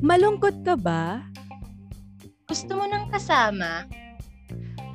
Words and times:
Malungkot 0.00 0.64
ka 0.64 0.72
ba? 0.72 1.20
Gusto 2.48 2.80
mo 2.80 2.88
ng 2.88 3.12
kasama? 3.12 3.84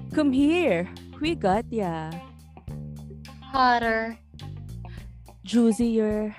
Come 0.10 0.34
here. 0.34 0.90
We 1.22 1.38
got 1.38 1.70
ya. 1.70 2.10
Hotter. 3.54 4.18
Juicier. 5.46 6.34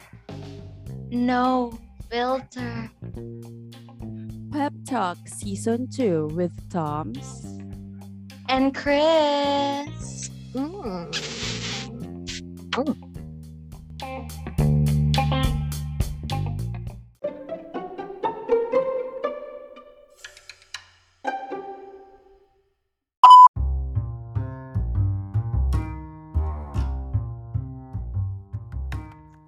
No 1.15 1.71
filter. 2.11 2.91
Pep 4.51 4.75
Talk 4.87 5.19
Season 5.27 5.87
2 5.87 6.35
with 6.35 6.51
Toms. 6.67 7.47
And 8.49 8.75
Chris. 8.75 10.31
Mm. 10.55 11.15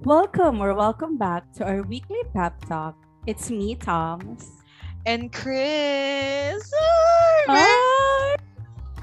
Welcome 0.06 0.62
or 0.62 0.72
welcome 0.72 1.18
back 1.18 1.52
to 1.54 1.66
our 1.66 1.82
weekly 1.82 2.22
pep 2.32 2.64
talk. 2.66 2.94
It's 3.26 3.50
me, 3.50 3.74
Toms. 3.74 4.62
And 5.04 5.32
Chris! 5.32 6.62
Ay, 7.48 8.36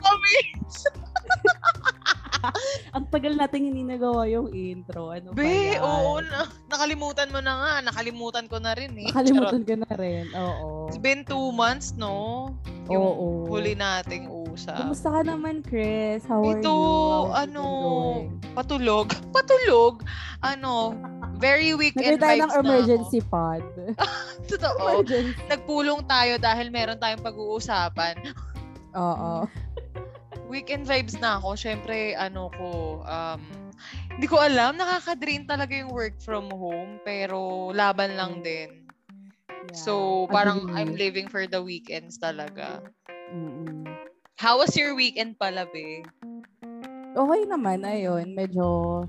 Hi! 0.01 1.03
Ang 2.95 3.05
tagal 3.09 3.33
natin 3.39 3.71
hindi 3.71 3.87
nagawa 3.87 4.27
yung 4.27 4.51
intro. 4.51 5.15
Ano 5.15 5.31
ba 5.31 5.39
Be, 5.39 5.77
yan? 5.77 5.81
oo 5.81 6.19
na. 6.19 6.49
Nakalimutan 6.67 7.31
mo 7.31 7.39
na 7.39 7.53
nga. 7.55 7.73
Nakalimutan 7.87 8.45
ko 8.51 8.59
na 8.59 8.75
rin 8.75 8.91
eh. 8.99 9.07
Nakalimutan 9.09 9.63
ka 9.63 9.75
na 9.79 9.91
rin. 9.95 10.25
Oo. 10.35 10.83
Charot. 10.83 10.89
It's 10.89 10.99
been 10.99 11.23
two 11.25 11.51
months, 11.51 11.95
no? 11.95 12.51
Yung 12.91 12.99
Oo. 13.01 13.47
huli 13.47 13.73
nating 13.73 14.27
usap. 14.27 14.75
Kumusta 14.75 15.09
ka 15.09 15.21
naman, 15.23 15.63
Chris? 15.63 16.27
How 16.27 16.43
are 16.43 16.59
Ito, 16.59 16.67
you? 16.67 16.83
How 17.31 17.47
ano, 17.47 17.63
patulog. 18.53 19.07
Patulog. 19.35 20.03
Ano, 20.43 20.91
very 21.39 21.71
weekend 21.73 22.19
tayo 22.19 22.43
vibes 22.43 22.51
ng 22.51 22.51
na 22.51 22.59
emergency 22.59 23.19
ako. 23.23 23.31
pod. 23.31 23.63
Totoo. 24.51 24.83
Emergency. 24.99 25.39
Nagpulong 25.47 26.01
tayo 26.05 26.35
dahil 26.35 26.67
meron 26.67 26.99
tayong 26.99 27.23
pag-uusapan. 27.23 28.19
Oo. 28.93 29.47
Weekend 30.53 30.85
vibes 30.85 31.17
na 31.17 31.41
ako. 31.41 31.57
Siyempre, 31.57 32.13
ano 32.13 32.53
ko, 32.53 33.01
um, 33.01 33.41
hindi 34.13 34.29
ko 34.29 34.37
alam, 34.37 34.77
nakaka-drain 34.77 35.49
talaga 35.49 35.73
yung 35.73 35.89
work 35.89 36.21
from 36.21 36.45
home, 36.53 37.01
pero 37.01 37.73
laban 37.73 38.13
lang 38.13 38.45
din. 38.45 38.85
Yeah. 39.49 39.73
So, 39.73 39.91
parang 40.29 40.69
Agree. 40.69 40.77
I'm 40.77 40.93
living 40.93 41.27
for 41.33 41.49
the 41.49 41.57
weekends 41.57 42.21
talaga. 42.21 42.85
Mm-mm. 43.33 43.89
How 44.37 44.61
was 44.61 44.77
your 44.77 44.93
weekend 44.93 45.41
pala, 45.41 45.65
be? 45.73 46.05
Okay 47.17 47.41
naman, 47.49 47.81
ayun. 47.81 48.37
Medyo, 48.37 49.01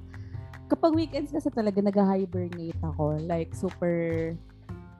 kapag 0.72 0.96
weekends 0.96 1.28
kasi 1.28 1.52
talaga 1.52 1.84
nag-hibernate 1.84 2.80
ako. 2.80 3.20
Like, 3.20 3.52
super, 3.52 4.32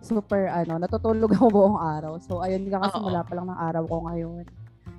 super, 0.04 0.52
ano, 0.52 0.76
natutulog 0.76 1.32
ako 1.40 1.46
buong 1.48 1.78
araw. 1.80 2.20
So, 2.20 2.44
ayun, 2.44 2.68
kakasimula 2.68 3.24
pa 3.24 3.32
lang 3.32 3.48
ng 3.48 3.60
araw 3.72 3.84
ko 3.88 3.96
ngayon. 4.12 4.44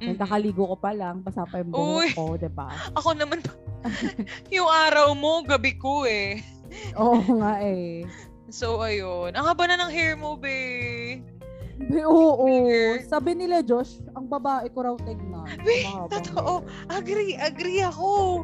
Mhm. 0.01 0.19
Nakakaligo 0.19 0.63
ko 0.67 0.75
pa 0.75 0.91
lang, 0.91 1.23
basa 1.23 1.47
pa 1.47 1.63
yung 1.63 1.71
buhok 1.71 1.99
Uy. 2.03 2.09
ko, 2.11 2.23
di 2.35 2.51
ba? 2.51 2.67
Ako 2.99 3.15
naman, 3.15 3.39
yung 4.55 4.67
araw 4.67 5.15
mo, 5.15 5.43
gabi 5.47 5.77
ko 5.79 6.03
eh. 6.03 6.43
Oo 6.99 7.21
nga 7.39 7.61
eh. 7.63 8.03
So, 8.51 8.83
ayun. 8.83 9.33
Ang 9.33 9.45
haba 9.47 9.66
na 9.66 9.79
ng 9.79 9.91
hair 9.91 10.19
mo, 10.19 10.35
be. 10.35 11.21
Be, 11.75 12.03
oo. 12.07 12.47
Weird. 12.47 13.03
Sabi 13.07 13.35
nila, 13.35 13.59
Josh, 13.59 14.00
ang 14.16 14.31
babae 14.31 14.72
ko 14.72 14.79
raw 14.85 14.95
tignan. 15.01 15.59
Be, 15.63 15.83
Mahaba 15.83 16.12
totoo. 16.19 16.63
Agree, 16.88 17.35
agree 17.35 17.83
ako. 17.83 18.44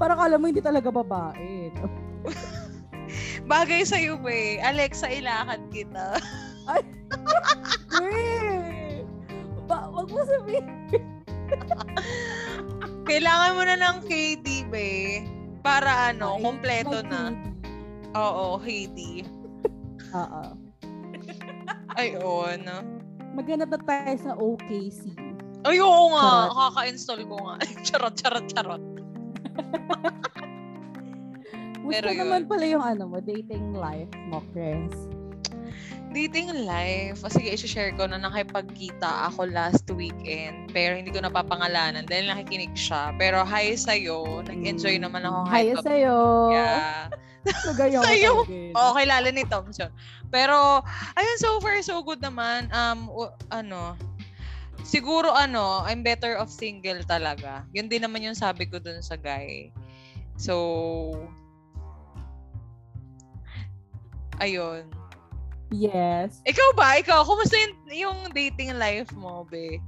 Parang 0.00 0.20
alam 0.20 0.40
mo, 0.40 0.48
hindi 0.48 0.64
talaga 0.64 0.88
babae. 0.88 1.72
Bagay 3.46 3.84
sa'yo, 3.84 4.18
be. 4.20 4.58
Alexa, 4.64 5.08
ilakad 5.12 5.60
kita. 5.70 6.18
Eh! 6.66 6.82
Ba, 7.14 8.55
wag 10.06 10.14
mo 10.14 10.22
sabihin. 10.22 10.66
Kailangan 13.10 13.50
mo 13.58 13.62
na 13.66 13.76
ng 13.78 13.96
KD, 14.06 14.46
be. 14.70 14.90
Para 15.66 16.14
ano, 16.14 16.38
Ay, 16.38 16.42
kompleto 16.42 16.98
na. 17.02 17.34
Oo, 18.14 18.58
KD. 18.62 19.26
Oo. 20.14 20.42
Ayun. 22.00 22.60
Maghanap 23.34 23.68
na 23.74 23.80
tayo 23.82 24.14
sa 24.22 24.32
OKC. 24.38 25.10
Ay, 25.66 25.82
oo 25.82 26.14
nga. 26.14 26.22
Charot. 26.22 26.54
Kaka-install 26.54 27.22
ko 27.26 27.36
nga. 27.42 27.54
charot, 27.86 28.14
charot, 28.14 28.46
charot. 28.54 28.82
Gusto 31.82 31.90
Pero 31.90 32.08
yun. 32.10 32.18
naman 32.26 32.42
pala 32.46 32.64
yung 32.66 32.84
ano 32.86 33.02
mo, 33.10 33.18
dating 33.22 33.74
life 33.74 34.10
mo, 34.30 34.42
Chris. 34.54 34.94
Dating 36.16 36.64
life. 36.64 37.20
O 37.20 37.28
sige, 37.28 37.52
isi-share 37.52 37.92
ko 37.92 38.08
na 38.08 38.16
nakipagkita 38.16 39.28
ako 39.28 39.52
last 39.52 39.84
weekend. 39.92 40.72
Pero 40.72 40.96
hindi 40.96 41.12
ko 41.12 41.20
napapangalanan 41.20 42.08
dahil 42.08 42.32
nakikinig 42.32 42.72
siya. 42.72 43.12
Pero 43.20 43.44
hi 43.44 43.76
sa'yo. 43.76 44.40
Nag-enjoy 44.48 44.96
naman 44.96 45.28
ako. 45.28 45.38
Mm. 45.44 45.50
Hi 45.52 45.64
kahit- 45.68 45.84
sa'yo. 45.84 46.16
Yeah. 46.56 47.12
Nagayaw 47.68 48.00
ko 48.00 48.06
Sa'yo. 48.08 48.32
Oo, 48.74 48.90
kilala 48.96 49.28
ni 49.28 49.44
Tom 49.44 49.68
siya. 49.68 49.92
Pero, 50.32 50.80
ayun, 51.14 51.38
so 51.38 51.60
far, 51.60 51.76
so 51.84 52.00
good 52.00 52.24
naman. 52.24 52.72
Um, 52.72 53.12
w- 53.12 53.36
ano, 53.52 53.94
siguro, 54.82 55.30
ano, 55.30 55.84
I'm 55.84 56.00
better 56.00 56.40
off 56.40 56.50
single 56.50 57.04
talaga. 57.04 57.62
Yun 57.76 57.92
din 57.92 58.02
naman 58.02 58.24
yung 58.24 58.34
sabi 58.34 58.66
ko 58.66 58.80
dun 58.80 58.98
sa 59.04 59.14
guy. 59.20 59.70
So, 60.40 61.12
ayun. 64.42 64.90
Yes. 65.74 66.42
Ikaw 66.46 66.68
ba? 66.78 66.98
Ikaw, 67.02 67.26
kumusta 67.26 67.58
yung, 67.58 67.74
yung 67.90 68.18
dating 68.30 68.78
life 68.78 69.10
mo, 69.14 69.42
be? 69.50 69.82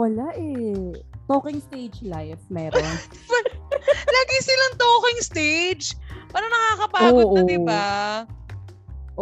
Wala 0.00 0.32
eh. 0.32 0.96
Talking 1.28 1.60
stage 1.60 2.00
life 2.02 2.40
meron. 2.48 2.80
Lagi 4.16 4.36
silang 4.40 4.76
talking 4.80 5.20
stage. 5.20 5.84
Parang 6.32 6.48
nakakapagod 6.48 7.28
na, 7.36 7.42
Oo. 7.44 7.48
di 7.48 7.58
ba? 7.60 7.88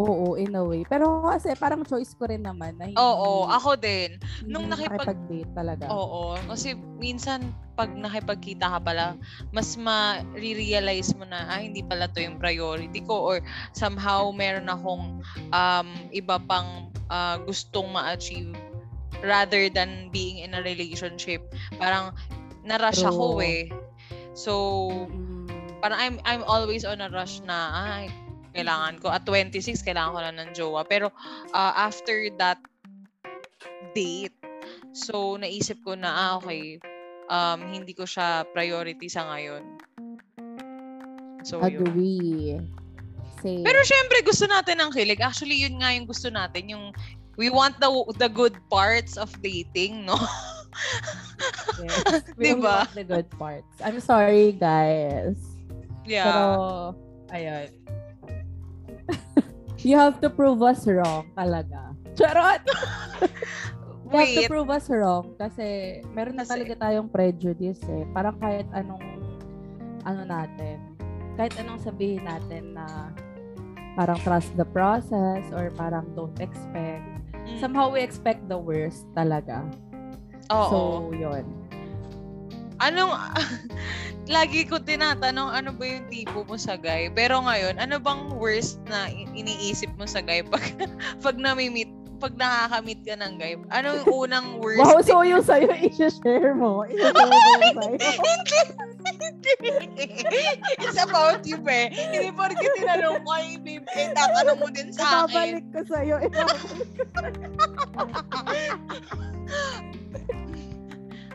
Oo, 0.00 0.40
in 0.40 0.56
a 0.56 0.64
way. 0.64 0.80
Pero 0.88 1.20
kasi 1.28 1.52
parang 1.60 1.84
choice 1.84 2.16
ko 2.16 2.24
rin 2.24 2.40
naman 2.40 2.72
na 2.80 2.88
hindi, 2.88 2.96
Oo, 2.96 3.44
ako 3.52 3.76
din. 3.76 4.16
nung 4.48 4.72
nakipag- 4.72 5.04
makipag-date 5.04 5.52
talaga. 5.52 5.84
Oo. 5.92 6.40
Kasi 6.48 6.72
minsan, 6.96 7.52
pag 7.76 7.92
nakipagkita 7.92 8.66
ka 8.76 8.80
pala, 8.80 9.16
mas 9.52 9.76
ma-realize 9.76 11.12
mo 11.16 11.28
na, 11.28 11.44
ah, 11.48 11.60
hindi 11.60 11.84
pala 11.84 12.08
to 12.08 12.20
yung 12.24 12.40
priority 12.40 13.04
ko 13.04 13.36
or 13.36 13.36
somehow 13.76 14.32
meron 14.32 14.68
akong 14.72 15.20
um, 15.52 15.88
iba 16.12 16.40
pang 16.48 16.88
ah, 17.12 17.36
gustong 17.44 17.92
ma-achieve 17.92 18.56
rather 19.20 19.68
than 19.68 20.08
being 20.08 20.40
in 20.40 20.56
a 20.56 20.64
relationship. 20.64 21.44
Parang, 21.76 22.16
narush 22.64 23.04
ako 23.04 23.40
eh. 23.44 23.68
So, 24.32 24.88
parang 25.80 25.98
I'm, 25.98 26.16
I'm 26.24 26.44
always 26.44 26.84
on 26.84 27.00
a 27.00 27.08
rush 27.12 27.40
na, 27.44 27.72
ay, 27.72 28.12
kailangan 28.54 28.98
ko. 29.02 29.10
At 29.10 29.26
26, 29.26 29.82
kailangan 29.82 30.12
ko 30.14 30.20
na 30.20 30.32
ng 30.34 30.50
jowa. 30.54 30.82
Pero, 30.86 31.10
ah, 31.54 31.74
after 31.76 32.30
that 32.38 32.58
date, 33.94 34.34
so, 34.94 35.38
naisip 35.38 35.78
ko 35.82 35.94
na, 35.94 36.10
ah, 36.10 36.32
okay, 36.38 36.78
um, 37.30 37.60
hindi 37.70 37.94
ko 37.94 38.04
siya 38.04 38.44
priority 38.50 39.06
sa 39.06 39.30
ngayon. 39.30 39.62
So, 41.46 41.62
yun. 41.64 41.86
Agree. 41.86 42.60
Same. 43.40 43.64
Pero 43.64 43.80
syempre, 43.80 44.20
gusto 44.20 44.44
natin 44.44 44.84
ng 44.84 44.92
kilig. 44.92 45.24
Actually, 45.24 45.56
yun 45.56 45.80
nga 45.80 45.96
yung 45.96 46.04
gusto 46.04 46.28
natin. 46.28 46.68
Yung, 46.68 46.92
we 47.40 47.48
want 47.48 47.72
the 47.80 47.88
the 48.20 48.28
good 48.28 48.52
parts 48.68 49.16
of 49.16 49.32
dating, 49.40 50.04
no? 50.04 50.20
yes. 51.80 52.20
We 52.40 52.52
Diba? 52.52 52.84
want 52.84 52.92
the 52.92 53.04
good 53.08 53.28
parts. 53.40 53.72
I'm 53.80 54.00
sorry, 54.04 54.52
guys. 54.52 55.40
Yeah. 56.04 56.28
Pero, 56.28 56.44
ayun. 57.32 57.68
You 59.82 59.96
have 59.96 60.20
to 60.20 60.28
prove 60.28 60.60
us 60.62 60.84
wrong 60.86 61.28
talaga. 61.34 61.94
Charot! 62.18 62.62
You 64.10 64.18
have 64.18 64.34
to 64.34 64.42
Wait. 64.42 64.50
prove 64.50 64.70
us 64.74 64.90
wrong 64.90 65.38
kasi 65.38 66.00
meron 66.10 66.34
na 66.34 66.42
Kasi- 66.42 66.50
talaga 66.58 66.74
tayong 66.82 67.08
prejudice 67.14 67.78
eh. 67.86 68.02
Parang 68.10 68.34
kahit 68.42 68.66
anong 68.74 69.06
ano 70.02 70.26
natin, 70.26 70.82
kahit 71.38 71.54
anong 71.62 71.78
sabihin 71.78 72.26
natin 72.26 72.74
na 72.74 73.14
parang 73.94 74.18
trust 74.26 74.50
the 74.58 74.66
process 74.66 75.46
or 75.54 75.70
parang 75.78 76.10
don't 76.18 76.34
expect. 76.42 77.06
Mm. 77.30 77.58
Somehow 77.62 77.86
we 77.86 78.02
expect 78.02 78.50
the 78.50 78.58
worst 78.58 79.06
talaga. 79.14 79.62
Oo. 80.50 80.66
So, 80.66 80.78
yun. 81.14 81.46
Anong, 82.80 83.12
lagi 84.36 84.62
ko 84.64 84.78
tinatanong 84.78 85.50
ano 85.52 85.74
ba 85.74 85.84
yung 85.84 86.06
tipo 86.08 86.46
mo 86.46 86.56
sa 86.56 86.78
guy. 86.78 87.10
Pero 87.12 87.42
ngayon, 87.42 87.76
ano 87.76 87.98
bang 88.00 88.32
worst 88.38 88.80
na 88.88 89.10
iniisip 89.12 89.90
mo 89.98 90.06
sa 90.06 90.22
guy 90.24 90.40
pag, 90.46 90.62
pag 91.24 91.36
nami-meet, 91.36 91.90
pag 92.20 92.36
nakaka-meet 92.36 93.00
ka 93.04 93.16
ng 93.16 93.34
guy? 93.40 93.56
Ano 93.72 93.96
yung 94.00 94.28
unang 94.28 94.60
worst? 94.60 94.80
Wow, 94.80 95.00
so 95.00 95.24
yung 95.24 95.42
sa'yo, 95.42 95.72
i-share 95.88 96.52
mo. 96.52 96.84
I-share 96.84 97.16
mo 97.16 97.32
yung 97.32 97.76
sa'yo. 97.80 97.98
It's 100.78 101.00
about 101.00 101.42
you, 101.48 101.56
be. 101.58 101.88
Hindi 101.90 102.28
porke 102.36 102.60
tinanong 102.76 103.24
ko, 103.24 103.30
ay, 103.34 103.56
babe, 103.60 103.88
eh, 103.96 104.12
tatanong 104.12 104.58
mo 104.60 104.68
din 104.68 104.92
sa 104.92 105.24
akin. 105.24 105.64
Ibabalik 105.64 105.66
ko 105.72 105.80
sa'yo. 105.88 106.16
Ibabalik. 106.28 106.88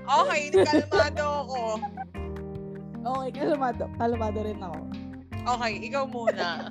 Okay, 0.05 0.41
kalmado 0.53 1.25
ako. 1.25 1.59
Okay, 3.05 3.29
kalmado. 3.33 3.83
Kalmado 3.97 4.39
rin 4.45 4.61
ako. 4.61 4.79
Okay, 5.45 5.73
ikaw 5.85 6.03
muna. 6.09 6.69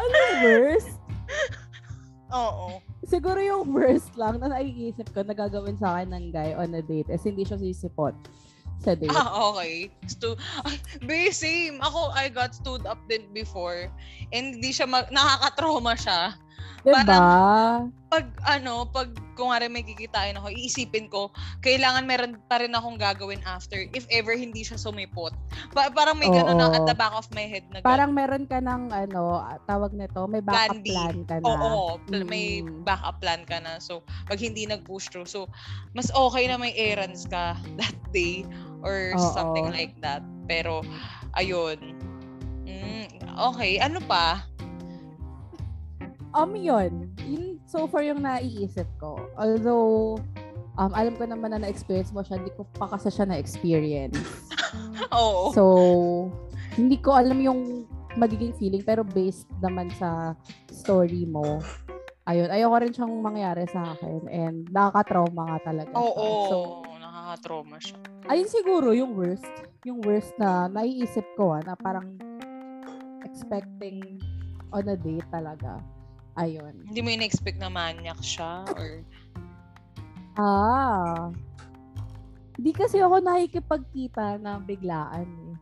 Ano 0.00 0.14
yung 0.16 0.40
worst? 0.44 0.96
Oo. 2.34 2.80
Siguro 3.04 3.38
yung 3.38 3.68
worst 3.70 4.10
lang 4.16 4.40
na 4.40 4.50
naiisip 4.50 5.06
ko 5.12 5.22
na 5.22 5.36
gagawin 5.36 5.76
sa 5.76 5.96
akin 6.00 6.10
ng 6.12 6.24
guy 6.32 6.50
on 6.56 6.74
a 6.74 6.82
date 6.82 7.08
is 7.12 7.22
hindi 7.22 7.44
siya 7.44 7.60
sisipot 7.60 8.16
sa 8.82 8.96
date. 8.96 9.12
Ah, 9.12 9.52
okay. 9.52 9.92
Stu 10.10 10.34
be, 11.08 11.30
same. 11.30 11.78
Ako, 11.84 12.10
I 12.12 12.28
got 12.32 12.56
stood 12.56 12.84
up 12.84 12.98
din 13.06 13.28
before. 13.30 13.88
And 14.34 14.58
hindi 14.58 14.74
siya, 14.74 14.88
mag- 14.88 15.12
nakaka-trauma 15.14 15.94
siya. 15.94 16.36
Diba? 16.84 17.20
Pag, 18.14 18.30
ano, 18.46 18.86
pag, 18.86 19.10
kung 19.34 19.50
nga 19.50 19.58
may 19.66 19.82
kikitain 19.82 20.38
ako, 20.38 20.46
iisipin 20.54 21.10
ko, 21.10 21.34
kailangan 21.66 22.06
meron 22.06 22.38
pa 22.46 22.62
rin 22.62 22.70
akong 22.70 22.94
gagawin 22.94 23.42
after 23.42 23.82
if 23.90 24.06
ever 24.06 24.38
hindi 24.38 24.62
siya 24.62 24.78
sumipot. 24.78 25.34
Pa- 25.74 25.90
parang 25.90 26.22
may 26.22 26.30
ganun 26.30 26.54
na 26.54 26.70
at 26.70 26.86
the 26.86 26.94
back 26.94 27.10
of 27.10 27.26
my 27.34 27.42
head 27.42 27.66
na 27.74 27.82
ganun. 27.82 27.90
Parang 27.90 28.10
meron 28.14 28.44
ka 28.46 28.62
ng 28.62 28.94
ano, 28.94 29.42
tawag 29.66 29.90
nito, 29.98 30.30
may 30.30 30.38
backup 30.38 30.78
Plan 30.78 30.86
B. 30.86 30.88
plan 30.94 31.18
ka 31.26 31.36
na. 31.42 31.46
Oo, 31.50 31.98
pl- 32.06 32.28
may 32.28 32.62
Mm. 32.62 32.86
backup 32.86 33.18
plan 33.18 33.42
ka 33.42 33.58
na. 33.58 33.82
So, 33.82 34.06
pag 34.30 34.38
hindi 34.38 34.62
nag-push 34.62 35.10
through. 35.10 35.26
So, 35.26 35.50
mas 35.90 36.06
okay 36.14 36.46
na 36.46 36.54
may 36.54 36.70
errands 36.78 37.26
ka 37.26 37.58
that 37.82 37.96
day 38.14 38.46
or 38.86 39.18
Oo. 39.18 39.32
something 39.34 39.74
like 39.74 39.98
that. 40.06 40.22
Pero, 40.46 40.86
ayun. 41.34 41.80
Mm, 42.64 43.10
okay, 43.50 43.82
ano 43.82 43.98
pa? 44.06 44.46
Um, 46.34 46.58
yun. 46.58 47.14
Yun 47.22 47.62
so 47.64 47.86
far 47.86 48.02
yung 48.02 48.20
naiisip 48.20 48.86
ko. 48.98 49.16
Although, 49.34 50.18
um, 50.74 50.92
alam 50.92 51.14
ko 51.14 51.24
naman 51.24 51.54
na 51.54 51.62
na-experience 51.62 52.10
mo 52.10 52.20
siya, 52.20 52.42
hindi 52.42 52.50
ko 52.52 52.66
pa 52.74 52.90
kasi 52.90 53.08
siya 53.08 53.24
na-experience. 53.24 54.18
Oo. 55.14 55.54
So, 55.54 55.62
hindi 56.74 56.98
ko 56.98 57.14
alam 57.14 57.38
yung 57.38 57.86
magiging 58.14 58.54
feeling 58.54 58.82
pero 58.82 59.02
based 59.02 59.46
naman 59.58 59.90
sa 59.94 60.34
story 60.70 61.26
mo, 61.26 61.62
ayun, 62.26 62.50
ayoko 62.50 62.76
rin 62.78 62.92
siyang 62.94 63.14
mangyari 63.18 63.66
sa 63.70 63.94
akin 63.94 64.26
and 64.26 64.66
nakaka-trauma 64.70 65.54
nga 65.54 65.58
talaga. 65.70 65.94
Oo, 65.94 66.26
So, 66.50 66.56
nakaka-trauma 66.98 67.78
siya. 67.78 67.98
ayun 68.26 68.48
siguro 68.50 68.90
yung 68.90 69.14
worst. 69.14 69.46
Yung 69.84 70.00
worst 70.00 70.34
na 70.34 70.66
naiisip 70.66 71.26
ko 71.36 71.54
ah, 71.54 71.62
na 71.62 71.74
parang 71.74 72.16
expecting 73.22 74.00
on 74.70 74.86
a 74.86 74.96
date 74.96 75.26
talaga. 75.28 75.78
Ayun. 76.34 76.74
Hindi 76.90 77.00
mo 77.00 77.08
in-expect 77.10 77.58
na 77.58 77.70
maniac 77.70 78.18
siya 78.20 78.66
or 78.74 79.02
Ah. 80.34 81.30
Hindi 82.54 82.70
kasi 82.74 82.98
ako 82.98 83.22
nakikipagkita 83.22 84.38
na 84.42 84.58
biglaan 84.58 85.26
eh. 85.26 85.54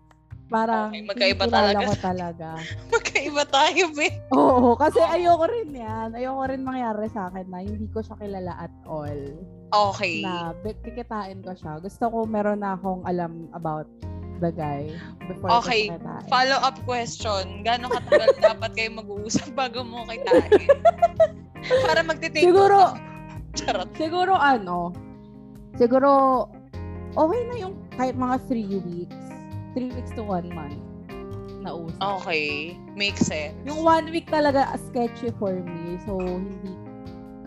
Parang 0.52 0.92
Okay, 0.92 1.04
magkaiba 1.08 1.44
talaga. 1.48 1.88
ko 1.88 1.94
talaga. 1.96 2.48
magkaiba 2.92 3.44
tayo, 3.48 3.88
be. 3.96 4.12
Oo, 4.36 4.76
kasi 4.76 5.00
ayoko 5.00 5.48
rin 5.48 5.72
yan. 5.72 6.12
Ayoko 6.12 6.44
rin 6.44 6.60
mangyari 6.60 7.08
sa 7.08 7.32
akin 7.32 7.48
na 7.48 7.64
hindi 7.64 7.88
ko 7.88 8.04
siya 8.04 8.20
kilala 8.20 8.52
at 8.60 8.72
all. 8.84 9.16
Okay. 9.72 10.20
Na 10.20 10.52
kikitain 10.84 11.40
ko 11.40 11.56
siya. 11.56 11.80
Gusto 11.80 12.04
ko 12.12 12.28
meron 12.28 12.60
na 12.60 12.76
akong 12.76 13.00
alam 13.08 13.48
about 13.56 13.88
the 14.43 14.50
guy 14.50 14.91
before 15.31 15.62
Okay. 15.62 15.89
Follow-up 16.27 16.83
question. 16.83 17.62
Gano'ng 17.62 17.94
katagal 17.94 18.35
dapat 18.50 18.71
kayo 18.75 18.91
mag-uusap 18.99 19.55
bago 19.55 19.87
mo 19.87 20.03
kitain? 20.11 20.67
Para 21.87 22.03
magte-take 22.03 22.43
Siguro-. 22.43 22.99
Charot. 23.59 23.89
Siguro 24.00 24.33
ano, 24.33 24.97
siguro 25.77 26.49
okay 27.12 27.41
na 27.53 27.55
yung 27.61 27.77
kahit 28.00 28.17
mga 28.17 28.41
three 28.49 28.81
weeks. 28.81 29.21
Three 29.77 29.93
weeks 29.93 30.12
to 30.17 30.25
one 30.25 30.49
month 30.53 30.81
na 31.62 31.77
usap. 31.77 32.00
Okay. 32.21 32.75
Makes 32.99 33.29
sense. 33.29 33.55
Yung 33.69 33.85
one 33.87 34.11
week 34.11 34.27
talaga 34.29 34.73
sketchy 34.91 35.31
for 35.39 35.53
me. 35.53 36.00
So, 36.05 36.19
hindi 36.19 36.75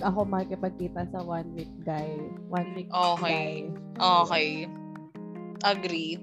ako 0.01 0.29
makikipagkita 0.29 1.09
sa 1.11 1.19
one 1.25 1.51
week 1.57 1.71
guy. 1.83 2.07
One 2.47 2.71
week 2.73 2.89
Okay. 2.93 3.69
guy. 3.99 4.23
Okay. 4.23 4.47
Agree. 5.65 6.21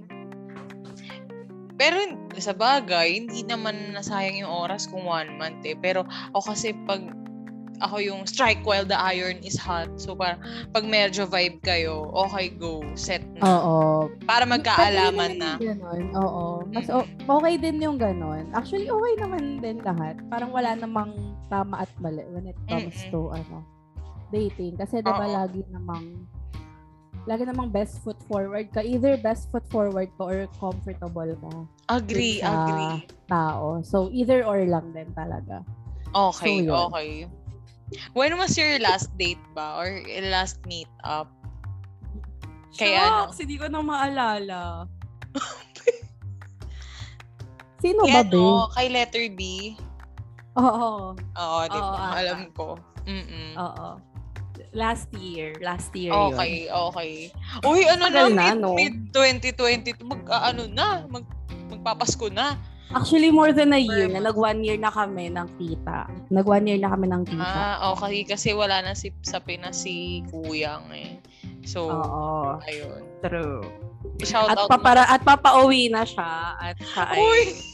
Pero 1.82 1.98
sa 2.38 2.54
bagay, 2.54 3.26
hindi 3.26 3.42
naman 3.42 3.90
nasayang 3.90 4.46
yung 4.46 4.52
oras 4.54 4.86
kung 4.86 5.02
one 5.02 5.34
month 5.34 5.66
eh. 5.66 5.74
Pero 5.74 6.06
ako 6.30 6.54
kasi 6.54 6.70
pag 6.86 7.02
ako 7.82 7.98
yung 7.98 8.22
strike 8.22 8.62
while 8.62 8.86
the 8.86 8.94
iron 8.94 9.42
is 9.42 9.58
hot. 9.58 9.90
So 9.98 10.14
parang 10.14 10.38
pag 10.70 10.86
medyo 10.86 11.26
vibe 11.26 11.58
kayo, 11.66 12.06
okay 12.14 12.54
go, 12.54 12.86
set 12.94 13.26
na. 13.34 13.42
Oo. 13.42 14.06
Para 14.22 14.46
magkaalaman 14.46 15.42
na. 15.42 15.58
Ganon. 15.58 16.14
Oo. 16.14 16.62
Mas 16.70 16.86
okay 17.26 17.54
din 17.58 17.82
yung 17.82 17.98
ganon. 17.98 18.46
Actually, 18.54 18.86
okay 18.86 19.12
naman 19.18 19.58
din 19.58 19.82
lahat. 19.82 20.22
Parang 20.30 20.54
wala 20.54 20.78
namang 20.78 21.10
tama 21.50 21.82
at 21.82 21.90
mali 21.98 22.22
when 22.30 22.46
it 22.46 22.58
comes 22.70 22.94
Mm-mm. 22.94 23.10
to 23.10 23.20
ano 23.34 23.66
dating. 24.30 24.78
Kasi 24.78 25.02
diba 25.02 25.26
Oo. 25.26 25.34
lagi 25.34 25.66
namang 25.74 26.30
lagi 27.24 27.46
namang 27.46 27.70
best 27.70 28.02
foot 28.02 28.18
forward 28.26 28.70
ka. 28.74 28.82
Either 28.82 29.14
best 29.18 29.46
foot 29.54 29.62
forward 29.70 30.10
ka 30.18 30.22
or 30.26 30.46
comfortable 30.58 31.30
ka 31.38 31.50
Agree, 31.92 32.42
agree. 32.42 33.06
tao. 33.30 33.78
So, 33.86 34.10
either 34.10 34.42
or 34.42 34.64
lang 34.66 34.90
din 34.90 35.10
talaga. 35.14 35.62
Okay, 36.12 36.66
So, 36.66 36.66
yun. 36.66 36.88
okay. 36.90 37.10
When 38.16 38.36
was 38.40 38.56
your 38.56 38.80
last 38.80 39.12
date 39.20 39.40
ba? 39.52 39.76
Or 39.76 39.88
last 40.32 40.58
meet 40.64 40.88
up? 41.04 41.28
Kaya 42.72 43.04
ano? 43.04 43.28
Shucks, 43.28 43.38
hindi 43.44 43.56
ko 43.60 43.68
na 43.68 43.84
maalala. 43.84 44.88
Sino 47.84 48.06
Kaya 48.06 48.22
ba, 48.24 48.30
be? 48.32 48.38
ano, 48.40 48.70
kay 48.72 48.86
letter 48.88 49.26
B? 49.36 49.40
Oo. 50.56 51.12
Oo, 51.16 51.60
di 51.68 51.78
ba? 51.80 52.16
Alam 52.16 52.48
ko. 52.56 52.76
Mm-mm. 53.04 53.58
Oo. 53.58 53.88
Last 54.72 55.12
year. 55.20 55.52
Last 55.60 55.92
year 55.92 56.16
yun. 56.16 56.32
Okay, 56.32 56.54
okay. 56.72 57.12
Uy, 57.60 57.84
ano 57.84 58.08
na, 58.08 58.24
Tagal 58.24 58.32
na, 58.32 58.44
mid, 58.48 58.56
no? 58.58 58.72
mid 58.72 58.96
2022, 59.12 60.00
mag, 60.00 60.24
ah, 60.32 60.48
ano 60.48 60.64
na, 60.64 61.04
mag, 61.12 61.28
magpapasko 61.68 62.32
na. 62.32 62.56
Actually, 62.92 63.32
more 63.32 63.52
than 63.56 63.72
a 63.72 63.80
year 63.80 64.08
na. 64.08 64.20
Nag 64.20 64.36
one 64.36 64.60
year 64.64 64.76
na 64.76 64.92
kami 64.92 65.32
ng 65.32 65.48
kita. 65.56 66.08
Nag 66.28 66.44
one 66.44 66.68
year 66.68 66.80
na 66.80 66.92
kami 66.92 67.08
ng 67.08 67.24
kita. 67.24 67.40
Ah, 67.40 67.92
okay, 67.96 68.24
kasi 68.24 68.52
wala 68.52 68.84
na 68.84 68.92
si, 68.92 69.12
sa 69.24 69.40
Pinas 69.40 69.84
si 69.84 70.24
Kuyang 70.28 70.92
eh. 70.92 71.16
So, 71.64 71.88
Oo. 71.88 72.60
ayun. 72.64 73.00
True. 73.24 73.64
Shout 74.24 74.50
At 74.50 74.58
out 74.60 74.68
papara 74.68 75.08
at 75.08 75.22
papauwi 75.24 75.88
na 75.88 76.02
siya 76.04 76.58
at 76.58 76.76
siya 76.78 77.04
ay 77.06 77.20
Uy! 77.22 77.71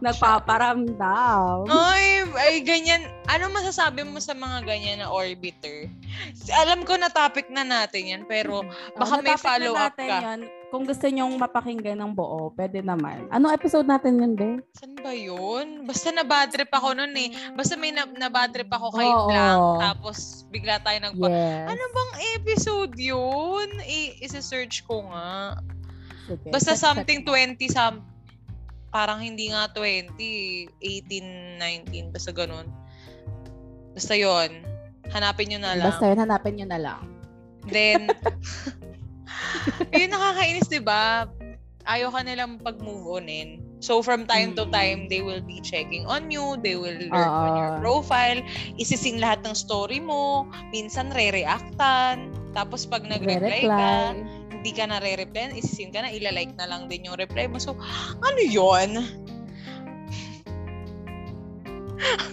Nagpaparamdam. 0.00 1.68
Ay, 1.68 2.24
ay, 2.26 2.54
ganyan. 2.60 3.04
Ano 3.28 3.48
masasabi 3.48 4.02
mo 4.02 4.18
sa 4.18 4.32
mga 4.32 4.64
ganyan 4.64 4.98
na 5.00 5.08
orbiter? 5.08 5.86
Alam 6.64 6.82
ko 6.82 6.96
na 6.96 7.08
topic 7.08 7.46
na 7.48 7.62
natin 7.62 8.08
yan, 8.08 8.22
pero 8.24 8.64
baka 8.96 9.14
Oh, 9.16 9.22
may 9.22 9.32
natapik 9.32 9.38
na 9.38 9.44
follow-up 9.44 9.92
natin 9.94 10.08
ka. 10.08 10.18
Yun. 10.20 10.40
Kung 10.70 10.86
gusto 10.86 11.02
nyong 11.04 11.34
mapakinggan 11.34 11.98
ng 11.98 12.12
buo, 12.14 12.54
pwede 12.54 12.78
naman. 12.78 13.26
Anong 13.28 13.50
episode 13.52 13.84
natin 13.84 14.22
yun, 14.22 14.32
be? 14.38 14.62
Saan 14.78 14.94
ba 14.96 15.10
yun? 15.10 15.82
Basta 15.82 16.14
na-badtrip 16.14 16.70
ako 16.70 16.94
nun 16.94 17.10
eh. 17.18 17.34
Basta 17.52 17.74
may 17.74 17.90
na- 17.90 18.06
na-badtrip 18.06 18.70
ako 18.70 18.94
kay 18.94 19.04
Oo. 19.04 19.26
Blanc, 19.26 19.82
tapos 19.82 20.46
bigla 20.46 20.78
tayo 20.78 21.02
nagpa... 21.02 21.26
Yes. 21.26 21.66
Ano 21.66 21.84
bang 21.90 22.12
episode 22.38 22.94
yun? 22.94 23.66
I- 23.82 24.22
isa-search 24.22 24.86
ko 24.86 25.10
nga. 25.10 25.58
Sige. 26.30 26.48
Basta 26.54 26.78
something 26.78 27.26
mo. 27.26 27.34
20 27.34 27.58
some 27.66 28.06
parang 28.90 29.22
hindi 29.22 29.50
nga 29.54 29.70
20, 29.72 30.14
18, 30.82 31.58
19, 31.58 32.14
basta 32.14 32.30
ganun. 32.34 32.66
Basta 33.94 34.14
yon 34.14 34.66
Hanapin 35.10 35.50
nyo 35.50 35.58
na 35.58 35.74
lang. 35.74 35.90
Basta 35.90 36.06
yun, 36.06 36.18
hanapin 36.22 36.54
nyo 36.58 36.66
na 36.70 36.78
lang. 36.78 37.02
Then, 37.66 38.10
yun 39.94 40.10
nakakainis, 40.10 40.70
di 40.70 40.78
ba? 40.78 41.26
Ayaw 41.88 42.14
ka 42.14 42.20
nilang 42.22 42.62
pag-move 42.62 43.18
onin. 43.22 43.58
So, 43.80 44.04
from 44.04 44.28
time 44.28 44.52
to 44.60 44.68
Mm. 44.68 44.74
time, 44.76 45.00
they 45.08 45.24
will 45.24 45.40
be 45.40 45.58
checking 45.64 46.04
on 46.04 46.28
you. 46.28 46.60
They 46.60 46.76
will 46.76 47.00
learn 47.10 47.32
on 47.32 47.52
your 47.56 47.72
profile. 47.80 48.38
Isising 48.76 49.18
lahat 49.18 49.40
ng 49.42 49.56
story 49.56 49.98
mo. 49.98 50.46
Minsan, 50.70 51.10
re-reactan. 51.10 52.30
Tapos 52.52 52.84
pag 52.84 53.08
nag-reply 53.08 53.66
ka, 53.66 54.14
Re-reply. 54.60 54.68
hindi 54.68 54.70
ka 54.76 54.84
na 54.86 55.00
re-reply, 55.00 55.56
isisin 55.56 55.88
ka 55.88 56.04
na, 56.04 56.12
ilalike 56.12 56.52
na 56.56 56.68
lang 56.68 56.86
din 56.92 57.08
yung 57.08 57.16
reply 57.16 57.48
mo. 57.48 57.56
So, 57.56 57.72
ano 58.20 58.40
yon 58.44 59.00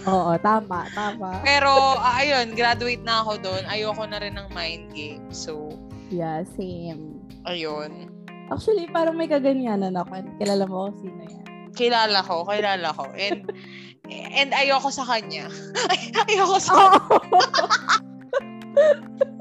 Oo, 0.08 0.32
tama, 0.40 0.88
tama. 0.92 1.40
Pero, 1.44 1.68
ah, 2.00 2.20
ayun, 2.20 2.56
graduate 2.56 3.04
na 3.04 3.20
ako 3.20 3.40
doon. 3.44 3.64
Ayoko 3.68 4.04
na 4.08 4.20
rin 4.20 4.36
ng 4.36 4.48
mind 4.52 4.92
game. 4.96 5.24
So, 5.32 5.72
Yeah, 6.08 6.44
same. 6.56 7.20
ayun. 7.44 8.08
Actually, 8.48 8.88
parang 8.88 9.20
may 9.20 9.28
kaganyanan 9.28 9.92
ako. 9.92 10.24
Kilala 10.40 10.64
mo 10.64 10.88
kung 10.88 10.96
sino 11.04 11.20
yan. 11.20 11.44
Kilala 11.76 12.24
ko, 12.24 12.48
kilala 12.48 12.96
ko. 12.96 13.12
And, 13.12 13.52
and 14.08 14.56
ayoko 14.56 14.88
sa 14.88 15.04
kanya. 15.04 15.52
Ay, 15.92 16.08
ayoko 16.32 16.56
sa 16.56 16.72
Oo! 16.72 17.20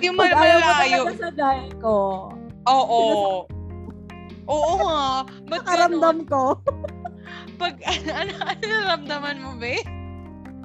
Yung 0.00 0.16
Pag 0.16 0.32
mal- 0.32 0.42
ayaw 0.42 0.58
mo 0.58 0.66
malayo. 0.66 0.98
talaga 1.04 1.12
sa 1.16 1.30
dahil 1.30 1.70
ko, 1.78 1.96
Oo. 2.66 3.02
Oo 4.50 4.72
nga. 4.82 5.00
Ba't 5.46 5.62
nakaramdam 5.62 6.16
ganun? 6.26 6.30
ko. 6.30 6.42
Pag, 7.56 7.74
ano, 8.20 8.32
ano 8.34 8.62
naramdaman 8.64 9.36
mo, 9.38 9.50
be? 9.56 9.78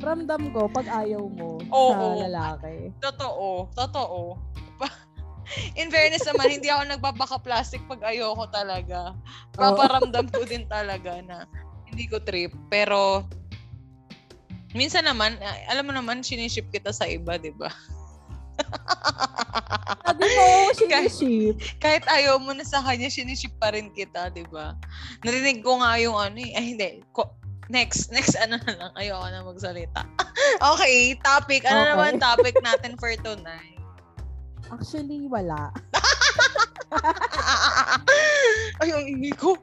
Ramdam 0.01 0.51
ko 0.51 0.67
pag 0.67 0.87
ayaw 0.91 1.23
mo 1.23 1.61
Oo. 1.71 1.93
sa 1.93 2.27
lalaki. 2.27 2.91
Totoo. 2.99 3.71
Totoo. 3.73 4.19
In 5.79 5.93
fairness 5.93 6.25
naman, 6.25 6.57
hindi 6.57 6.67
ako 6.67 6.89
nagbabaka 6.89 7.37
plastic 7.39 7.79
pag 7.85 8.01
ayoko 8.03 8.49
talaga. 8.49 9.13
Paparamdam 9.53 10.27
ko 10.33 10.41
din 10.43 10.65
talaga 10.65 11.21
na 11.21 11.45
hindi 11.85 12.09
ko 12.09 12.17
trip. 12.19 12.51
Pero, 12.67 13.23
minsan 14.73 15.05
naman, 15.05 15.37
alam 15.69 15.85
mo 15.85 15.93
naman, 15.93 16.25
siniship 16.25 16.67
kita 16.73 16.89
sa 16.89 17.05
iba, 17.05 17.37
di 17.37 17.53
ba? 17.53 17.69
Sabi 20.05 20.21
mo, 20.21 20.45
siniship. 20.73 21.55
Kahit 21.77 22.03
ayaw 22.07 22.37
mo 22.37 22.53
na 22.53 22.61
sa 22.61 22.79
kanya, 22.79 23.07
siniship 23.07 23.51
pa 23.57 23.71
rin 23.71 23.89
kita, 23.91 24.29
di 24.29 24.43
ba? 24.47 24.73
Narinig 25.21 25.61
ko 25.61 25.79
nga 25.79 25.97
yung 25.97 26.13
ano 26.13 26.37
eh. 26.37 26.53
Ay, 26.53 26.73
hindi. 26.73 27.01
Ko- 27.11 27.33
next, 27.67 28.11
next 28.11 28.35
ano 28.37 28.55
na 28.59 28.71
lang. 28.77 28.91
Ayoko 28.93 29.25
na 29.25 29.41
magsalita. 29.41 30.01
okay, 30.73 31.17
topic. 31.19 31.65
Ano 31.65 31.79
Okay. 31.81 31.89
naman 31.91 32.13
topic 32.17 32.55
natin 32.61 32.93
for 32.95 33.09
tonight? 33.19 33.77
Actually, 34.69 35.25
wala. 35.25 35.73
Ay, 38.81 38.89
ang 38.91 39.05
ingay 39.05 39.33
ko. 39.35 39.57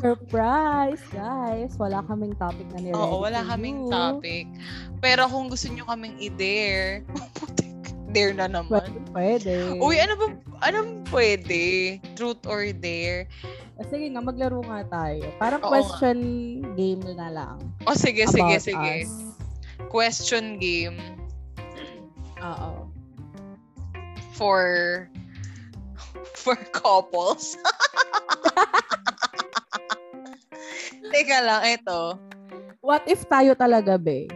Surprise, 0.00 1.02
guys. 1.10 1.72
Wala 1.76 2.00
kaming 2.04 2.34
topic 2.36 2.66
na 2.72 2.80
niready 2.80 2.98
Oo, 2.98 3.20
wala 3.20 3.44
kaming 3.44 3.84
you. 3.84 3.92
topic. 3.92 4.46
Pero 5.00 5.28
kung 5.28 5.48
gusto 5.48 5.68
nyo 5.68 5.84
kaming 5.84 6.16
i-dare, 6.18 7.04
dare 8.14 8.30
na 8.30 8.46
naman. 8.46 8.86
Pwede. 9.10 9.74
Uy, 9.82 9.98
ano 9.98 10.14
ba, 10.14 10.26
anong 10.62 11.02
pwede? 11.10 11.98
Truth 12.14 12.46
or 12.46 12.70
dare? 12.70 13.26
Ah, 13.74 13.82
Sige 13.90 14.06
nga, 14.14 14.22
maglaro 14.22 14.62
nga 14.62 14.86
tayo. 14.86 15.26
Parang 15.42 15.58
Oo 15.66 15.74
question 15.74 16.18
game 16.78 17.02
na 17.18 17.26
lang. 17.26 17.58
O 17.90 17.98
sige, 17.98 18.22
sige, 18.30 18.54
about 18.54 18.62
sige. 18.62 18.94
us. 19.02 19.10
Question 19.90 20.62
game 20.62 20.94
Oo. 22.38 22.86
for 24.38 24.62
for 26.38 26.54
couples. 26.70 27.54
Teka 31.14 31.38
lang, 31.46 31.62
ito. 31.66 32.18
What 32.84 33.08
if 33.08 33.24
tayo 33.30 33.56
talaga, 33.56 33.96
be? 33.96 34.28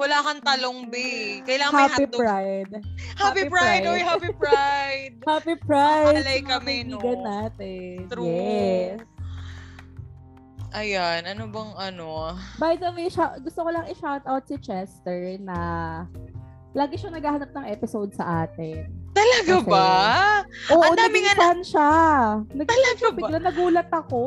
Wala 0.00 0.16
kang 0.24 0.40
talong, 0.40 0.88
be. 0.88 1.44
Kailangan 1.44 1.72
may 1.76 1.84
Happy 1.84 2.04
hotdog. 2.08 2.16
Pride. 2.16 2.72
Happy 2.72 3.20
Happy 3.20 3.42
Pride! 3.44 3.82
Pride. 3.84 3.84
Oy, 3.84 4.00
Happy 4.00 4.30
Pride! 4.32 5.12
Happy 5.28 5.54
Pride! 5.60 6.16
Alay 6.24 6.40
sa 6.40 6.40
mga 6.40 6.52
kami, 6.56 6.76
no? 6.88 6.98
natin. 7.20 7.94
True. 8.08 8.24
Yes. 8.24 9.04
Ayan, 10.70 11.26
ano 11.26 11.50
bang 11.50 11.72
ano? 11.76 12.32
By 12.56 12.78
the 12.78 12.94
way, 12.94 13.10
sya- 13.10 13.42
gusto 13.42 13.66
ko 13.66 13.68
lang 13.68 13.90
i-shout 13.90 14.22
out 14.24 14.46
si 14.46 14.54
Chester 14.56 15.36
na 15.36 15.58
lagi 16.72 16.94
siya 16.94 17.10
naghahanap 17.10 17.50
ng 17.50 17.66
episode 17.66 18.14
sa 18.14 18.46
atin. 18.46 18.86
Talaga 19.10 19.58
Kasi- 19.58 19.66
ba? 19.68 19.90
Oo, 20.70 20.80
Ang 20.86 20.94
ano- 20.94 21.42
fan 21.42 21.60
siya. 21.60 21.90
Naging 22.48 22.70
Talaga 22.70 22.94
siya, 22.96 23.10
ba? 23.10 23.16
bigla 23.18 23.38
nagulat 23.42 23.88
ako. 23.90 24.22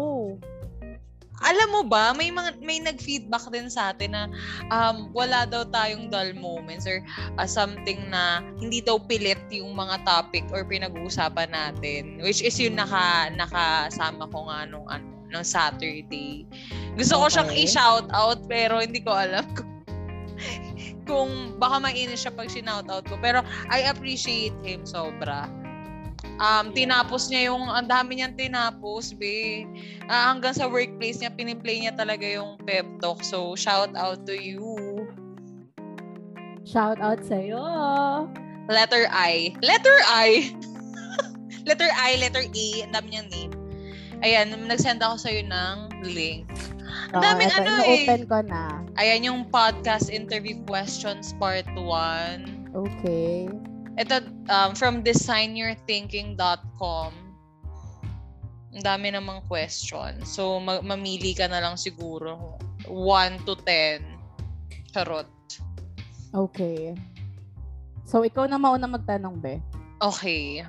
Alam 1.44 1.68
mo 1.76 1.82
ba, 1.84 2.16
may 2.16 2.32
mga 2.32 2.60
may 2.64 2.80
nag-feedback 2.80 3.52
din 3.52 3.68
sa 3.68 3.92
atin 3.92 4.16
na 4.16 4.24
um, 4.72 5.12
wala 5.12 5.44
daw 5.44 5.68
tayong 5.68 6.08
dull 6.08 6.32
moments 6.40 6.88
or 6.88 7.04
uh, 7.36 7.48
something 7.48 8.00
na 8.08 8.40
hindi 8.64 8.80
daw 8.80 8.96
pilit 8.96 9.40
yung 9.52 9.76
mga 9.76 10.08
topic 10.08 10.48
or 10.56 10.64
pinag-uusapan 10.64 11.52
natin. 11.52 12.24
Which 12.24 12.40
is 12.40 12.56
yung 12.60 12.80
naka, 12.80 13.28
nakasama 13.36 14.32
ko 14.32 14.48
nga 14.48 14.64
nung, 14.72 14.88
ano, 14.88 15.04
nung 15.32 15.44
Saturday. 15.44 16.48
Gusto 16.96 17.20
ko 17.20 17.26
siyang 17.28 17.52
Okay. 17.52 17.68
i-shout 17.68 18.08
out 18.16 18.40
pero 18.48 18.80
hindi 18.80 19.04
ko 19.04 19.12
alam 19.12 19.44
kung, 19.58 19.72
kung 21.04 21.32
baka 21.60 21.84
mainis 21.84 22.24
siya 22.24 22.32
pag 22.32 22.48
shinout 22.48 22.88
out 22.88 23.04
ko. 23.10 23.20
Pero 23.20 23.44
I 23.68 23.84
appreciate 23.92 24.56
him 24.64 24.88
sobra. 24.88 25.63
Um, 26.44 26.76
tinapos 26.76 27.32
niya 27.32 27.56
yung, 27.56 27.72
ang 27.72 27.88
dami 27.88 28.20
niyang 28.20 28.36
tinapos, 28.36 29.16
be. 29.16 29.64
Ah, 30.12 30.36
hanggang 30.36 30.52
sa 30.52 30.68
workplace 30.68 31.24
niya, 31.24 31.32
piniplay 31.32 31.80
niya 31.80 31.96
talaga 31.96 32.28
yung 32.28 32.60
pep 32.68 32.84
talk. 33.00 33.24
So, 33.24 33.56
shout 33.56 33.96
out 33.96 34.28
to 34.28 34.36
you. 34.36 34.60
Shout 36.68 37.00
out 37.00 37.24
sa'yo. 37.24 37.64
Letter 38.68 39.08
I. 39.08 39.56
Letter 39.64 39.98
I! 40.12 40.52
letter 41.68 41.88
I, 41.96 42.20
letter 42.20 42.44
A. 42.44 42.68
Ang 42.84 42.92
dami 42.92 43.08
niyang 43.16 43.30
name. 43.32 43.54
Ayan, 44.24 44.52
nag-send 44.68 45.00
ako 45.00 45.16
sa'yo 45.24 45.48
ng 45.48 46.04
link. 46.12 46.48
Ang 47.16 47.20
Oo, 47.20 47.24
daming 47.24 47.52
ano 47.56 47.72
eh. 47.88 48.04
ko 48.28 48.44
na. 48.44 48.84
Ayan 49.00 49.28
yung 49.28 49.48
podcast 49.48 50.12
interview 50.12 50.60
questions 50.68 51.32
part 51.40 51.68
1. 51.76 52.68
Okay. 52.76 53.48
Ito, 53.94 54.26
um, 54.50 54.74
from 54.74 55.06
designyourthinking.com. 55.06 57.12
Ang 58.74 58.82
dami 58.82 59.14
namang 59.14 59.46
question. 59.46 60.18
So, 60.26 60.58
ma- 60.58 60.82
mamili 60.82 61.38
ka 61.38 61.46
na 61.46 61.62
lang 61.62 61.78
siguro. 61.78 62.58
1 62.90 63.46
to 63.46 63.54
10. 63.62 64.02
Charot. 64.90 65.30
Okay. 66.34 66.98
So, 68.10 68.26
ikaw 68.26 68.50
na 68.50 68.58
mauna 68.58 68.90
magtanong, 68.90 69.38
be. 69.38 69.62
Okay. 70.02 70.66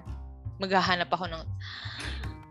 Maghahanap 0.60 1.08
ako 1.08 1.32
ng... 1.32 1.40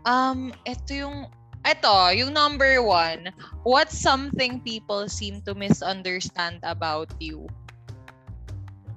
Um, 0.02 0.50
ito 0.66 1.06
yung... 1.06 1.30
Ito, 1.64 2.12
yung 2.12 2.34
number 2.34 2.84
one. 2.84 3.32
What's 3.64 3.96
something 3.96 4.60
people 4.60 5.08
seem 5.08 5.40
to 5.48 5.56
misunderstand 5.56 6.60
about 6.60 7.08
you? 7.22 7.48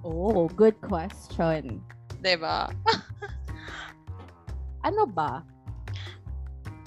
Oh, 0.08 0.48
good 0.56 0.80
question. 0.80 1.84
'Di 2.24 2.36
ba? 2.40 2.72
Ano 4.88 5.04
ba? 5.04 5.44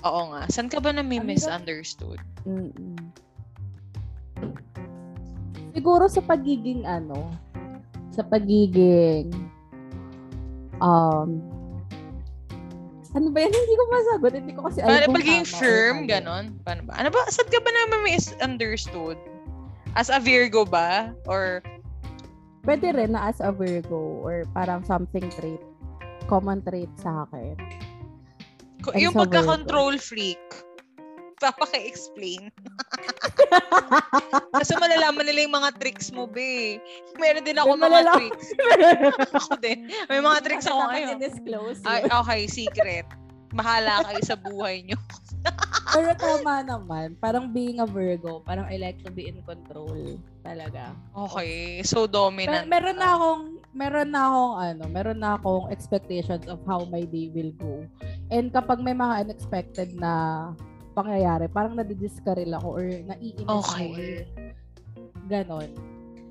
Oo 0.08 0.32
nga. 0.32 0.48
Saan 0.48 0.72
ka 0.72 0.80
ba 0.80 0.88
na 0.88 1.04
may 1.04 1.20
Ano 1.20 1.28
misunderstood? 1.28 2.16
Mm-mm. 2.48 2.96
Siguro 5.76 6.08
sa 6.08 6.24
pagiging 6.24 6.88
ano, 6.88 7.28
sa 8.08 8.24
pagiging 8.24 9.28
um 10.80 11.44
ano 13.12 13.26
ba 13.34 13.38
yan? 13.44 13.52
Hindi 13.60 13.74
ko 13.76 13.84
masagot. 13.92 14.32
Hindi 14.32 14.52
ko 14.56 14.60
kasi 14.64 14.78
alam 14.80 15.12
kung 15.12 15.16
pagiging 15.20 15.44
tama 15.44 15.60
firm, 15.60 15.96
mali. 16.00 16.08
ganon? 16.08 16.44
Paano 16.64 16.82
ba? 16.88 16.92
Ano 16.96 17.08
ba? 17.12 17.20
Saan 17.28 17.52
ka 17.52 17.60
ba 17.60 17.68
naman 17.68 18.00
misunderstood? 18.06 19.18
As 19.92 20.08
a 20.08 20.16
Virgo 20.22 20.64
ba? 20.64 21.12
Or, 21.28 21.60
Pwede 22.60 22.92
rin 22.92 23.16
na 23.16 23.32
as 23.32 23.40
a 23.40 23.48
Virgo 23.52 24.20
or 24.20 24.44
parang 24.52 24.84
something 24.84 25.24
trait. 25.32 25.62
Common 26.28 26.60
trait 26.60 26.92
sa 27.00 27.24
akin. 27.26 27.56
As 28.92 29.00
yung 29.00 29.16
pagka-control 29.16 29.96
freak? 29.96 30.40
Papaka-explain. 31.42 32.52
Kasi 34.60 34.72
malalaman 34.76 35.24
nila 35.24 35.48
yung 35.48 35.56
mga 35.56 35.70
tricks 35.80 36.12
mo, 36.12 36.28
be. 36.28 36.76
Meron 37.16 37.48
din 37.48 37.56
ako 37.56 37.72
May 37.72 37.80
mga 37.80 37.84
malala- 37.88 38.16
tricks. 38.20 38.46
ako 39.40 39.52
din. 39.56 39.78
May 40.12 40.20
mga 40.20 40.38
tricks 40.44 40.68
ako 40.68 40.80
ngayon. 40.92 41.16
disclose 41.16 41.80
Ay, 41.88 42.04
okay, 42.04 42.40
secret. 42.44 43.08
Bahala 43.56 44.04
kayo 44.04 44.20
sa 44.20 44.36
buhay 44.36 44.84
nyo. 44.84 45.00
Pero 45.96 46.12
tama 46.20 46.60
naman. 46.60 47.16
Parang 47.16 47.48
being 47.50 47.80
a 47.80 47.88
Virgo, 47.88 48.44
parang 48.44 48.68
I 48.68 48.76
like 48.76 49.00
to 49.02 49.10
be 49.10 49.26
in 49.26 49.40
control. 49.48 50.20
Talaga. 50.40 50.96
Okay, 51.12 51.80
so 51.82 52.04
Pero 52.04 52.32
dominant. 52.32 52.64
meron 52.66 52.96
ka. 52.96 52.98
na 52.98 53.08
akong 53.12 53.42
meron 53.70 54.08
na 54.08 54.20
akong 54.24 54.52
ano, 54.58 54.82
meron 54.86 55.18
na 55.18 55.30
akong 55.34 55.64
expectations 55.68 56.44
of 56.46 56.58
how 56.64 56.82
my 56.84 57.04
day 57.04 57.28
will 57.28 57.52
go. 57.54 57.84
And 58.28 58.48
kapag 58.48 58.80
may 58.80 58.92
mga 58.92 59.28
unexpected 59.28 59.94
na 59.94 60.12
pangyayari, 60.92 61.46
parang 61.46 61.74
nadidiskaril 61.74 62.50
ako 62.52 62.68
or 62.72 62.84
naiinis 62.84 63.46
ako 63.46 63.60
Okay. 63.62 63.88
or 63.90 64.08
ganon. 65.26 65.70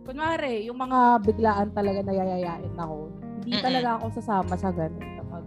Kunwari, 0.04 0.66
yung 0.66 0.80
mga 0.80 1.00
biglaan 1.22 1.70
talaga 1.70 2.02
nayayayain 2.02 2.76
ako, 2.76 3.14
Hindi 3.40 3.56
Mm-mm. 3.56 3.64
talaga 3.64 3.90
ako 3.96 4.06
sasama 4.12 4.54
sa 4.54 4.70
ganun 4.70 5.00
kapag 5.16 5.46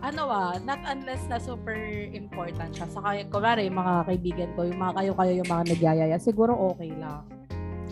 ano 0.00 0.22
ah, 0.28 0.54
not 0.58 0.78
unless 0.84 1.24
na 1.26 1.40
super 1.40 1.74
important 2.12 2.70
siya. 2.70 2.86
Saka, 2.86 3.24
kunwari, 3.26 3.66
yung 3.66 3.74
mga 3.74 3.94
kaibigan 4.04 4.50
ko, 4.52 4.62
yung 4.62 4.78
mga 4.78 4.94
kayo-kayo 4.94 5.32
yung 5.34 5.50
mga 5.50 5.64
nagyayaya, 5.66 6.16
siguro 6.18 6.52
okay 6.54 6.92
lang. 6.92 7.24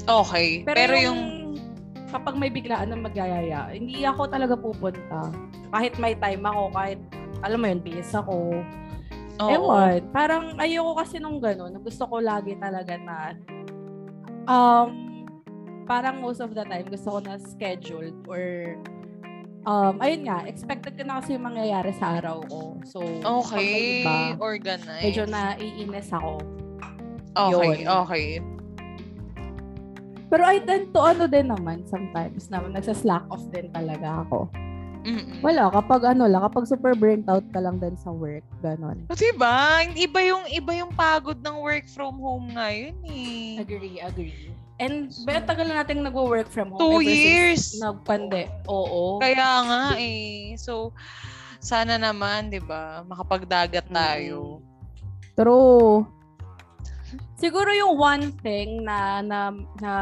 Okay. 0.03 0.67
Pero, 0.67 0.77
Pero, 0.77 0.95
yung, 0.99 1.21
yung, 1.21 1.33
kapag 2.13 2.35
may 2.37 2.53
biglaan 2.53 2.93
ng 2.93 3.03
magyayaya, 3.03 3.73
hindi 3.73 4.05
ako 4.05 4.29
talaga 4.29 4.55
pupunta. 4.59 5.33
Kahit 5.73 5.97
may 5.97 6.13
time 6.19 6.45
ako, 6.45 6.63
kahit, 6.75 7.01
alam 7.41 7.59
mo 7.63 7.67
yun, 7.71 7.81
bis 7.81 8.13
ako. 8.13 8.61
oo. 9.41 9.49
Ewan, 9.49 10.01
parang 10.13 10.55
ayoko 10.61 11.01
kasi 11.01 11.17
nung 11.17 11.41
gano'n. 11.41 11.81
Gusto 11.81 12.05
ko 12.05 12.21
lagi 12.21 12.53
talaga 12.61 12.95
na, 13.01 13.19
um, 14.45 14.91
parang 15.89 16.21
most 16.21 16.45
of 16.45 16.53
the 16.53 16.63
time, 16.69 16.87
gusto 16.87 17.17
ko 17.17 17.19
na 17.25 17.41
scheduled 17.41 18.15
or, 18.29 18.77
um, 19.65 19.97
ayun 20.05 20.29
nga, 20.29 20.45
expected 20.45 20.95
ko 20.99 21.03
na 21.09 21.19
kasi 21.25 21.35
yung 21.35 21.49
mangyayari 21.49 21.91
sa 21.97 22.21
araw 22.21 22.45
ko. 22.47 22.77
So, 22.85 23.01
Okay. 23.25 24.05
iba, 24.05 24.37
Organized. 24.37 25.01
medyo 25.01 25.25
naiinis 25.27 26.13
ako. 26.13 26.39
Okay, 27.33 27.81
yun. 27.83 27.89
okay. 27.89 28.27
Pero 30.33 30.49
I 30.49 30.65
tend 30.65 30.97
to 30.97 31.01
ano 31.05 31.29
din 31.29 31.53
naman 31.53 31.85
sometimes 31.85 32.49
na 32.49 32.65
nagsa-slack 32.65 33.29
off 33.29 33.45
din 33.53 33.69
talaga 33.69 34.25
ako. 34.25 34.49
Mm-mm. 35.03 35.43
Wala, 35.45 35.69
kapag 35.69 36.15
ano 36.15 36.25
lang, 36.31 36.47
kapag 36.47 36.65
super 36.65 36.95
burnt 36.97 37.27
out 37.29 37.45
ka 37.53 37.61
lang 37.61 37.77
din 37.83 37.93
sa 38.01 38.09
work, 38.15 38.47
ganon. 38.65 39.03
O, 39.11 39.19
diba? 39.19 39.83
Iba 39.93 40.21
yung, 40.25 40.47
iba 40.49 40.73
yung 40.79 40.95
pagod 40.95 41.37
ng 41.43 41.59
work 41.61 41.85
from 41.91 42.17
home 42.23 42.55
ngayon 42.55 42.97
eh. 43.11 43.61
Agree, 43.61 43.99
agree. 44.01 44.55
And 44.81 45.13
ba 45.29 45.43
tagal 45.43 45.69
na 45.69 45.85
natin 45.85 46.01
nagwo-work 46.01 46.49
from 46.49 46.73
home. 46.73 46.81
Two 46.81 47.03
years. 47.05 47.77
Nagpande. 47.77 48.49
Oo. 48.71 49.21
Kaya 49.21 49.49
nga 49.69 49.83
eh. 50.01 50.57
So, 50.57 50.97
sana 51.61 52.01
naman, 52.01 52.49
di 52.49 52.63
ba, 52.63 53.05
makapagdagat 53.05 53.91
tayo. 53.93 54.65
True. 55.37 56.22
Siguro 57.43 57.75
yung 57.75 57.99
one 57.99 58.31
thing 58.39 58.87
na 58.87 59.19
na, 59.19 59.51
na 59.83 59.93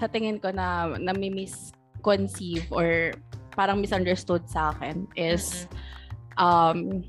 sa 0.00 0.08
tingin 0.08 0.40
ko 0.40 0.48
na 0.48 0.96
na 0.96 1.12
misconceive 1.12 2.64
or 2.72 3.12
parang 3.52 3.84
misunderstood 3.84 4.40
sa 4.48 4.72
akin 4.72 5.04
is 5.12 5.68
um 6.40 7.04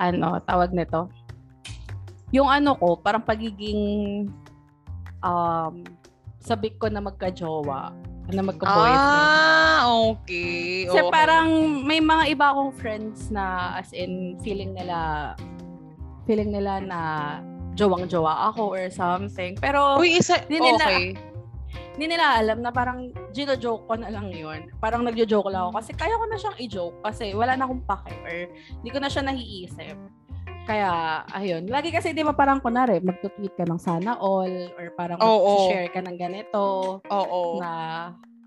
ano 0.00 0.40
tawag 0.48 0.72
nito 0.72 1.12
yung 2.32 2.48
ano 2.48 2.72
ko 2.80 2.96
parang 2.96 3.20
pagiging 3.20 4.24
um 5.20 5.84
sabik 6.40 6.80
ko 6.80 6.88
na 6.88 7.04
magka-jowa 7.04 7.92
na 8.32 8.40
magka-boyfriend 8.40 9.28
Ah, 9.36 9.84
okay. 10.16 10.88
Kasi 10.88 11.00
okay. 11.04 11.12
parang 11.12 11.48
may 11.84 12.00
mga 12.00 12.32
iba 12.32 12.56
akong 12.56 12.72
friends 12.72 13.28
na 13.28 13.76
as 13.76 13.92
in 13.92 14.40
feeling 14.40 14.72
nila 14.72 15.32
feeling 16.24 16.48
nila 16.48 16.80
na 16.80 17.00
jowang-jowa 17.74 18.50
ako 18.50 18.74
or 18.74 18.86
something. 18.88 19.54
Pero 19.56 19.98
Uy, 19.98 20.18
isa, 20.18 20.38
Hindi 20.44 20.58
nila- 20.60 20.86
okay. 20.86 21.06
hindi 21.90 22.06
nila 22.06 22.26
alam 22.38 22.58
na 22.60 22.70
parang 22.70 22.98
gino-joke 23.30 23.84
ko 23.84 23.94
na 23.94 24.08
lang 24.08 24.30
yun. 24.30 24.70
Parang 24.78 25.02
nagjo-joke 25.02 25.48
lang 25.48 25.68
ako 25.68 25.78
kasi 25.78 25.90
kaya 25.92 26.14
ko 26.14 26.24
na 26.26 26.38
siyang 26.38 26.58
i-joke 26.58 26.98
kasi 27.00 27.30
wala 27.32 27.54
na 27.54 27.64
akong 27.64 27.84
pake 27.84 28.14
or 28.22 28.36
hindi 28.48 28.90
ko 28.90 28.98
na 28.98 29.10
siya 29.10 29.22
nahiisip. 29.22 29.96
Kaya, 30.60 30.90
ayun. 31.30 31.66
Lagi 31.66 31.90
kasi 31.90 32.10
di 32.10 32.22
ba 32.22 32.30
parang 32.30 32.60
kunwari, 32.60 33.00
magtutweet 33.00 33.52
ka 33.52 33.64
ng 33.64 33.80
sana 33.80 34.14
all 34.16 34.70
or 34.76 34.86
parang 34.94 35.18
Oo. 35.18 35.66
share 35.66 35.90
ka 35.90 35.98
ng 35.98 36.14
ganito 36.14 36.98
Oo. 37.02 37.58
na 37.58 37.72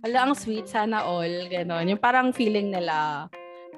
wala 0.04 0.20
ang 0.20 0.34
sweet 0.36 0.68
sana 0.68 1.00
all 1.00 1.32
ganon 1.48 1.88
yung 1.88 1.96
parang 1.98 2.36
feeling 2.36 2.68
nila 2.68 3.28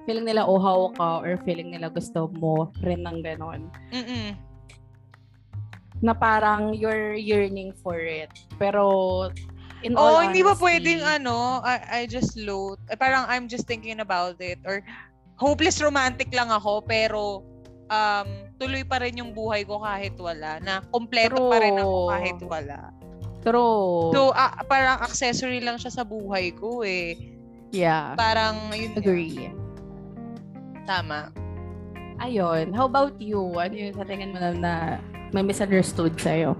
feeling 0.09 0.25
nila 0.25 0.41
uhaw 0.41 0.89
ka 0.91 1.21
or 1.21 1.37
feeling 1.45 1.69
nila 1.69 1.85
gusto 1.85 2.25
mo 2.33 2.73
rin 2.81 3.05
ng 3.05 3.21
ganon 3.21 3.69
Mm-mm. 3.93 4.33
Na 6.05 6.13
parang 6.13 6.77
you're 6.77 7.17
yearning 7.17 7.73
for 7.81 7.97
it 7.97 8.29
pero 8.61 8.85
in 9.81 9.93
Oh, 9.93 10.17
all 10.17 10.25
hindi 10.25 10.41
ba 10.41 10.57
honesty, 10.57 10.65
pwedeng 10.65 11.01
ano, 11.05 11.61
I, 11.61 12.01
I 12.01 12.01
just 12.09 12.33
load. 12.41 12.81
Eh, 12.89 12.97
parang 12.97 13.29
I'm 13.29 13.45
just 13.45 13.69
thinking 13.69 14.01
about 14.01 14.41
it 14.41 14.57
or 14.65 14.81
hopeless 15.37 15.77
romantic 15.77 16.33
lang 16.33 16.49
ako 16.49 16.81
pero 16.81 17.45
um 17.93 18.49
tuloy 18.57 18.81
pa 18.81 18.97
rin 18.97 19.21
yung 19.21 19.29
buhay 19.29 19.61
ko 19.61 19.77
kahit 19.85 20.17
wala 20.17 20.57
na 20.65 20.81
kompleto 20.89 21.37
pa 21.37 21.61
rin 21.61 21.77
ako 21.77 21.85
True. 21.85 22.09
kahit 22.09 22.37
wala. 22.41 22.79
true 23.45 24.09
So 24.09 24.33
ah, 24.33 24.57
parang 24.65 25.05
accessory 25.05 25.61
lang 25.61 25.77
siya 25.77 25.93
sa 25.93 26.01
buhay 26.01 26.49
ko 26.57 26.81
eh. 26.81 27.13
yeah 27.69 28.17
Parang 28.17 28.73
yun 28.73 28.89
agree 28.97 29.53
Tama. 30.89 31.29
ayun 32.17 32.73
how 32.73 32.89
about 32.89 33.13
you 33.21 33.53
ano 33.53 33.75
yung 33.75 33.93
sa 33.93 34.01
tingin 34.01 34.33
mo 34.33 34.39
na, 34.41 34.49
na 34.55 34.73
may 35.33 35.41
misunderstood 35.41 36.13
sa'yo 36.19 36.53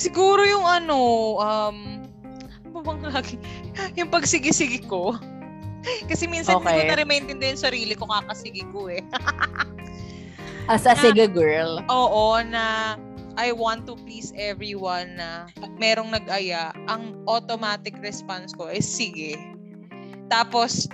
Siguro 0.00 0.40
yung 0.48 0.64
ano, 0.64 0.96
um, 1.36 1.76
ano 2.64 2.68
ba 2.72 2.80
bang 2.80 3.04
lagi? 3.12 3.36
yung 4.00 4.08
pagsigi-sigi 4.08 4.88
ko. 4.88 5.12
Kasi 6.10 6.24
minsan 6.24 6.56
hindi 6.62 6.72
Okay. 6.72 6.80
ko 6.80 6.88
na 6.88 6.96
rin 6.96 7.08
maintindihan 7.08 7.52
yung 7.52 7.64
sarili 7.68 7.92
ko 7.92 8.08
kakasigi 8.08 8.64
ko 8.72 8.88
eh. 8.88 9.04
as 10.72 10.86
a 10.86 10.94
sige 10.94 11.26
girl 11.28 11.82
Oo, 11.90 12.38
na 12.46 12.94
I 13.36 13.52
want 13.52 13.84
to 13.88 13.96
please 14.08 14.32
everyone 14.36 15.16
na 15.20 15.48
pag 15.58 15.72
merong 15.76 16.12
nag-aya, 16.12 16.72
ang 16.88 17.20
automatic 17.24 17.96
response 18.04 18.52
ko 18.52 18.68
is 18.68 18.84
sige. 18.84 19.36
Tapos, 20.28 20.86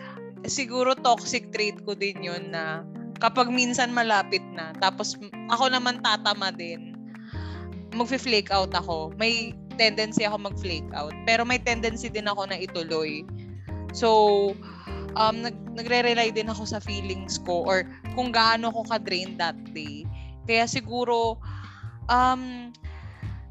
siguro 0.47 0.95
toxic 0.95 1.51
trait 1.51 1.79
ko 1.83 1.95
din 1.99 2.23
yun 2.23 2.55
na 2.55 2.87
kapag 3.19 3.49
minsan 3.49 3.93
malapit 3.93 4.43
na, 4.53 4.73
tapos 4.79 5.17
ako 5.49 5.73
naman 5.73 6.01
tatama 6.05 6.53
din, 6.53 6.97
mag-flake 7.97 8.53
out 8.53 8.73
ako. 8.77 9.13
May 9.17 9.57
tendency 9.81 10.25
ako 10.25 10.53
mag-flake 10.53 10.89
out. 10.93 11.13
Pero 11.25 11.45
may 11.45 11.61
tendency 11.61 12.13
din 12.13 12.29
ako 12.29 12.49
na 12.49 12.61
ituloy. 12.61 13.25
So, 13.97 14.53
um, 15.17 15.41
nag, 15.41 15.57
nagre-rely 15.73 16.33
din 16.33 16.53
ako 16.53 16.69
sa 16.69 16.79
feelings 16.81 17.41
ko 17.41 17.65
or 17.65 17.89
kung 18.13 18.33
gaano 18.33 18.69
ko 18.73 18.85
ka-drain 18.85 19.41
that 19.41 19.57
day. 19.73 20.05
Kaya 20.45 20.69
siguro, 20.69 21.41
um, 22.13 22.73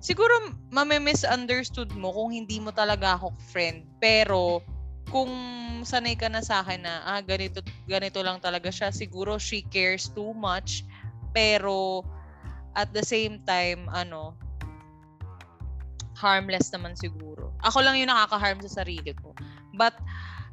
siguro 0.01 0.53
mame-misunderstood 0.69 1.93
mo 1.97 2.13
kung 2.13 2.29
hindi 2.33 2.61
mo 2.61 2.69
talaga 2.69 3.17
ako 3.17 3.33
friend. 3.49 3.85
Pero, 3.97 4.61
kung 5.09 5.31
sanay 5.85 6.17
ka 6.17 6.27
na 6.29 6.41
sa 6.41 6.65
akin 6.65 6.81
na, 6.81 7.05
ah, 7.05 7.21
ganito, 7.21 7.61
ganito 7.85 8.19
lang 8.25 8.41
talaga 8.41 8.73
siya, 8.73 8.89
siguro 8.89 9.37
she 9.37 9.61
cares 9.69 10.09
too 10.13 10.33
much. 10.33 10.81
Pero, 11.35 12.01
at 12.75 12.91
the 12.91 13.03
same 13.03 13.43
time, 13.43 13.87
ano, 13.91 14.35
harmless 16.15 16.71
naman 16.71 16.95
siguro. 16.95 17.51
Ako 17.63 17.83
lang 17.83 17.99
yung 17.99 18.09
nakaka-harm 18.09 18.63
sa 18.65 18.81
sarili 18.81 19.11
ko. 19.13 19.35
But, 19.75 19.95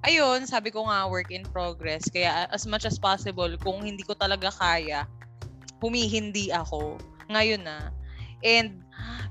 ayun, 0.03 0.45
sabi 0.47 0.75
ko 0.75 0.87
nga, 0.91 1.07
work 1.07 1.31
in 1.31 1.47
progress. 1.47 2.07
Kaya 2.11 2.51
as 2.51 2.67
much 2.67 2.83
as 2.85 2.99
possible, 2.99 3.51
kung 3.62 3.87
hindi 3.87 4.03
ko 4.03 4.19
talaga 4.19 4.51
kaya, 4.51 5.07
humihindi 5.79 6.51
ako. 6.51 6.99
Ngayon 7.31 7.62
na. 7.62 7.95
And, 8.43 8.83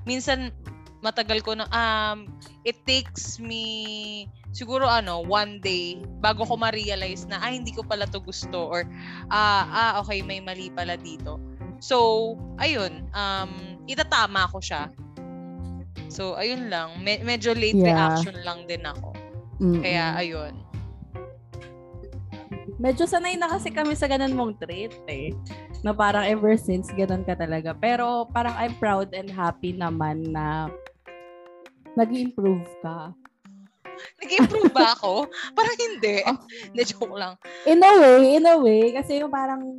minsan, 0.07 0.55
matagal 1.03 1.43
ko 1.43 1.55
na, 1.59 1.67
um, 1.71 2.31
it 2.63 2.79
takes 2.87 3.37
me, 3.37 4.27
siguro 4.51 4.87
ano, 4.87 5.23
one 5.23 5.59
day, 5.63 5.99
bago 6.19 6.43
ko 6.43 6.55
ma-realize 6.59 7.27
na, 7.27 7.39
ah, 7.39 7.51
hindi 7.51 7.71
ko 7.71 7.83
pala 7.83 8.07
to 8.07 8.19
gusto. 8.23 8.67
Or, 8.67 8.83
ah, 9.31 9.65
ah, 9.67 9.91
okay, 10.03 10.21
may 10.21 10.39
mali 10.39 10.71
pala 10.71 10.95
dito. 10.99 11.39
So, 11.81 12.37
ayun, 12.61 13.09
um, 13.15 13.81
itatama 13.89 14.45
ko 14.51 14.61
siya. 14.61 14.91
So, 16.11 16.35
ayun 16.37 16.67
lang. 16.69 17.01
Me- 17.01 17.23
medyo 17.23 17.55
late 17.55 17.79
Yeah. 17.79 17.95
reaction 17.95 18.37
lang 18.43 18.67
din 18.67 18.83
ako. 18.85 19.15
Mm-mm. 19.57 19.81
Kaya, 19.81 20.19
ayun. 20.19 20.53
medyo 22.81 23.05
sanay 23.05 23.37
na 23.37 23.45
kasi 23.45 23.69
kami 23.69 23.93
sa 23.93 24.09
ganun 24.09 24.33
mong 24.33 24.57
trait 24.57 24.89
eh. 25.05 25.29
Na 25.85 25.93
parang 25.93 26.25
ever 26.25 26.57
since, 26.57 26.89
ganun 26.93 27.21
ka 27.21 27.37
talaga. 27.37 27.77
Pero 27.77 28.25
parang 28.33 28.57
I'm 28.57 28.73
proud 28.81 29.13
and 29.13 29.29
happy 29.29 29.73
naman 29.73 30.33
na 30.33 30.65
nag 31.93 32.09
improve 32.09 32.65
ka. 32.81 33.13
Nag-improve 34.21 34.71
ba 34.73 34.93
ako? 34.95 35.27
Parang 35.57 35.77
hindi. 35.77 36.15
Oh. 36.25 36.37
Hindi, 36.71 36.81
joke 36.85 37.15
lang. 37.17 37.33
In 37.65 37.81
a 37.81 37.91
way, 37.97 38.37
in 38.37 38.45
a 38.45 38.55
way, 38.57 38.93
kasi 38.93 39.21
yung 39.21 39.31
parang 39.33 39.75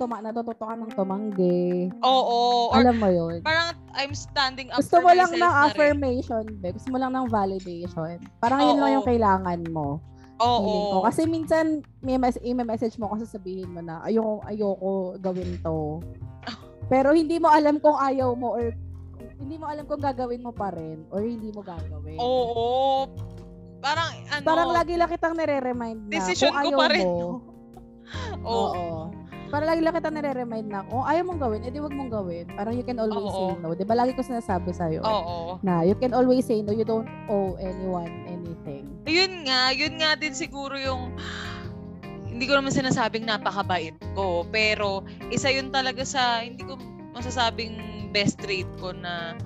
tuma 0.00 0.18
natututo 0.18 0.66
ka 0.66 0.74
ng 0.74 0.92
tumanggi. 0.98 1.86
Oo. 2.02 2.72
Or 2.74 2.80
Alam 2.82 2.96
mo 2.98 3.08
yun. 3.12 3.38
parang 3.44 3.76
I'm 3.94 4.16
standing 4.16 4.72
up 4.72 4.82
Gusto 4.82 4.98
for 4.98 5.06
mo 5.06 5.10
lang 5.14 5.30
ng 5.30 5.38
na 5.38 5.70
affirmation, 5.70 6.42
be. 6.58 6.74
Gusto 6.74 6.90
mo 6.90 6.98
lang 6.98 7.14
ng 7.14 7.30
validation. 7.30 8.18
Parang 8.42 8.58
yun 8.58 8.82
lang 8.82 8.90
Oo. 8.90 8.96
yung 8.98 9.06
kailangan 9.06 9.60
mo. 9.70 10.02
Oo. 10.42 10.98
Ko. 10.98 11.06
Kasi 11.06 11.28
minsan, 11.28 11.86
may, 12.02 12.18
mes- 12.18 12.42
may 12.42 12.66
message 12.66 12.98
mo 12.98 13.14
kasi 13.14 13.30
sabihin 13.30 13.70
mo 13.70 13.78
na, 13.78 14.02
ayoko, 14.02 14.42
ayoko 14.48 14.92
gawin 15.22 15.54
to. 15.62 16.02
Pero 16.92 17.14
hindi 17.14 17.38
mo 17.38 17.46
alam 17.52 17.78
kung 17.78 17.94
ayaw 17.94 18.34
mo 18.34 18.58
or 18.58 18.74
hindi 19.38 19.54
mo 19.58 19.70
alam 19.70 19.86
kung 19.86 20.02
gagawin 20.02 20.42
mo 20.42 20.50
pa 20.50 20.74
rin 20.74 21.06
or 21.14 21.22
hindi 21.22 21.54
mo 21.54 21.62
gagawin. 21.62 22.18
Oo. 22.18 23.06
Parang 23.82 24.10
ano, 24.30 24.44
Parang 24.46 24.70
lagi 24.70 24.94
lang 24.94 25.10
kitang 25.10 25.34
nire-remind 25.34 26.06
na 26.06 26.12
Decision 26.14 26.54
kung 26.54 26.56
ko 26.56 26.62
ayaw 26.62 26.78
pa 26.78 26.86
rin. 26.88 27.06
mo. 27.06 27.18
oo. 28.46 28.70
Oo. 28.70 28.88
Parang 29.52 29.68
lagi 29.68 29.82
lang 29.84 29.92
kitang 29.92 30.14
nire-remind 30.16 30.66
na 30.70 30.80
kung 30.86 31.04
ayaw 31.04 31.22
mong 31.28 31.40
gawin, 31.42 31.60
edi 31.60 31.76
wag 31.76 31.92
mong 31.92 32.08
gawin. 32.08 32.46
Parang 32.56 32.72
you 32.72 32.86
can 32.86 32.96
always 32.96 33.20
Oo. 33.20 33.52
say 33.52 33.60
no. 33.60 33.74
Di 33.76 33.84
ba 33.84 33.92
lagi 33.92 34.16
ko 34.16 34.24
sinasabi 34.24 34.72
sa'yo? 34.72 35.04
Oo. 35.04 35.60
Na 35.60 35.84
you 35.84 35.92
can 35.92 36.16
always 36.16 36.46
say 36.46 36.64
no. 36.64 36.72
You 36.72 36.86
don't 36.86 37.10
owe 37.28 37.58
anyone 37.60 38.08
anything. 38.24 38.88
Yun 39.04 39.44
nga, 39.44 39.74
yun 39.74 40.00
nga 40.00 40.16
din 40.16 40.32
siguro 40.32 40.78
yung 40.78 41.12
hindi 42.32 42.48
ko 42.48 42.56
naman 42.56 42.72
sinasabing 42.72 43.28
napakabait 43.28 43.92
ko, 44.16 44.48
pero 44.48 45.04
isa 45.28 45.52
yun 45.52 45.68
talaga 45.68 46.00
sa 46.00 46.40
hindi 46.40 46.64
ko 46.64 46.80
masasabing 47.12 47.76
best 48.08 48.40
trait 48.40 48.64
ko 48.80 48.96
na 48.96 49.36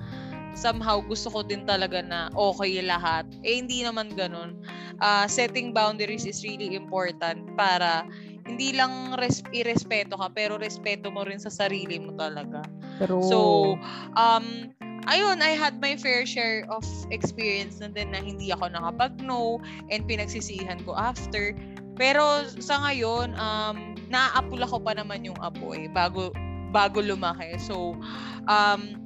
somehow 0.57 1.05
gusto 1.05 1.29
ko 1.29 1.45
din 1.45 1.69
talaga 1.69 2.01
na 2.01 2.33
okay 2.33 2.81
lahat. 2.81 3.29
Eh 3.45 3.61
hindi 3.61 3.85
naman 3.85 4.17
ganun. 4.17 4.57
Ah, 4.99 5.29
setting 5.29 5.77
boundaries 5.77 6.25
is 6.25 6.41
really 6.41 6.73
important 6.73 7.45
para 7.55 8.09
hindi 8.49 8.73
lang 8.73 9.15
res- 9.21 9.45
irespeto 9.53 10.17
ka 10.17 10.33
pero 10.33 10.57
respeto 10.57 11.13
mo 11.13 11.23
rin 11.29 11.37
sa 11.37 11.53
sarili 11.53 12.01
mo 12.01 12.17
talaga. 12.17 12.65
Pero, 12.97 13.21
So, 13.21 13.39
um, 14.17 14.73
ayun, 15.07 15.45
I 15.45 15.53
had 15.53 15.79
my 15.79 16.01
fair 16.01 16.25
share 16.25 16.65
of 16.73 16.83
experience 17.13 17.79
na 17.85 17.93
din 17.93 18.17
na 18.17 18.25
hindi 18.25 18.49
ako 18.51 18.73
nakapag-no 18.73 19.61
and 19.93 20.09
pinagsisihan 20.09 20.81
ko 20.89 20.97
after. 20.97 21.53
Pero 21.97 22.49
sa 22.61 22.81
ngayon, 22.89 23.37
um, 23.37 23.97
naaapula 24.09 24.65
ko 24.69 24.81
pa 24.81 24.97
naman 24.97 25.25
yung 25.25 25.39
apoy 25.41 25.89
bago 25.93 26.33
bago 26.75 27.01
lumaki. 27.01 27.57
So, 27.57 27.97
um, 28.51 29.06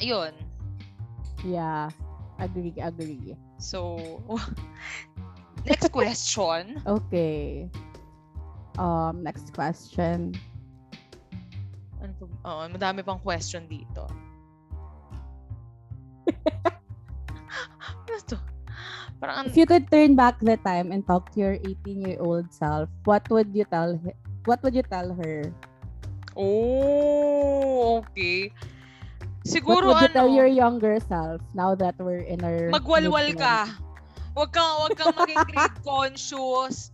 ayun. 0.00 0.34
yeah. 1.44 1.90
Agree, 2.34 2.74
agree. 2.82 3.38
So, 3.62 3.94
next 5.70 5.86
question. 5.94 6.82
Okay. 6.82 7.70
Um, 8.74 9.22
next 9.22 9.54
question. 9.54 10.34
Ano 12.02 12.10
to? 12.18 12.26
Oo, 12.42 12.66
madami 12.66 13.06
pang 13.06 13.22
question 13.22 13.70
dito. 13.70 14.10
ano 18.02 18.18
to? 18.26 18.36
Parang, 19.22 19.34
ang- 19.40 19.46
If 19.46 19.54
you 19.54 19.66
could 19.66 19.86
turn 19.94 20.18
back 20.18 20.42
the 20.42 20.58
time 20.58 20.90
and 20.90 21.06
talk 21.06 21.30
to 21.32 21.40
your 21.40 21.54
18-year-old 21.62 22.50
self, 22.50 22.90
what 23.06 23.22
would 23.30 23.54
you 23.54 23.62
tell 23.70 23.94
what 24.44 24.58
would 24.66 24.74
you 24.74 24.82
tell 24.82 25.14
her? 25.14 25.54
Oh, 26.34 28.02
okay. 28.02 28.50
What 29.44 29.52
Siguro 29.52 29.92
would 29.92 30.00
you 30.00 30.12
tell 30.16 30.32
ano, 30.32 30.40
your 30.40 30.48
younger 30.48 30.96
self 31.04 31.44
now 31.52 31.76
that 31.76 32.00
we're 32.00 32.24
in 32.24 32.40
our 32.40 32.72
magwalwal 32.72 33.28
ka. 33.36 33.68
Huwag 34.32 34.56
kang, 34.56 34.72
huwag 34.80 34.96
kang 34.96 35.12
maging 35.20 35.44
grade 35.52 35.78
conscious. 35.84 36.88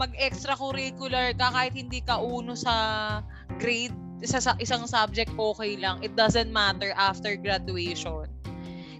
Mag-extracurricular 0.00 1.36
ka 1.36 1.52
kahit 1.52 1.76
hindi 1.76 2.00
ka 2.00 2.16
uno 2.24 2.56
sa 2.56 3.20
grade, 3.60 3.92
sa, 4.24 4.40
sa 4.40 4.56
isang 4.56 4.88
subject, 4.88 5.28
okay 5.36 5.76
lang. 5.76 6.00
It 6.00 6.16
doesn't 6.16 6.48
matter 6.48 6.96
after 6.96 7.36
graduation. 7.36 8.32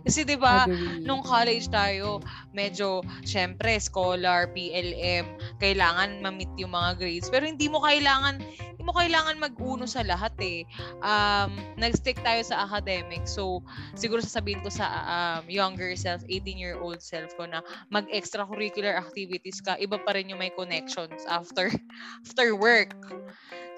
Kasi 0.04 0.24
'di 0.24 0.36
ba, 0.40 0.64
nung 1.00 1.20
college 1.20 1.68
tayo, 1.68 2.24
medyo, 2.56 3.04
syempre, 3.24 3.76
scholar, 3.80 4.48
PLM, 4.52 5.24
kailangan 5.60 6.20
ma-meet 6.24 6.52
yung 6.56 6.72
mga 6.72 7.00
grades. 7.00 7.28
Pero 7.28 7.44
hindi 7.44 7.68
mo 7.68 7.84
kailangan, 7.84 8.40
mo 8.90 8.98
kailangan 8.98 9.38
mag-uno 9.38 9.86
sa 9.86 10.02
lahat 10.02 10.34
eh. 10.42 10.66
Um, 10.98 11.54
nag-stick 11.78 12.18
tayo 12.26 12.42
sa 12.42 12.66
academic. 12.66 13.22
So, 13.22 13.62
siguro 13.94 14.18
sasabihin 14.18 14.66
ko 14.66 14.70
sa 14.74 14.90
um, 15.06 15.46
younger 15.46 15.94
self, 15.94 16.26
18-year-old 16.26 16.98
self 16.98 17.30
ko 17.38 17.46
na 17.46 17.62
mag-extracurricular 17.94 18.98
activities 18.98 19.62
ka, 19.62 19.78
iba 19.78 19.94
pa 20.02 20.18
rin 20.18 20.34
yung 20.34 20.42
may 20.42 20.50
connections 20.50 21.22
after 21.30 21.70
after 22.26 22.58
work. 22.58 22.98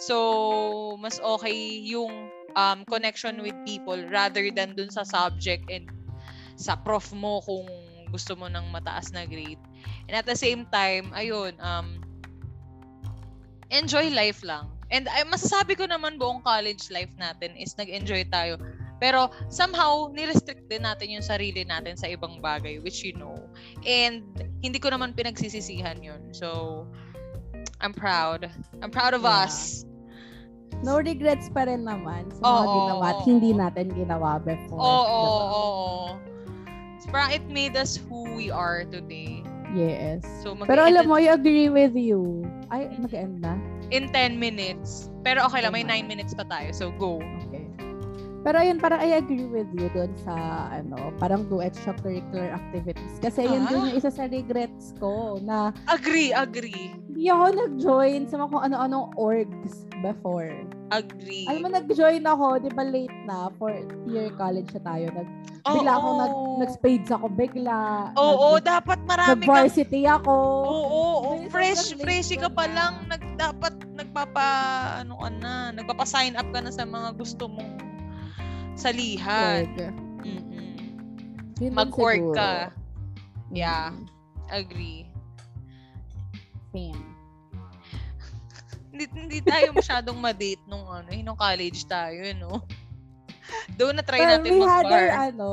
So, 0.01 0.97
mas 0.97 1.21
okay 1.21 1.77
yung 1.85 2.33
um, 2.57 2.89
connection 2.89 3.45
with 3.45 3.55
people 3.69 4.01
rather 4.09 4.49
than 4.49 4.73
dun 4.73 4.89
sa 4.89 5.05
subject 5.05 5.69
and 5.69 5.93
sa 6.57 6.73
prof 6.81 7.13
mo 7.13 7.45
kung 7.45 7.69
gusto 8.09 8.33
mo 8.33 8.49
ng 8.49 8.73
mataas 8.73 9.13
na 9.13 9.29
grade. 9.29 9.61
And 10.09 10.17
at 10.17 10.25
the 10.25 10.37
same 10.37 10.65
time, 10.73 11.13
ayun, 11.13 11.61
um, 11.61 12.01
enjoy 13.69 14.09
life 14.09 14.41
lang. 14.41 14.73
And 14.93 15.09
ay, 15.09 15.25
masasabi 15.25 15.73
ko 15.75 15.89
naman 15.89 16.21
buong 16.21 16.45
college 16.45 16.93
life 16.93 17.11
natin 17.17 17.57
is 17.57 17.73
nag-enjoy 17.81 18.29
tayo. 18.29 18.61
Pero 19.01 19.33
somehow, 19.49 20.13
nirestrict 20.13 20.69
din 20.71 20.85
natin 20.87 21.11
yung 21.11 21.25
sarili 21.25 21.67
natin 21.67 21.99
sa 21.99 22.07
ibang 22.07 22.39
bagay, 22.39 22.79
which 22.85 23.03
you 23.03 23.17
know. 23.17 23.35
And 23.83 24.23
hindi 24.63 24.79
ko 24.79 24.93
naman 24.93 25.17
pinagsisisihan 25.17 26.05
yun. 26.05 26.31
So, 26.31 26.87
I'm 27.83 27.97
proud. 27.97 28.47
I'm 28.79 28.93
proud 28.95 29.17
of 29.17 29.27
Yeah. 29.27 29.49
us. 29.49 29.83
No 30.87 31.03
regrets 31.03 31.51
pa 31.51 31.67
rin 31.67 31.83
naman 31.83 32.31
sa 32.31 32.43
mga 32.43 32.67
ginawa 32.75 33.05
at 33.11 33.21
hindi 33.27 33.51
natin 33.55 33.87
ginawa 33.97 34.31
before. 34.39 34.79
Oo, 34.79 35.03
oo, 35.03 35.19
diba? 35.19 35.47
oo. 35.51 35.91
So, 37.03 37.07
parang 37.11 37.35
it 37.35 37.43
made 37.51 37.75
us 37.75 37.99
who 37.99 38.29
we 38.39 38.55
are 38.55 38.87
today. 38.87 39.43
Yes. 39.75 40.23
So, 40.45 40.53
Pero 40.55 40.85
alam 40.85 41.09
mo, 41.09 41.17
I 41.19 41.33
agree 41.33 41.73
with 41.73 41.97
you. 41.97 42.45
Ay, 42.71 42.93
mag-end 43.01 43.41
na? 43.43 43.57
In 43.93 44.09
10 44.11 44.41
minutes. 44.41 45.13
Pero 45.21 45.45
okay 45.47 45.63
lang, 45.63 45.77
may 45.77 45.85
9 45.85 46.09
minutes 46.09 46.33
pa 46.33 46.43
tayo. 46.43 46.73
So, 46.73 46.91
go. 46.97 47.21
Okay. 47.47 47.63
Pero 48.43 48.59
ayun, 48.59 48.83
parang 48.83 48.99
I 48.99 49.23
agree 49.23 49.47
with 49.47 49.71
you 49.71 49.87
doon 49.95 50.11
sa, 50.19 50.35
ano, 50.75 51.15
parang 51.15 51.47
do 51.47 51.63
extracurricular 51.63 52.51
activities. 52.51 53.23
Kasi 53.23 53.47
yun 53.47 53.63
Ah. 53.63 53.71
din 53.71 53.79
yung 53.87 53.95
isa 53.95 54.11
sa 54.11 54.27
regrets 54.27 54.99
ko 54.99 55.39
na 55.39 55.71
Agree, 55.87 56.35
agree. 56.35 56.91
hindi 57.07 57.31
ako 57.31 57.45
nag-join 57.55 58.27
sa 58.27 58.43
mga 58.43 58.49
kung 58.51 58.65
ano-anong 58.67 59.07
orgs 59.15 59.87
before. 60.03 60.51
Agree. 60.93 61.49
Alam 61.49 61.61
mo, 61.65 61.69
nag-join 61.73 62.21
ako, 62.21 62.61
di 62.61 62.71
ba 62.77 62.85
late 62.85 63.19
na, 63.25 63.49
for 63.57 63.73
year 64.05 64.29
college 64.37 64.69
na 64.77 64.83
tayo. 64.85 65.07
Nag, 65.17 65.29
Oo. 65.65 65.73
bigla 65.73 65.93
ako, 65.97 66.09
nag, 66.21 66.35
nag-spades 66.61 67.09
ako, 67.09 67.27
bigla. 67.33 67.79
Oo, 68.21 68.61
nag, 68.61 68.65
dapat 68.69 68.99
marami 69.09 69.41
nag-varsity 69.41 70.05
ako. 70.05 70.35
Oo, 70.69 71.01
May 71.41 71.49
fresh, 71.49 71.97
sobrang 71.97 72.05
fresh 72.05 72.29
late 72.29 72.45
ka 72.45 72.49
ko 72.53 72.53
pa 72.53 72.65
na. 72.69 72.75
lang. 72.77 72.93
Nag, 73.09 73.23
dapat 73.41 73.75
nagpapa, 73.97 74.47
ano 75.01 75.17
ka 75.17 75.29
na, 75.33 75.53
nagpapa-sign 75.73 76.37
up 76.37 76.49
ka 76.53 76.61
na 76.61 76.69
sa 76.69 76.85
mga 76.85 77.17
gusto 77.17 77.49
mong 77.49 77.73
salihan. 78.77 79.65
Org. 79.65 79.77
Mm-mm. 80.23 80.77
Siguro. 82.21 82.37
ka. 82.37 82.53
Yeah. 83.49 83.97
Mm, 83.97 84.09
Agree. 84.53 85.09
Same. 86.73 87.12
Hindi, 89.03 89.19
hindi 89.19 89.39
tayo 89.43 89.75
masyadong 89.75 90.19
ma-date 90.19 90.63
nung 90.71 90.87
ano, 90.87 91.09
eh, 91.11 91.21
nung 91.21 91.39
college 91.39 91.83
tayo, 91.91 92.23
no? 92.39 92.63
Doon 93.75 93.99
na 93.99 94.05
try 94.07 94.23
Well, 94.23 94.39
natin 94.39 94.51
we 94.55 94.61
had 94.63 94.87
our, 94.87 94.91
mag-bar. 94.91 95.09
ano, 95.29 95.49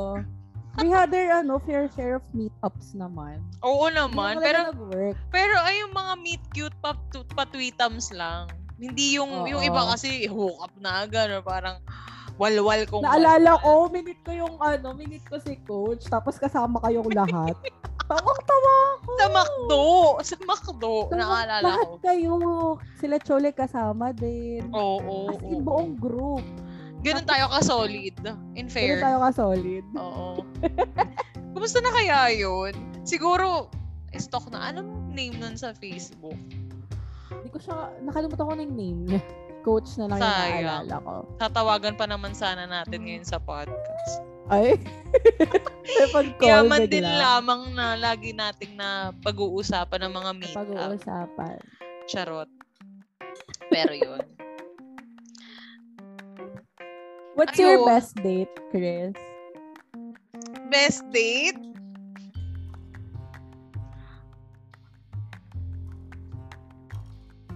we 0.78 0.86
had 0.88 1.10
our, 1.10 1.28
ano, 1.42 1.52
fair 1.66 1.90
share 1.92 2.14
of 2.16 2.24
meetups 2.30 2.94
naman. 2.94 3.42
Oo 3.66 3.90
naman, 3.90 4.38
pero 4.38 4.70
nag-work. 4.70 5.18
pero 5.34 5.54
ay 5.66 5.82
yung 5.82 5.92
mga 5.92 6.12
meet 6.22 6.42
cute 6.54 6.76
pa 6.78 6.94
patweetams 7.34 8.14
lang. 8.14 8.46
Hindi 8.80 9.18
yung 9.18 9.44
yung 9.44 9.60
Oo. 9.60 9.68
iba 9.68 9.82
kasi 9.92 10.24
hook 10.24 10.56
up 10.64 10.72
na 10.80 11.04
agad 11.04 11.28
or 11.28 11.44
parang 11.44 11.82
walwal 12.40 12.80
kung 12.88 13.04
Naalala 13.04 13.60
ko, 13.60 13.92
minute 13.92 14.16
ko 14.24 14.32
yung, 14.32 14.56
ano, 14.56 14.96
minute 14.96 15.20
ko 15.28 15.36
si 15.36 15.60
coach, 15.62 16.08
tapos 16.08 16.40
kasama 16.40 16.80
kayong 16.80 17.12
lahat. 17.12 17.52
Tawang-tawa 18.10 18.74
ako. 18.96 19.10
sa 19.14 19.26
McDo, 19.30 19.86
sa 20.24 20.36
McDo, 20.42 20.94
Sa- 21.06 21.14
naalala 21.14 21.62
lahat 21.62 21.86
ko. 21.86 21.96
kayo. 22.02 22.34
Sila 22.98 23.22
Chole 23.22 23.54
kasama 23.54 24.10
din. 24.10 24.66
Oo, 24.74 24.98
oo, 24.98 25.30
As 25.30 25.38
in, 25.44 25.60
oo. 25.60 25.62
buong 25.62 25.94
group. 25.94 26.42
Ganun 27.00 27.22
tayo 27.22 27.46
ka-solid. 27.48 28.16
In 28.58 28.66
fair. 28.66 28.98
tayo 28.98 29.22
ka-solid. 29.22 29.86
Oo. 29.94 30.42
Kumusta 31.54 31.78
na 31.78 31.94
kaya 31.94 32.34
yun? 32.34 32.74
Siguro, 33.04 33.70
stock 34.12 34.50
na. 34.50 34.68
Anong 34.68 35.14
name 35.14 35.38
nun 35.38 35.54
sa 35.54 35.70
Facebook? 35.70 36.36
Hindi 37.30 37.48
ko 37.48 37.58
siya, 37.62 37.94
nakalimutan 38.02 38.42
ko 38.42 38.52
na 38.52 38.64
yung 38.66 38.74
name 38.74 39.00
niya. 39.06 39.20
Coach 39.60 40.00
na 40.00 40.08
lang 40.08 40.18
yung 40.18 40.24
Sayang. 40.24 40.64
naalala 40.64 40.96
ko. 41.04 41.12
Tatawagan 41.36 41.94
pa 42.00 42.06
naman 42.08 42.32
sana 42.32 42.64
natin 42.64 43.04
ngayon 43.04 43.26
sa 43.28 43.36
podcast. 43.36 44.24
Ay. 44.50 44.80
Yaman 46.42 46.90
din 46.90 47.06
lamang 47.06 47.70
na 47.76 47.94
lagi 47.94 48.34
nating 48.34 48.74
na 48.74 49.14
pag-uusapan 49.22 50.08
ng 50.08 50.12
mga 50.16 50.30
meet. 50.40 50.56
Pag-uusapan. 50.56 51.60
Charot. 52.10 52.50
Pero 53.70 53.92
yun. 53.94 54.24
What's 57.38 57.56
your 57.56 57.78
Ayun. 57.78 57.86
best 57.86 58.12
date, 58.20 58.54
Chris? 58.74 59.14
Best 60.68 61.06
date? 61.14 61.69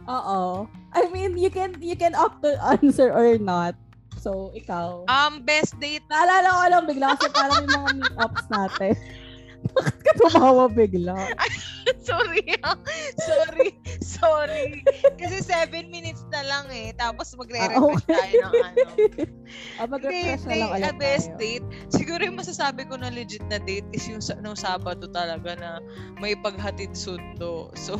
Oo. 0.07 0.69
I 0.93 1.11
mean, 1.11 1.35
you 1.35 1.51
can 1.51 1.75
you 1.81 1.97
can 1.97 2.15
opt 2.15 2.43
to 2.43 2.55
answer 2.63 3.11
or 3.11 3.37
not. 3.37 3.75
So, 4.17 4.55
ikaw. 4.55 5.05
Um, 5.05 5.45
best 5.45 5.77
date? 5.77 6.05
Naalala 6.09 6.49
ko 6.49 6.63
lang 6.71 6.85
bigla 6.87 7.07
kasi 7.15 7.29
parang 7.29 7.65
yung 7.65 7.75
mga 7.77 7.91
meetups 8.01 8.47
natin. 8.49 8.95
Bakit 9.75 9.97
ka 10.01 10.13
tumawa 10.21 10.69
bigla? 10.69 11.17
sorry. 12.09 12.45
ah. 12.63 12.77
sorry. 13.17 13.69
Sorry. 14.01 14.85
Kasi 15.17 15.41
seven 15.41 15.89
minutes 15.89 16.25
na 16.29 16.45
lang 16.45 16.69
eh. 16.69 16.93
Tapos 16.95 17.33
magre-refresh 17.33 17.75
Ah, 17.75 17.85
okay. 17.85 18.13
tayo 18.13 18.35
ng 18.39 18.55
ano. 18.61 18.89
Ah, 19.81 19.89
mag-refresh 19.89 20.45
na 20.45 20.55
lang 20.57 20.69
ulit 20.73 20.85
a 20.85 20.93
best 20.95 21.29
tayo. 21.33 21.41
date. 21.41 21.67
Siguro 21.89 22.21
yung 22.21 22.37
masasabi 22.37 22.85
ko 22.85 22.97
na 22.97 23.09
legit 23.09 23.45
na 23.49 23.57
date 23.59 23.89
is 23.91 24.05
yung 24.05 24.21
nung 24.41 24.57
Sabado 24.57 25.09
talaga 25.09 25.57
na 25.57 25.81
may 26.17 26.37
paghatid 26.37 26.93
sundo. 26.93 27.69
So, 27.75 27.97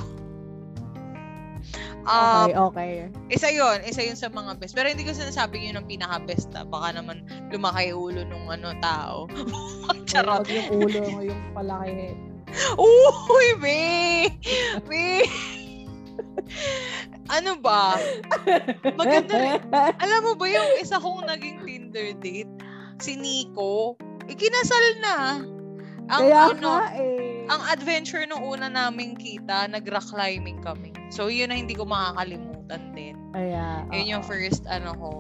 um, 2.05 2.47
Okay, 2.49 2.55
okay. 2.57 2.93
isa 3.33 3.49
yon 3.51 3.81
isa 3.85 4.03
yun 4.05 4.19
sa 4.19 4.29
mga 4.29 4.61
best. 4.61 4.75
Pero 4.77 4.91
hindi 4.91 5.05
ko 5.05 5.13
sinasabing 5.13 5.67
yun 5.67 5.77
ang 5.81 5.89
pinaka-best 5.89 6.53
ah. 6.55 6.67
Baka 6.67 6.97
naman 6.97 7.25
lumaki 7.51 7.91
yung 7.91 8.01
ulo 8.13 8.21
nung 8.29 8.47
ano 8.51 8.75
tao. 8.81 9.29
Charot. 10.11 10.45
Pag 10.45 10.51
yung 10.51 10.69
ulo 10.85 11.01
yung 11.25 11.43
palaki. 11.57 12.15
Uy, 12.79 13.49
be! 13.59 13.83
Be! 14.87 15.27
ano 17.33 17.59
ba? 17.59 17.99
Maganda 18.95 19.35
rin. 19.35 19.63
Alam 19.99 20.21
mo 20.23 20.33
ba 20.39 20.47
yung 20.47 20.71
isa 20.79 21.01
kong 21.01 21.27
naging 21.27 21.63
Tinder 21.67 22.15
date? 22.21 22.51
Si 23.03 23.19
Nico. 23.19 23.99
Ikinasal 24.31 24.87
na. 25.03 25.17
Ang 26.13 26.23
Kaya 26.31 26.53
ano, 26.53 26.69
nga 26.69 26.87
eh. 27.01 27.34
Ang 27.49 27.63
adventure 27.69 28.25
nung 28.25 28.41
una 28.41 28.73
naming 28.73 29.17
kita, 29.17 29.69
nag-rock 29.69 30.09
climbing 30.13 30.61
kami. 30.65 30.95
So, 31.13 31.29
yun 31.29 31.53
na 31.53 31.61
hindi 31.61 31.77
ko 31.77 31.85
makakalimutan 31.85 32.83
din. 32.97 33.17
Kaya, 33.37 33.85
Yun 33.93 34.19
yung 34.19 34.25
oo. 34.25 34.31
first 34.31 34.65
ano 34.65 34.97
ko. 34.97 35.11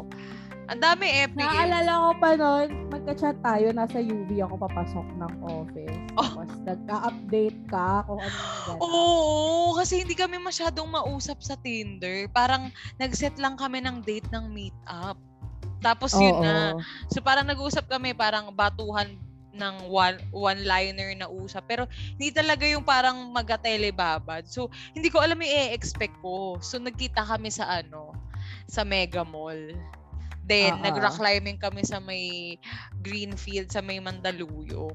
Ang 0.72 0.80
dami 0.80 1.04
epic. 1.04 1.44
Naaalala 1.44 1.92
ko 1.92 2.10
pa 2.16 2.30
noon, 2.40 2.68
magka-chat 2.88 3.36
tayo, 3.44 3.68
nasa 3.76 4.00
UV 4.00 4.40
ako 4.40 4.64
papasok 4.64 5.06
ng 5.20 5.32
office. 5.44 5.98
Oh. 6.16 6.24
Tapos 6.40 6.56
nagka-update 6.64 7.60
ka 7.68 7.88
kung 8.08 8.20
ano 8.24 8.36
yung. 8.40 8.78
Oo, 8.80 9.76
kasi 9.76 10.00
hindi 10.00 10.16
kami 10.16 10.40
masyadong 10.40 10.88
mausap 10.88 11.44
sa 11.44 11.60
Tinder. 11.60 12.32
Parang 12.32 12.72
nag-set 12.96 13.36
lang 13.36 13.60
kami 13.60 13.84
ng 13.84 14.00
date 14.08 14.28
ng 14.32 14.48
meet-up. 14.48 15.20
Tapos 15.84 16.16
yun 16.16 16.32
Oo. 16.32 16.40
na. 16.40 16.80
So 17.12 17.20
parang 17.20 17.44
nag-usap 17.44 17.84
kami, 17.84 18.16
parang 18.16 18.48
batuhan 18.48 19.20
ng 19.54 19.88
one, 19.88 20.18
one-liner 20.34 21.14
na 21.14 21.30
usap. 21.30 21.64
Pero 21.70 21.82
hindi 22.18 22.34
talaga 22.34 22.66
yung 22.66 22.82
parang 22.82 23.30
maga-telebabad. 23.30 24.44
So 24.50 24.68
hindi 24.92 25.08
ko 25.08 25.22
alam 25.22 25.38
yung 25.40 25.54
i-expect 25.70 26.18
ko. 26.20 26.58
So 26.58 26.82
nagkita 26.82 27.22
kami 27.22 27.48
sa 27.54 27.80
ano, 27.80 28.12
sa 28.66 28.82
Mega 28.82 29.22
Mall. 29.22 29.72
Then, 30.44 30.76
Ah, 30.76 30.92
nag-rock 30.92 31.16
ah. 31.16 31.20
climbing 31.24 31.56
kami 31.56 31.88
sa 31.88 32.04
may 32.04 32.56
Greenfield, 33.00 33.72
sa 33.72 33.80
may 33.80 33.96
Mandaluyong. 33.96 34.92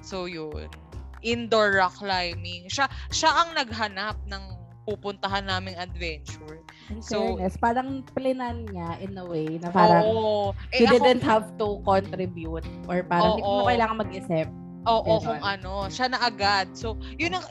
So, 0.00 0.24
yun. 0.24 0.72
Indoor 1.20 1.76
rock 1.76 2.00
climbing. 2.00 2.72
Siya, 2.72 2.88
siya 3.12 3.28
ang 3.28 3.52
naghanap 3.52 4.16
ng 4.24 4.44
pupuntahan 4.88 5.44
naming 5.44 5.76
adventure. 5.76 6.64
In 6.88 7.04
So- 7.04 7.36
fairness, 7.36 7.60
parang 7.60 8.00
plinan 8.16 8.64
niya 8.72 8.96
in 9.04 9.12
a 9.20 9.24
way 9.28 9.60
na 9.60 9.68
parang 9.68 10.08
Oo. 10.08 10.56
Eh, 10.72 10.80
you 10.80 10.88
ako- 10.88 10.96
didn't 10.96 11.20
have 11.20 11.52
to 11.60 11.84
contribute 11.84 12.64
or 12.88 13.04
parang 13.04 13.36
hindi 13.36 13.44
Oo. 13.44 13.60
mo 13.60 13.68
kailangan 13.68 13.96
mag-isip. 14.00 14.48
Oo, 14.88 15.20
Ganon. 15.20 15.26
kung 15.28 15.42
ano. 15.44 15.72
Siya 15.92 16.06
na 16.08 16.24
agad. 16.24 16.72
So, 16.72 16.96
yun 17.20 17.36
ang, 17.36 17.44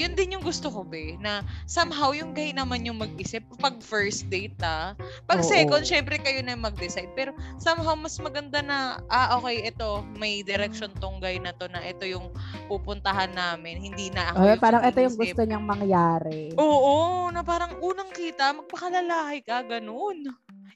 yun 0.00 0.16
din 0.16 0.32
yung 0.32 0.44
gusto 0.44 0.72
ko, 0.72 0.80
be, 0.80 1.20
na 1.20 1.44
somehow 1.68 2.16
yung 2.16 2.32
guy 2.32 2.56
naman 2.56 2.88
yung 2.88 2.96
mag-isip 2.96 3.44
pag 3.60 3.76
first 3.84 4.24
date, 4.32 4.56
ah. 4.64 4.96
Pag 5.28 5.44
Oo. 5.44 5.48
second, 5.52 5.84
syempre 5.84 6.16
kayo 6.16 6.40
na 6.40 6.56
mag-decide. 6.56 7.12
Pero 7.12 7.36
somehow 7.60 7.92
mas 7.92 8.16
maganda 8.16 8.64
na, 8.64 8.96
ah, 9.12 9.36
okay, 9.36 9.68
ito, 9.68 10.00
may 10.16 10.40
direction 10.40 10.88
tong 10.96 11.20
guy 11.20 11.36
na 11.36 11.52
to 11.52 11.68
na 11.68 11.84
ito 11.84 12.08
yung 12.08 12.32
pupuntahan 12.72 13.28
namin. 13.36 13.76
Hindi 13.84 14.08
na 14.08 14.32
ako 14.32 14.36
Oh, 14.40 14.48
yung 14.48 14.62
parang 14.64 14.82
ito 14.88 14.98
yung 15.04 15.16
gusto 15.20 15.40
niyang 15.44 15.66
mangyari. 15.68 16.56
Oo, 16.56 17.28
na 17.28 17.44
parang 17.44 17.76
unang 17.84 18.08
kita, 18.08 18.56
magpakalalaki 18.56 19.44
ka, 19.44 19.60
ganun. 19.68 20.24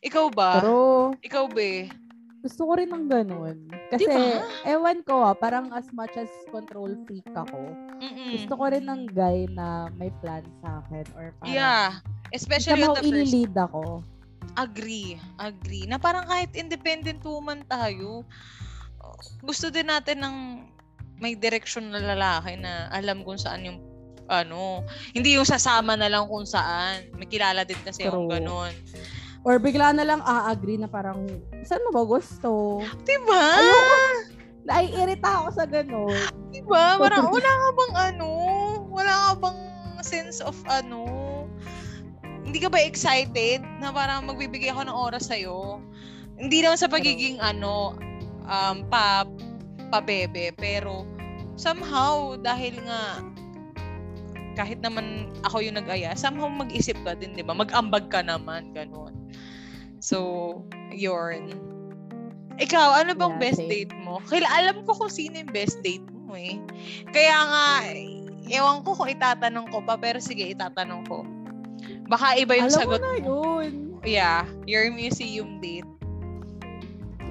Ikaw 0.05 0.27
ba? 0.29 0.61
Pero 0.61 0.75
Ikaw, 1.25 1.45
be? 1.49 1.89
Gusto 2.45 2.69
ko 2.69 2.73
rin 2.77 2.93
ng 2.93 3.09
ganun. 3.09 3.57
Kasi, 3.89 4.05
Diba? 4.05 4.45
ewan 4.69 5.01
ko 5.01 5.33
ah, 5.33 5.33
parang 5.33 5.73
as 5.73 5.89
much 5.97 6.13
as 6.21 6.29
control 6.53 6.93
freak 7.09 7.25
ako, 7.33 7.73
Mm-mm. 8.05 8.37
gusto 8.37 8.53
ko 8.61 8.69
rin 8.69 8.85
ng 8.85 9.09
guy 9.17 9.49
na 9.49 9.89
may 9.97 10.13
plan 10.21 10.45
sa 10.61 10.85
akin 10.85 11.09
or 11.17 11.33
parang 11.41 11.57
Yeah. 11.57 12.05
Especially 12.37 12.85
on 12.85 13.01
the 13.01 13.09
first 13.09 13.33
i-lead 13.33 13.57
ako. 13.57 14.05
Agree, 14.61 15.17
agree. 15.41 15.89
Na 15.89 15.97
parang 15.97 16.29
kahit 16.29 16.53
independent 16.53 17.25
woman 17.25 17.65
tayo, 17.65 18.29
gusto 19.41 19.73
din 19.73 19.89
natin 19.89 20.21
ng 20.21 20.37
may 21.17 21.33
direksyon 21.33 21.89
na 21.89 22.03
lalaki 22.03 22.61
na 22.61 22.93
alam 22.93 23.25
kung 23.25 23.41
saan 23.41 23.65
yung 23.65 23.81
ano, 24.29 24.85
hindi 25.13 25.37
yung 25.37 25.49
sasama 25.49 25.97
na 25.97 26.13
lang 26.13 26.29
kung 26.29 26.45
saan. 26.45 27.09
May 27.17 27.29
kilala 27.29 27.65
din 27.65 27.81
kasi 27.85 28.05
yung 28.05 28.29
True. 28.29 28.37
ganun. 28.37 28.73
Or 29.45 29.61
bigla 29.61 29.93
na 29.93 30.09
lang 30.09 30.25
a-agree 30.25 30.81
na 30.81 30.89
parang, 30.89 31.29
saan 31.69 31.85
mo 31.85 31.93
ba 31.93 32.03
gusto? 32.09 32.81
Diba? 33.05 33.45
Naiirita 34.65 35.45
ako 35.45 35.49
sa 35.53 35.65
ganun. 35.69 36.17
Diba? 36.49 36.97
Parang 36.97 37.29
wala 37.29 37.53
ka 37.53 37.69
bang 37.77 37.95
ano? 38.13 38.31
Wala 38.89 39.13
ka 39.13 39.33
bang 39.45 39.61
sense 40.01 40.41
of 40.41 40.57
ano? 40.65 41.05
Hindi 42.25 42.57
ka 42.57 42.73
ba 42.73 42.81
excited 42.81 43.61
na 43.85 43.93
parang 43.93 44.25
magbibigay 44.25 44.73
ako 44.73 44.89
ng 44.89 44.97
oras 44.97 45.29
sa'yo? 45.29 45.77
Hindi 46.41 46.65
naman 46.65 46.81
sa 46.81 46.89
pagiging 46.89 47.37
ano, 47.37 48.01
um, 48.49 48.77
pa, 48.89 49.29
pabebe, 49.93 50.57
pero 50.57 51.05
somehow, 51.61 52.41
dahil 52.41 52.81
nga 52.89 53.21
kahit 54.55 54.81
naman 54.81 55.29
ako 55.43 55.61
yung 55.61 55.77
nag-aya, 55.77 56.15
somehow 56.15 56.47
mag-isip 56.47 56.97
ka 57.03 57.13
din, 57.19 57.35
di 57.35 57.43
ba? 57.43 57.53
Mag-ambag 57.53 58.07
ka 58.09 58.23
naman, 58.23 58.71
ganun. 58.73 59.24
So, 60.05 60.61
yun. 60.93 61.57
Ikaw, 62.61 63.01
ano 63.01 63.17
bang 63.17 63.41
Yeah, 63.41 63.43
best 63.49 63.61
same. 63.65 63.73
date 63.73 63.95
mo? 64.05 64.21
Kaya 64.29 64.45
alam 64.53 64.85
ko 64.85 64.93
kung 64.93 65.09
sino 65.09 65.41
yung 65.41 65.49
best 65.49 65.81
date 65.81 66.05
mo 66.13 66.37
eh. 66.37 66.61
Kaya 67.09 67.37
nga, 67.49 67.69
ewan 68.53 68.85
ko 68.85 68.93
kung 68.93 69.09
itatanong 69.09 69.73
ko 69.73 69.81
pa, 69.81 69.97
pero 69.97 70.21
sige, 70.21 70.53
itatanong 70.53 71.09
ko. 71.09 71.25
Baka 72.05 72.37
iba 72.37 72.53
yung 72.53 72.69
Alam 72.69 72.81
sagot 72.85 73.01
mo 73.01 73.09
na 73.09 73.17
mo. 73.25 73.25
yun. 73.25 73.73
Yeah, 74.05 74.45
your 74.69 74.93
museum 74.93 75.65
date. 75.65 75.89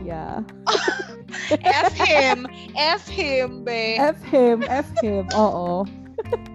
Yeah. 0.02 0.42
F 1.86 1.94
him! 1.94 2.50
F 2.74 3.06
him, 3.06 3.62
be! 3.62 4.02
F 4.02 4.18
him, 4.28 4.66
F 4.66 4.90
him. 5.00 5.30
Oo. 5.38 5.86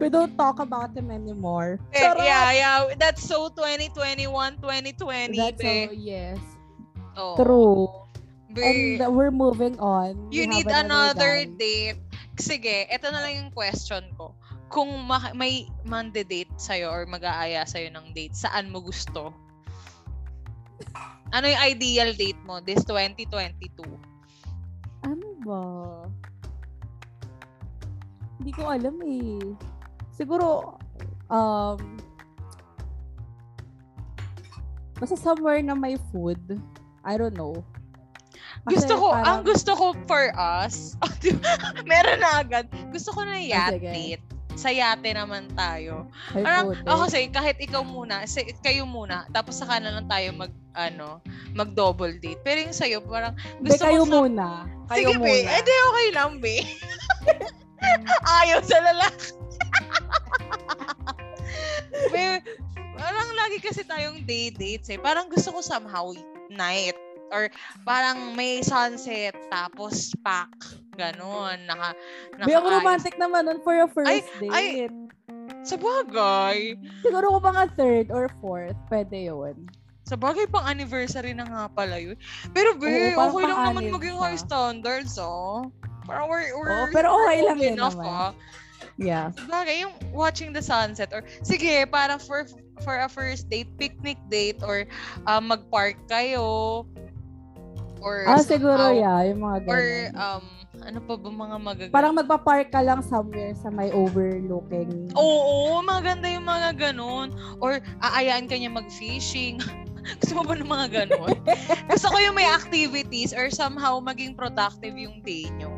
We 0.00 0.08
don't 0.08 0.36
talk 0.36 0.58
about 0.58 0.96
him 0.96 1.10
anymore. 1.10 1.80
Eh, 1.92 2.00
Charot! 2.00 2.24
yeah, 2.24 2.48
yeah. 2.52 2.78
That's 2.96 3.20
so 3.22 3.48
2021, 3.52 4.24
2020, 4.64 5.36
That's 5.36 5.60
so, 5.60 5.92
yes. 5.92 6.40
Oh, 7.18 7.36
True. 7.36 8.08
be. 8.52 8.96
And 8.96 9.14
we're 9.14 9.34
moving 9.34 9.78
on. 9.78 10.32
you 10.32 10.48
We 10.48 10.62
need 10.62 10.70
another 10.70 11.44
guy. 11.44 11.52
date. 11.58 12.00
Sige, 12.38 12.86
ito 12.88 13.06
na 13.10 13.20
lang 13.20 13.34
yung 13.46 13.52
question 13.52 14.08
ko. 14.14 14.32
Kung 14.70 14.88
ma- 15.04 15.34
may 15.34 15.66
mande-date 15.84 16.52
sa'yo 16.60 16.92
or 16.92 17.04
mag-aaya 17.08 17.64
sa'yo 17.66 17.90
ng 17.92 18.12
date, 18.14 18.36
saan 18.36 18.70
mo 18.70 18.80
gusto? 18.84 19.32
Ano 21.34 21.44
yung 21.48 21.60
ideal 21.60 22.14
date 22.14 22.38
mo 22.46 22.60
this 22.62 22.84
2022? 22.86 23.84
Ano 25.04 25.28
ba? 25.44 26.07
Hindi 28.38 28.50
ko 28.54 28.62
alam 28.66 28.96
eh. 29.02 29.42
Siguro, 30.14 30.78
um, 31.28 31.78
basta 34.94 35.14
somewhere 35.14 35.62
na 35.62 35.74
may 35.74 35.98
food. 36.10 36.38
I 37.02 37.14
don't 37.14 37.34
know. 37.34 37.62
Kasi 38.66 38.84
Gusto 38.84 38.94
ko, 38.98 39.06
ang 39.14 39.22
parang- 39.22 39.44
gusto 39.46 39.70
ko 39.72 39.86
for 40.04 40.24
us, 40.34 40.98
meron 41.90 42.20
na 42.20 42.42
agad. 42.42 42.66
Gusto 42.90 43.14
ko 43.14 43.22
na 43.22 43.38
yacht 43.38 43.78
sige. 43.78 43.90
date. 43.90 44.24
Sa 44.58 44.74
yate 44.74 45.14
naman 45.14 45.46
tayo. 45.54 46.10
Ay, 46.34 46.42
Parang, 46.42 46.74
puti. 46.74 46.82
oh, 46.82 46.98
kasi 47.06 47.18
kahit 47.30 47.62
ikaw 47.62 47.86
muna, 47.86 48.26
kayo 48.58 48.82
muna, 48.82 49.22
tapos 49.30 49.54
saka 49.54 49.78
na 49.78 49.94
lang 49.94 50.10
tayo 50.10 50.34
mag, 50.34 50.50
ano, 50.74 51.22
mag 51.54 51.78
double 51.78 52.18
date. 52.18 52.42
Pero 52.42 52.66
yung 52.66 52.74
sa'yo, 52.74 52.98
parang, 53.06 53.38
gusto 53.62 53.78
kayo 53.78 54.02
ko 54.02 54.04
sa- 54.04 54.14
muna. 54.18 54.46
Kayo 54.90 55.14
Sige, 55.14 55.16
muna. 55.16 55.26
be. 55.30 55.34
Eh, 55.46 55.62
di 55.62 55.74
okay 55.86 56.06
lang, 56.10 56.30
be. 56.42 56.56
Ayaw 58.42 58.60
sa 58.62 58.78
lalaki. 58.82 59.26
be, 62.12 62.42
parang 62.98 63.28
lagi 63.34 63.58
kasi 63.62 63.82
tayong 63.86 64.24
day 64.26 64.50
dates 64.50 64.90
eh. 64.90 64.98
Parang 64.98 65.30
gusto 65.30 65.54
ko 65.54 65.60
somehow 65.62 66.10
night. 66.50 66.96
Or 67.28 67.52
parang 67.84 68.32
may 68.32 68.64
sunset, 68.64 69.36
tapos 69.52 70.16
pack. 70.24 70.48
Ganon. 70.96 71.60
Naka, 71.68 71.92
ang 72.34 72.48
nakaayos. 72.48 72.72
romantic 72.80 73.14
naman 73.20 73.44
nun 73.44 73.60
for 73.60 73.76
a 73.76 73.86
first 73.86 74.08
Ay, 74.08 74.24
date. 74.40 74.52
ay. 74.52 74.66
Sa 75.62 75.76
bagay. 75.76 76.74
Siguro 77.04 77.36
kung 77.36 77.46
mga 77.52 77.64
third 77.76 78.06
or 78.08 78.32
fourth, 78.40 78.78
pwede 78.88 79.28
yun. 79.28 79.68
Sa 80.08 80.16
bagay, 80.16 80.48
pang 80.48 80.64
anniversary 80.64 81.36
na 81.36 81.44
nga 81.44 81.62
pala 81.68 82.00
yun. 82.00 82.16
Pero 82.56 82.72
be, 82.80 83.12
Oo, 83.12 83.28
okay 83.28 83.44
lang 83.44 83.60
naman 83.76 83.92
maging 83.92 84.16
high 84.16 84.40
standards, 84.40 85.20
oh. 85.20 85.68
Parang 86.08 86.26
we're, 86.26 86.48
we're 86.50 86.72
Oo, 86.72 86.88
pero 86.88 87.12
okay 87.14 87.44
lang 87.44 87.58
yun 87.60 87.76
enough, 87.76 87.92
naman. 87.94 88.08
ah. 88.08 88.32
Yeah. 88.96 89.30
Bagay, 89.46 89.84
yung 89.84 89.94
watching 90.10 90.50
the 90.50 90.58
sunset 90.58 91.12
or 91.12 91.22
sige, 91.42 91.86
para 91.86 92.16
for 92.16 92.48
for 92.80 92.96
a 92.96 93.06
first 93.06 93.46
date, 93.46 93.70
picnic 93.76 94.18
date 94.26 94.58
or 94.60 94.88
uh, 95.22 95.38
mag-park 95.38 95.94
kayo 96.08 96.82
or 98.00 98.26
Ah, 98.26 98.40
siguro, 98.40 98.78
somehow- 98.90 98.96
yeah. 98.96 99.18
Yung 99.28 99.40
mga 99.40 99.56
Or 99.66 99.78
ganun. 99.78 100.14
um 100.16 100.44
ano 100.78 100.98
pa 101.02 101.14
ba 101.14 101.26
mga 101.28 101.56
magaganda? 101.58 101.92
Parang 101.92 102.14
magpa-park 102.14 102.70
ka 102.70 102.80
lang 102.80 103.02
somewhere 103.02 103.50
sa 103.52 103.66
may 103.66 103.90
overlooking. 103.90 105.10
Oo, 105.12 105.82
maganda 105.82 106.30
yung 106.30 106.46
mga 106.46 106.90
ganun. 106.90 107.34
Or 107.58 107.82
aayaan 108.00 108.46
ka 108.46 108.54
niya 108.54 108.70
mag-fishing. 108.70 109.58
Gusto 110.22 110.38
mo 110.38 110.46
ba 110.46 110.54
ng 110.54 110.70
mga 110.70 110.86
ganun? 110.88 111.34
Gusto 111.90 112.06
ko 112.08 112.16
yung 112.18 112.32
may 112.32 112.46
activities 112.46 113.34
or 113.34 113.50
somehow 113.50 113.98
maging 113.98 114.32
productive 114.32 114.94
yung 114.94 115.18
day 115.20 115.50
nyo. 115.58 115.74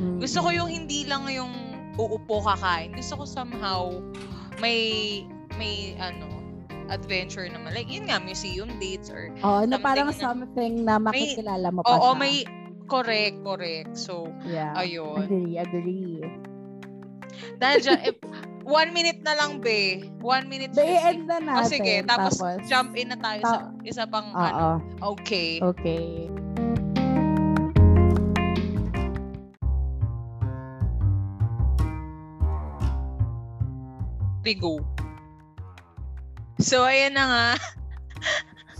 Mm. 0.00 0.18
Gusto 0.18 0.38
ko 0.40 0.48
yung 0.48 0.70
hindi 0.72 1.04
lang 1.04 1.28
yung 1.28 1.52
uupo 2.00 2.40
kakain. 2.40 2.96
Gusto 2.96 3.20
ko 3.20 3.24
somehow 3.28 3.92
may 4.58 5.22
may 5.60 5.92
ano 6.00 6.40
adventure 6.88 7.46
naman. 7.46 7.70
Like 7.70 7.86
yun 7.86 8.08
nga, 8.08 8.18
museum 8.18 8.72
dates 8.80 9.12
or 9.12 9.30
Oo, 9.44 9.62
na 9.62 9.78
parang 9.78 10.10
na- 10.10 10.16
something 10.16 10.82
na 10.82 10.98
makikilala 10.98 11.70
mo 11.70 11.84
pa 11.84 11.92
Oo, 11.92 12.16
siya. 12.16 12.18
may 12.18 12.34
correct, 12.90 13.38
correct. 13.46 13.94
So, 13.94 14.26
Yeah. 14.42 14.74
ayun. 14.74 15.22
Agree, 15.22 15.54
agree. 15.54 16.26
Dahil 17.62 17.78
dyan, 17.78 18.00
eh, 18.02 18.14
one 18.66 18.90
minute 18.90 19.22
na 19.22 19.38
lang, 19.38 19.62
be. 19.62 20.10
One 20.18 20.50
minute. 20.50 20.74
Be, 20.74 20.82
50. 20.82 21.06
end 21.06 21.22
na 21.30 21.38
natin. 21.38 21.62
O 21.62 21.70
sige, 21.70 21.94
tapos, 22.02 22.34
jump 22.66 22.98
in 22.98 23.14
na 23.14 23.18
tayo 23.22 23.40
sa 23.46 23.58
isa 23.86 24.04
pang 24.10 24.34
Oo. 24.34 24.42
ano. 24.42 24.82
Okay. 25.14 25.62
Okay. 25.62 26.26
We 34.40 34.56
go. 34.56 34.80
So, 36.60 36.84
ayan 36.84 37.16
na 37.16 37.24
nga. 37.24 37.48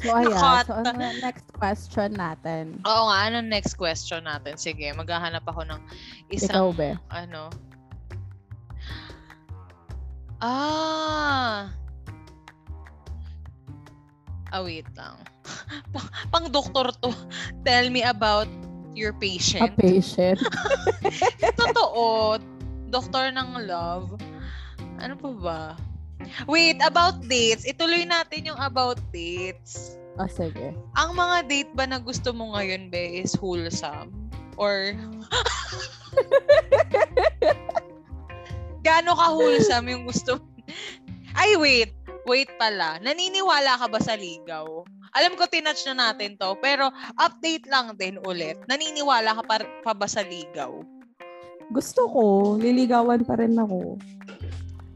So, 0.01 0.16
ayan. 0.16 0.33
Nakot. 0.33 0.64
So, 0.68 0.73
ano 0.81 0.90
na 0.96 1.12
next 1.20 1.49
question 1.53 2.11
natin? 2.16 2.81
Oo 2.85 3.05
nga, 3.12 3.18
anong 3.29 3.49
next 3.49 3.77
question 3.77 4.25
natin? 4.25 4.57
Sige, 4.57 4.88
maghahanap 4.96 5.44
ako 5.44 5.64
ng 5.68 5.81
Ikaw, 6.29 6.37
isang, 6.37 6.73
be. 6.73 6.96
ano. 7.12 7.53
Ah. 10.40 11.68
Ah, 14.51 14.62
wait 14.64 14.88
lang. 14.96 15.20
pang, 16.33 16.49
doktor 16.49 16.90
to. 17.05 17.12
Tell 17.62 17.92
me 17.92 18.01
about 18.03 18.49
your 18.96 19.12
A 19.12 19.20
patient. 19.20 19.77
patient. 19.77 20.40
Totoo. 21.61 22.40
Doktor 22.90 23.31
ng 23.31 23.68
love. 23.68 24.16
Ano 25.00 25.16
pa 25.16 25.30
ba? 25.32 25.60
Wait, 26.44 26.76
about 26.84 27.24
dates. 27.24 27.64
Ituloy 27.64 28.04
natin 28.04 28.52
yung 28.52 28.60
about 28.60 29.00
dates. 29.08 29.96
O, 30.20 30.28
sige. 30.28 30.76
Ang 31.00 31.16
mga 31.16 31.48
date 31.48 31.72
ba 31.72 31.88
na 31.88 31.96
gusto 31.96 32.36
mo 32.36 32.52
ngayon, 32.52 32.92
be, 32.92 33.24
is 33.24 33.32
wholesome? 33.32 34.12
Or... 34.60 34.92
Gaano 38.84 39.16
ka 39.16 39.26
wholesome 39.32 39.88
yung 39.88 40.04
gusto 40.04 40.36
mo? 40.36 40.44
Ay, 41.32 41.56
wait. 41.56 41.96
Wait 42.28 42.52
pala. 42.60 43.00
Naniniwala 43.00 43.80
ka 43.80 43.88
ba 43.88 44.00
sa 44.04 44.12
ligaw? 44.12 44.84
Alam 45.16 45.34
ko, 45.34 45.48
tinouch 45.48 45.82
na 45.90 46.12
natin 46.12 46.36
to. 46.36 46.52
Pero, 46.60 46.92
update 47.16 47.66
lang 47.66 47.96
din 47.96 48.20
ulit. 48.28 48.60
Naniniwala 48.68 49.40
ka 49.40 49.42
pa, 49.48 49.56
pa 49.82 49.92
ba 49.96 50.06
sa 50.06 50.20
ligaw? 50.20 50.84
Gusto 51.70 52.06
ko, 52.10 52.22
liligawan 52.58 53.22
pa 53.22 53.38
rin 53.38 53.54
ako. 53.54 53.94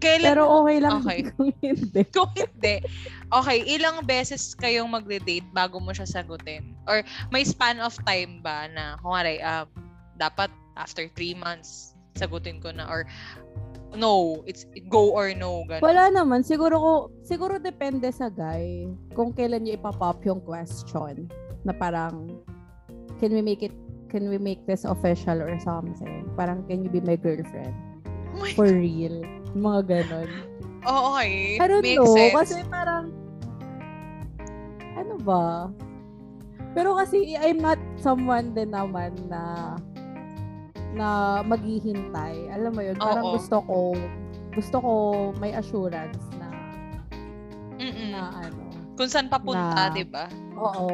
Kailan 0.04 0.28
Pero 0.36 0.42
okay 0.60 0.76
lang 0.84 0.92
Okay. 1.00 1.20
kung 1.32 1.50
hindi. 1.64 2.02
Kung 2.12 2.30
hindi, 2.36 2.76
okay, 3.32 3.58
ilang 3.64 4.04
beses 4.04 4.52
kayong 4.52 4.92
magde-date 4.92 5.48
bago 5.56 5.80
mo 5.80 5.96
siya 5.96 6.04
sagutin? 6.04 6.76
Or 6.84 7.00
may 7.32 7.48
span 7.48 7.80
of 7.80 7.96
time 8.04 8.44
ba 8.44 8.68
na, 8.68 9.00
kumari, 9.00 9.40
ah, 9.40 9.64
dapat 10.20 10.52
after 10.76 11.08
three 11.16 11.32
months, 11.32 11.96
sagutin 12.20 12.60
ko 12.60 12.68
na? 12.68 12.84
Or, 12.84 13.08
no, 13.96 14.44
it's 14.44 14.68
go 14.92 15.08
or 15.08 15.32
no, 15.32 15.64
ganun. 15.64 15.80
Wala 15.88 16.12
naman. 16.12 16.44
Siguro 16.44 16.76
ko, 16.76 16.92
siguro 17.24 17.56
depende 17.56 18.12
sa 18.12 18.28
guy 18.28 18.84
kung 19.16 19.32
kailan 19.32 19.64
niya 19.64 19.80
ipapop 19.80 20.20
yung 20.28 20.44
question 20.44 21.32
na 21.64 21.72
parang, 21.72 22.28
can 23.18 23.32
we 23.32 23.40
make 23.40 23.64
it, 23.64 23.72
can 24.12 24.28
we 24.28 24.36
make 24.36 24.60
this 24.68 24.84
official 24.84 25.40
or 25.40 25.56
something? 25.64 26.28
Parang, 26.36 26.60
can 26.68 26.84
you 26.84 26.92
be 26.92 27.00
my 27.00 27.16
girlfriend? 27.16 27.72
Oh 28.34 28.42
my 28.42 28.52
For 28.52 28.68
real. 28.68 29.22
Mga 29.54 29.80
ganon. 29.86 30.30
Oh, 30.84 31.14
okay. 31.14 31.56
I 31.56 31.64
don't 31.64 31.80
Makes 31.80 31.96
know. 31.96 32.12
sense. 32.12 32.34
Kasi 32.36 32.60
parang, 32.66 33.08
ano 34.94 35.14
ba? 35.18 35.70
Pero 36.74 36.92
kasi 36.94 37.34
I'm 37.34 37.56
not 37.56 37.78
someone 37.96 38.52
din 38.52 38.68
naman 38.68 39.14
na 39.24 39.74
na 40.92 41.08
maghihintay. 41.42 42.50
Alam 42.50 42.70
mo 42.70 42.82
yun, 42.82 42.94
parang 42.96 43.24
Oo. 43.24 43.34
gusto 43.34 43.56
ko 43.62 43.78
gusto 44.50 44.76
ko 44.78 44.92
may 45.36 45.50
assurance 45.50 46.22
na 46.36 46.46
Mm-mm. 47.76 48.10
na 48.10 48.30
ano, 48.40 48.62
Kung 48.94 49.10
saan 49.10 49.26
papunta, 49.26 49.90
na- 49.90 49.90
di 49.90 50.04
ba? 50.04 50.30
oo, 50.54 50.86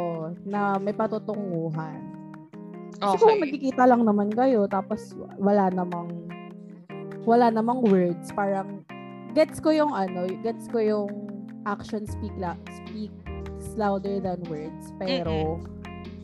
na 0.42 0.77
may 0.77 0.92
patutunguhan. 0.92 2.01
Kasi 2.94 3.16
kung 3.18 3.37
Okay. 3.37 3.40
magkikita 3.42 3.85
lang 3.85 4.01
naman 4.03 4.29
kayo 4.31 4.64
tapos 4.64 5.12
wala 5.37 5.68
namang 5.68 6.29
wala 7.31 7.47
namang 7.55 7.87
words, 7.87 8.35
parang 8.35 8.83
gets 9.31 9.62
ko 9.62 9.71
yung 9.71 9.95
ano, 9.95 10.27
gets 10.43 10.66
ko 10.66 10.83
yung 10.83 11.07
action 11.62 12.03
speak 12.11 12.35
la, 12.35 12.59
speaks 12.83 13.71
louder 13.79 14.19
than 14.19 14.43
words. 14.51 14.90
Pero 14.99 15.62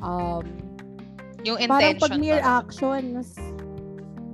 um 0.03 0.43
Yung 1.47 1.63
parang 1.71 1.95
intention. 1.95 2.03
pag 2.03 2.19
mere 2.19 2.43
talaga. 2.43 2.59
actions 2.67 3.39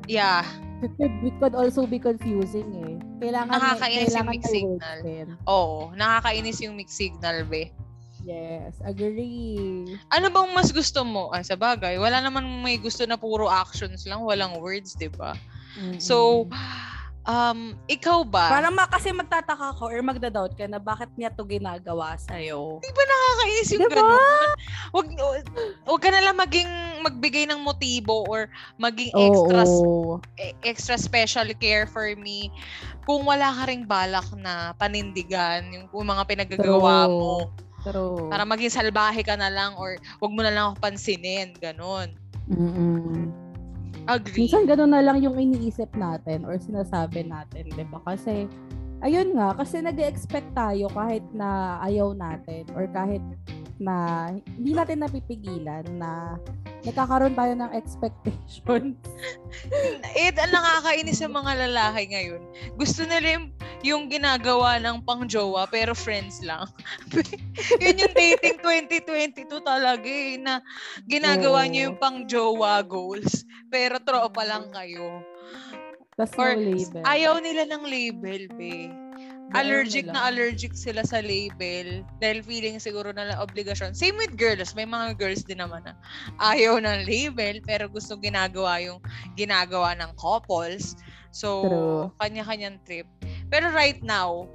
Yeah. 0.08 0.48
it 0.82 0.90
could, 0.96 1.12
it 1.22 1.34
could 1.38 1.54
also 1.54 1.84
be 1.84 2.00
confusing 2.00 2.66
eh. 2.82 2.96
Kailangan 3.22 3.52
Nakakainis 3.52 3.92
yung 3.94 4.08
kailangan 4.08 4.32
words 4.34 4.48
signal. 4.50 4.98
Oo. 5.46 5.78
Nakakainis 5.94 6.58
yung 6.64 6.74
mixed 6.74 6.96
signal, 6.98 7.44
be. 7.46 7.70
Yes, 8.22 8.78
agree. 8.82 9.98
Ano 10.10 10.30
bang 10.30 10.50
mas 10.54 10.70
gusto 10.70 11.02
mo? 11.02 11.30
Ay, 11.34 11.42
sa 11.42 11.58
bagay, 11.58 11.98
wala 11.98 12.22
naman 12.22 12.46
may 12.62 12.78
gusto 12.78 13.02
na 13.02 13.18
puro 13.18 13.50
actions 13.50 14.06
lang, 14.06 14.22
walang 14.22 14.58
words, 14.62 14.94
di 14.94 15.10
ba? 15.10 15.34
So, 15.98 16.46
um, 17.26 17.78
ikaw 17.86 18.26
ba? 18.26 18.50
Parang 18.50 18.74
ma- 18.74 18.90
kasi 18.90 19.14
magtataka 19.14 19.78
ko 19.78 19.90
or 19.90 20.02
magda-doubt 20.02 20.54
ka 20.58 20.66
na 20.66 20.82
bakit 20.82 21.10
niya 21.14 21.30
to 21.34 21.46
ginagawa 21.46 22.18
sa'yo. 22.18 22.82
Di 22.82 22.90
ba 22.90 23.02
nakakainis 23.06 23.70
yung 23.74 23.82
Diba? 23.86 23.96
ganun? 23.98 24.48
Wag, 24.92 25.06
wag 25.86 26.00
ka 26.02 26.10
na 26.10 26.22
lang 26.22 26.36
maging 26.38 26.70
magbigay 27.02 27.44
ng 27.50 27.60
motibo 27.62 28.26
or 28.28 28.50
maging 28.78 29.10
extra 29.14 29.62
e- 30.38 30.56
extra 30.62 30.96
special 30.98 31.48
care 31.58 31.86
for 31.86 32.14
me 32.18 32.50
kung 33.02 33.26
wala 33.26 33.50
ka 33.50 33.66
ring 33.66 33.82
balak 33.88 34.26
na 34.38 34.70
panindigan 34.78 35.66
yung, 35.74 35.86
yung 35.90 36.08
mga 36.08 36.22
pinagagawa 36.28 37.06
True. 37.06 37.18
mo. 37.18 37.34
True. 37.82 38.30
Para 38.30 38.46
maging 38.46 38.70
salbahe 38.70 39.26
ka 39.26 39.34
na 39.34 39.50
lang 39.50 39.74
or 39.74 39.98
wag 40.22 40.30
mo 40.30 40.40
na 40.46 40.54
lang 40.54 40.64
ako 40.70 40.74
pansinin. 40.78 41.50
Ganon. 41.58 42.14
Mm-mm. 42.46 43.31
Agree. 44.10 44.46
Minsan 44.46 44.66
gano'n 44.66 44.90
na 44.90 45.02
lang 45.04 45.22
yung 45.22 45.38
iniisip 45.38 45.94
natin 45.94 46.42
or 46.42 46.58
sinasabi 46.58 47.22
natin, 47.22 47.70
di 47.70 47.84
ba? 47.86 48.02
Kasi, 48.02 48.50
ayun 49.02 49.34
nga, 49.34 49.52
kasi 49.58 49.82
nag 49.82 49.98
expect 49.98 50.48
tayo 50.54 50.86
kahit 50.94 51.26
na 51.34 51.78
ayaw 51.82 52.14
natin 52.14 52.64
or 52.78 52.86
kahit 52.90 53.22
na 53.82 54.30
hindi 54.54 54.72
natin 54.78 55.02
napipigilan 55.02 55.82
na 55.98 56.38
nagkakaroon 56.86 57.34
tayo 57.34 57.52
ng 57.58 57.70
expectations. 57.74 58.98
Eh, 60.18 60.34
ang 60.34 60.52
nakakainis 60.52 61.22
sa 61.22 61.28
mga 61.30 61.68
lalaki 61.68 62.10
ngayon. 62.10 62.42
Gusto 62.76 63.06
nila 63.06 63.38
yung, 63.38 63.46
yung 63.84 64.02
ginagawa 64.10 64.76
ng 64.82 65.04
pang-jowa 65.06 65.68
pero 65.70 65.94
friends 65.94 66.42
lang. 66.42 66.66
Yun 67.82 68.02
yung 68.02 68.14
dating 68.16 68.58
2022 68.60 69.48
talaga 69.62 70.08
eh, 70.08 70.36
na 70.40 70.58
ginagawa 71.06 71.64
niyo 71.68 71.92
yung 71.92 71.98
pang-jowa 72.00 72.82
goals 72.84 73.46
pero 73.70 73.96
tropa 74.02 74.42
lang 74.44 74.68
kayo. 74.74 75.22
Tapos 76.20 76.36
Or 76.36 76.52
no 76.52 76.76
label. 76.76 77.02
Ayaw 77.08 77.34
nila 77.40 77.64
ng 77.72 77.84
label, 77.88 78.42
be. 78.60 78.92
Ayaw 79.52 79.84
Allergic 79.84 80.08
na 80.08 80.32
allergic 80.32 80.72
sila 80.72 81.04
sa 81.04 81.20
label 81.20 82.00
dahil 82.24 82.40
feeling 82.40 82.80
siguro 82.80 83.12
na 83.12 83.36
obligasyon. 83.36 83.92
Same 83.92 84.16
with 84.16 84.32
girls. 84.36 84.72
May 84.72 84.88
mga 84.88 85.20
girls 85.20 85.44
din 85.44 85.60
naman 85.60 85.84
na 85.84 85.92
ayaw 86.40 86.80
ng 86.80 87.04
label 87.04 87.60
pero 87.60 87.84
gusto 87.88 88.16
ginagawa 88.16 88.80
yung 88.80 89.00
ginagawa 89.36 89.92
ng 90.00 90.16
couples. 90.16 90.96
So, 91.32 91.68
True. 91.68 92.04
kanya-kanyang 92.20 92.80
trip. 92.88 93.08
Pero 93.52 93.72
right 93.72 94.00
now, 94.00 94.48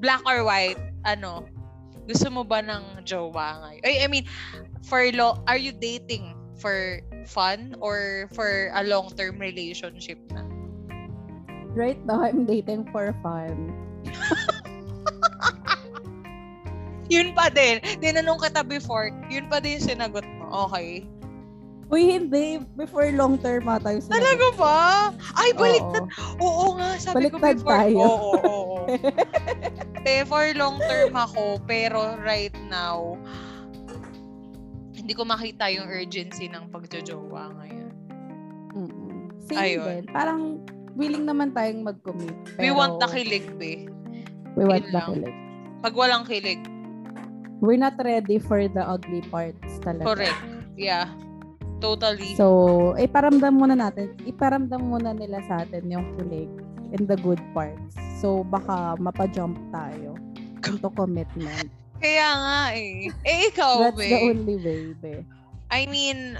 black 0.00 0.20
or 0.28 0.44
white, 0.44 0.80
ano, 1.08 1.48
gusto 2.08 2.28
mo 2.32 2.44
ba 2.44 2.64
ng 2.64 3.04
jowa 3.04 3.64
ngayon? 3.64 3.82
Ay, 3.84 4.04
I 4.04 4.08
mean, 4.08 4.24
for 4.84 5.04
lo, 5.12 5.40
are 5.44 5.60
you 5.60 5.72
dating 5.72 6.32
for 6.60 7.00
fun 7.26 7.74
or 7.80 8.28
for 8.36 8.70
a 8.74 8.82
long-term 8.84 9.38
relationship 9.38 10.18
na? 10.30 10.44
Right 11.74 11.98
now, 12.06 12.22
I'm 12.22 12.44
dating 12.44 12.90
for 12.90 13.14
fun. 13.22 13.72
Yun 17.08 17.32
pa 17.32 17.48
din. 17.48 17.80
Tinanong 18.04 18.36
kita 18.36 18.60
before, 18.68 19.08
yun 19.32 19.48
pa 19.48 19.64
din 19.64 19.80
sinagot 19.80 20.24
mo. 20.36 20.68
Okay. 20.68 21.08
Uy, 21.88 22.04
hindi. 22.04 22.60
Before 22.76 23.08
long 23.16 23.40
term 23.40 23.64
ata 23.64 23.96
yung 23.96 24.04
sinagot. 24.04 24.20
Talaga 24.20 24.46
ba? 24.60 24.80
Ay, 25.32 25.56
baliktad. 25.56 26.04
Oo. 26.36 26.44
Oo 26.44 26.66
nga, 26.76 27.00
sabi 27.00 27.32
ko 27.32 27.40
Baliktad 27.40 27.56
before. 27.64 27.72
tayo. 27.72 27.96
Oo, 27.96 28.28
oo, 28.36 28.36
oo. 28.44 28.76
For 30.28 30.56
long 30.56 30.80
term 30.80 31.12
ako, 31.12 31.60
pero 31.68 32.16
right 32.24 32.52
now, 32.72 33.20
hindi 35.08 35.16
ko 35.16 35.24
makita 35.24 35.72
yung 35.72 35.88
urgency 35.88 36.52
ng 36.52 36.68
pagjojowa 36.68 37.56
ngayon. 37.56 37.90
Mm-mm. 38.76 39.32
Same 39.48 39.80
Ayun. 39.80 39.88
din. 39.88 40.02
Parang 40.12 40.40
willing 41.00 41.24
naman 41.24 41.56
tayong 41.56 41.80
mag-commit. 41.80 42.36
We 42.60 42.68
pero 42.68 42.76
want 42.76 43.00
the 43.00 43.08
kilig, 43.08 43.56
be. 43.56 43.88
We 44.52 44.68
want 44.68 44.84
Yun 44.84 44.92
the 44.92 45.00
lang. 45.00 45.08
kilig. 45.16 45.36
Pag 45.80 45.94
walang 45.96 46.28
kilig, 46.28 46.60
We're 47.64 47.80
not 47.80 47.96
ready 48.04 48.36
for 48.36 48.60
the 48.68 48.84
ugly 48.84 49.24
parts 49.32 49.80
talaga. 49.80 50.12
correct. 50.12 50.44
Yeah. 50.76 51.08
Totally. 51.80 52.36
So, 52.36 52.92
iparamdam 53.00 53.56
muna 53.56 53.80
natin, 53.80 54.12
iparamdam 54.28 54.92
muna 54.92 55.16
nila 55.16 55.40
sa 55.48 55.64
atin 55.64 55.88
yung 55.88 56.04
kilig 56.20 56.52
and 56.92 57.08
the 57.08 57.16
good 57.16 57.40
parts. 57.56 57.96
So, 58.20 58.44
baka 58.44 59.00
mapa-jump 59.00 59.56
tayo 59.72 60.20
into 60.68 60.92
commitment. 60.92 61.72
Kaya 61.98 62.28
nga 62.30 62.58
eh. 62.78 63.10
Eh, 63.26 63.50
ikaw, 63.50 63.90
That's 63.90 63.98
be. 63.98 64.10
the 64.10 64.20
only 64.30 64.56
way, 64.62 64.82
be. 64.94 65.12
I 65.68 65.84
mean, 65.90 66.38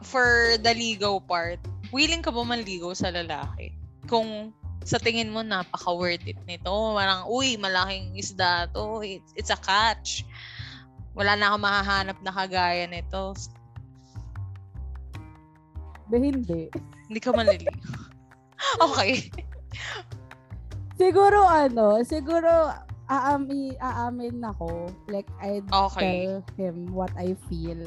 for 0.00 0.56
the 0.58 0.72
ligaw 0.72 1.20
part, 1.28 1.60
willing 1.92 2.24
ka 2.24 2.32
ba 2.32 2.42
manligaw 2.42 2.96
sa 2.96 3.12
lalaki? 3.12 3.76
Kung 4.08 4.50
sa 4.82 4.98
tingin 4.98 5.30
mo 5.30 5.44
napaka-worth 5.44 6.26
it 6.26 6.40
nito, 6.48 6.72
parang, 6.96 7.28
uy, 7.30 7.54
malaking 7.60 8.16
isda 8.18 8.66
to, 8.74 9.04
it's, 9.04 9.30
it's 9.36 9.52
a 9.52 9.60
catch. 9.60 10.26
Wala 11.14 11.36
na 11.36 11.52
akong 11.52 11.64
mahahanap 11.68 12.18
na 12.24 12.32
kagaya 12.32 12.88
nito. 12.88 13.36
Be, 16.08 16.16
hindi. 16.18 16.72
Hindi 17.06 17.20
ka 17.20 17.30
manliligaw. 17.30 17.76
okay. 18.88 19.28
Siguro 20.96 21.44
ano, 21.44 22.00
siguro 22.04 22.72
aami, 23.06 23.74
aamin 23.78 24.42
ako. 24.42 24.90
Like, 25.08 25.26
I'd 25.38 25.66
Okay. 25.66 26.26
tell 26.28 26.44
him 26.56 26.90
what 26.90 27.10
I 27.14 27.34
feel. 27.48 27.82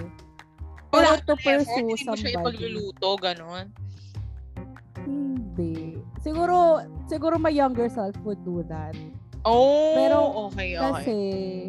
Pero 0.89 1.07
to 1.27 1.35
ka 1.35 1.49
na 1.51 1.59
effort, 1.59 1.67
pursue 1.67 1.75
hindi 1.75 1.91
mo 1.91 1.95
siya 1.95 2.13
somebody. 2.15 2.31
ipagluluto, 2.55 3.09
ganun. 3.19 3.65
Hindi. 5.03 5.99
Siguro, 6.23 6.81
siguro 7.05 7.35
my 7.37 7.51
younger 7.51 7.87
self 7.87 8.15
would 8.23 8.41
do 8.43 8.63
that. 8.65 8.95
Oh, 9.45 9.93
Pero, 9.93 10.17
okay, 10.49 10.73
okay. 10.73 10.81
Kasi, 10.81 11.17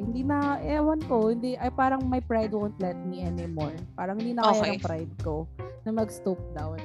hindi 0.01 0.24
na, 0.24 0.57
ewan 0.64 0.97
ko, 1.05 1.28
hindi, 1.28 1.61
ay 1.61 1.68
parang 1.68 2.09
my 2.09 2.24
pride 2.24 2.57
won't 2.57 2.72
let 2.80 2.97
me 3.05 3.20
anymore. 3.20 3.76
Parang 3.92 4.16
hindi 4.16 4.32
na 4.32 4.49
kaya 4.49 4.62
Okay. 4.64 4.72
ng 4.72 4.80
pride 4.80 5.14
ko 5.20 5.44
na 5.84 5.92
mag-stoop 5.92 6.40
down. 6.57 6.80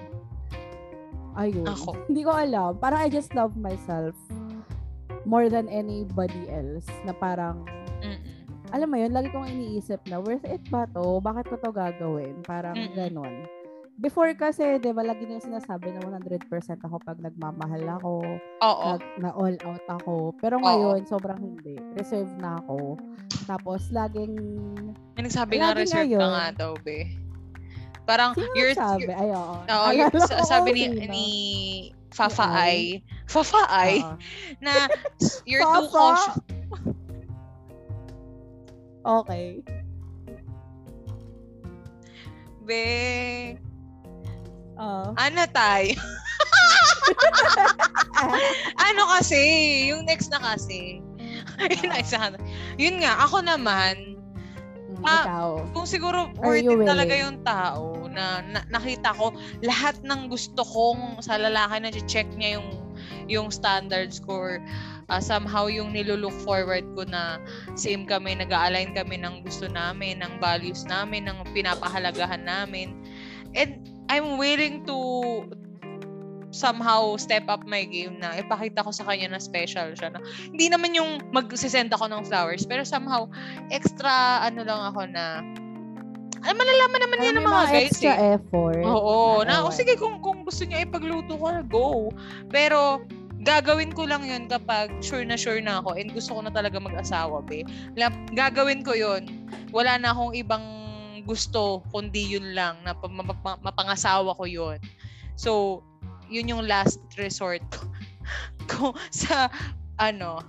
Ayun. 1.39 1.63
Ako. 1.63 1.95
Hindi 2.11 2.27
ko 2.27 2.31
alam. 2.35 2.75
Parang 2.75 2.99
I 2.99 3.07
just 3.07 3.31
love 3.31 3.55
myself 3.55 4.11
more 5.23 5.47
than 5.47 5.67
anybody 5.67 6.47
else 6.47 6.85
na 7.01 7.11
parang, 7.11 7.63
Mm-mm. 7.99 8.19
alam 8.69 8.87
mo 8.87 8.95
yun, 8.95 9.11
lagi 9.11 9.29
kong 9.29 9.45
iniisip 9.45 10.01
na, 10.05 10.17
worth 10.17 10.43
it 10.43 10.63
ba 10.67 10.87
to? 10.89 11.19
Bakit 11.19 11.45
ko 11.45 11.55
to 11.57 11.69
gagawin? 11.69 12.39
Parang 12.41 12.73
Mm-mm. 12.73 12.93
ganon. 12.93 13.45
Before 13.95 14.33
kasi, 14.33 14.81
di 14.81 14.89
ba, 14.89 15.03
lagi 15.03 15.23
nila 15.23 15.37
sinasabi 15.37 15.93
na 15.93 16.01
100% 16.01 16.49
ako 16.79 16.97
pag 16.97 17.21
nagmamahal 17.21 17.85
ako, 17.95 18.13
Oo. 18.59 18.87
nag, 18.89 19.03
na 19.19 19.29
all 19.31 19.53
out 19.61 19.85
ako. 19.91 20.33
Pero 20.37 20.57
Oo. 20.57 20.63
ngayon, 20.63 21.05
sobrang 21.05 21.37
hindi. 21.37 21.77
Reserve 21.93 22.31
na 22.35 22.57
ako. 22.57 22.97
Tapos, 23.45 23.93
laging, 23.93 24.33
May 25.13 25.23
nagsabi 25.23 25.61
nga 25.61 25.69
Lagi 25.69 25.85
reserve 25.85 26.07
ka 26.07 26.17
ngayon. 26.17 26.31
nga 26.33 26.47
daw, 26.55 26.71
be. 26.81 27.13
Parang, 28.01 28.33
sino 28.33 28.49
you're, 28.55 28.73
sabi? 28.73 29.05
you're- 29.05 29.13
Ay, 29.13 29.29
oo. 29.29 29.55
Oo, 29.61 29.87
yung, 29.93 30.09
ko 30.09 30.17
sa- 30.19 30.49
sabi 30.49 30.69
ni, 30.73 30.83
ni 31.05 31.25
Fafa 32.11 32.45
Ni 32.45 32.55
Ay, 32.55 32.79
Fafa 33.25 33.61
Ay, 33.67 34.03
Oo. 34.03 34.15
na 34.63 34.87
you're 35.47 35.63
too 35.63 35.87
Fafa? 35.87 35.89
cautious. 35.89 36.37
Okay. 39.01 39.65
Be, 42.61 42.85
Oo. 44.77 45.17
ano 45.17 45.41
tayo? 45.49 45.97
ano 48.87 49.01
kasi, 49.17 49.39
yung 49.89 50.05
next 50.05 50.29
na 50.29 50.37
kasi. 50.37 51.01
Yun, 51.61 51.89
Ah. 51.89 51.97
isa- 52.01 52.37
yun 52.77 53.01
nga, 53.01 53.25
ako 53.25 53.41
naman, 53.41 54.13
Mm, 54.91 55.07
Ah, 55.07 55.23
ikaw. 55.25 55.49
kung 55.73 55.87
siguro 55.89 56.29
Are 56.37 56.53
worth 56.53 56.61
it 56.61 56.85
talaga 56.85 57.13
yung 57.17 57.41
tao 57.41 58.00
na, 58.11 58.43
na- 58.45 58.67
nakita 58.69 59.15
ko 59.15 59.33
lahat 59.63 59.97
ng 60.03 60.27
gusto 60.29 60.61
kong 60.61 61.23
sa 61.23 61.39
lalaki 61.39 61.81
na 61.81 61.89
check 62.05 62.27
niya 62.35 62.59
yung 62.59 62.69
yung 63.31 63.47
standards 63.49 64.19
ko 64.21 64.31
or 64.37 64.53
ah, 65.11 65.23
somehow 65.23 65.67
yung 65.67 65.91
nilulook 65.91 66.35
forward 66.43 66.83
ko 66.95 67.03
na 67.07 67.39
same 67.75 68.07
kami, 68.07 68.35
nag-align 68.35 68.95
kami 68.95 69.19
ng 69.19 69.43
gusto 69.43 69.67
namin, 69.67 70.23
ng 70.23 70.39
values 70.39 70.87
namin, 70.87 71.27
ng 71.27 71.43
pinapahalagahan 71.51 72.43
namin. 72.43 72.95
And 73.51 73.83
I'm 74.07 74.39
willing 74.39 74.87
to 74.87 74.97
somehow 76.51 77.15
step 77.15 77.47
up 77.47 77.63
my 77.63 77.87
game 77.87 78.19
na 78.19 78.35
ipakita 78.35 78.83
ko 78.83 78.91
sa 78.91 79.07
kanya 79.07 79.35
na 79.35 79.39
special 79.39 79.95
siya. 79.95 80.11
Na, 80.11 80.19
hindi 80.51 80.67
naman 80.67 80.91
yung 80.91 81.23
magsisend 81.31 81.91
ako 81.95 82.11
ng 82.11 82.27
flowers, 82.27 82.67
pero 82.67 82.83
somehow 82.83 83.27
extra 83.71 84.43
ano 84.43 84.67
lang 84.67 84.81
ako 84.91 85.01
na 85.11 85.43
ay, 86.41 86.53
malalaman 86.57 86.99
naman 87.05 87.17
Parang 87.17 87.27
yan 87.27 87.35
ng 87.37 87.45
may 87.45 87.53
mga 87.53 87.67
guys 87.69 87.85
extra 87.85 88.13
eh. 88.17 88.33
effort. 88.37 88.81
Oo, 88.81 89.45
na, 89.45 89.61
o 89.61 89.69
sige 89.69 89.93
kung 89.95 90.17
kung 90.19 90.41
gusto 90.41 90.65
niya 90.65 90.81
ipagluto 90.85 91.37
ko, 91.37 91.47
go. 91.69 91.85
Pero 92.49 93.05
gagawin 93.41 93.89
ko 93.93 94.05
lang 94.05 94.21
'yun 94.25 94.45
kapag 94.45 94.93
sure 95.01 95.25
na 95.25 95.33
sure 95.33 95.61
na 95.61 95.81
ako 95.81 95.97
and 95.97 96.13
gusto 96.13 96.37
ko 96.37 96.41
na 96.45 96.53
talaga 96.53 96.77
mag-asawa, 96.77 97.41
be. 97.45 97.65
Gagawin 98.33 98.85
ko 98.85 98.93
'yun. 98.93 99.49
Wala 99.73 99.97
na 99.97 100.13
akong 100.13 100.37
ibang 100.37 100.65
gusto 101.25 101.85
kundi 101.89 102.33
'yun 102.33 102.53
lang 102.53 102.81
na 102.85 102.93
pa- 102.93 103.09
ma- 103.09 103.25
ma- 103.25 103.61
mapangasawa 103.61 104.33
ko 104.37 104.45
'yun. 104.45 104.77
So, 105.37 105.81
'yun 106.29 106.49
yung 106.49 106.63
last 106.69 107.01
resort 107.17 107.61
ko 108.69 108.93
sa 109.13 109.49
ano 109.97 110.41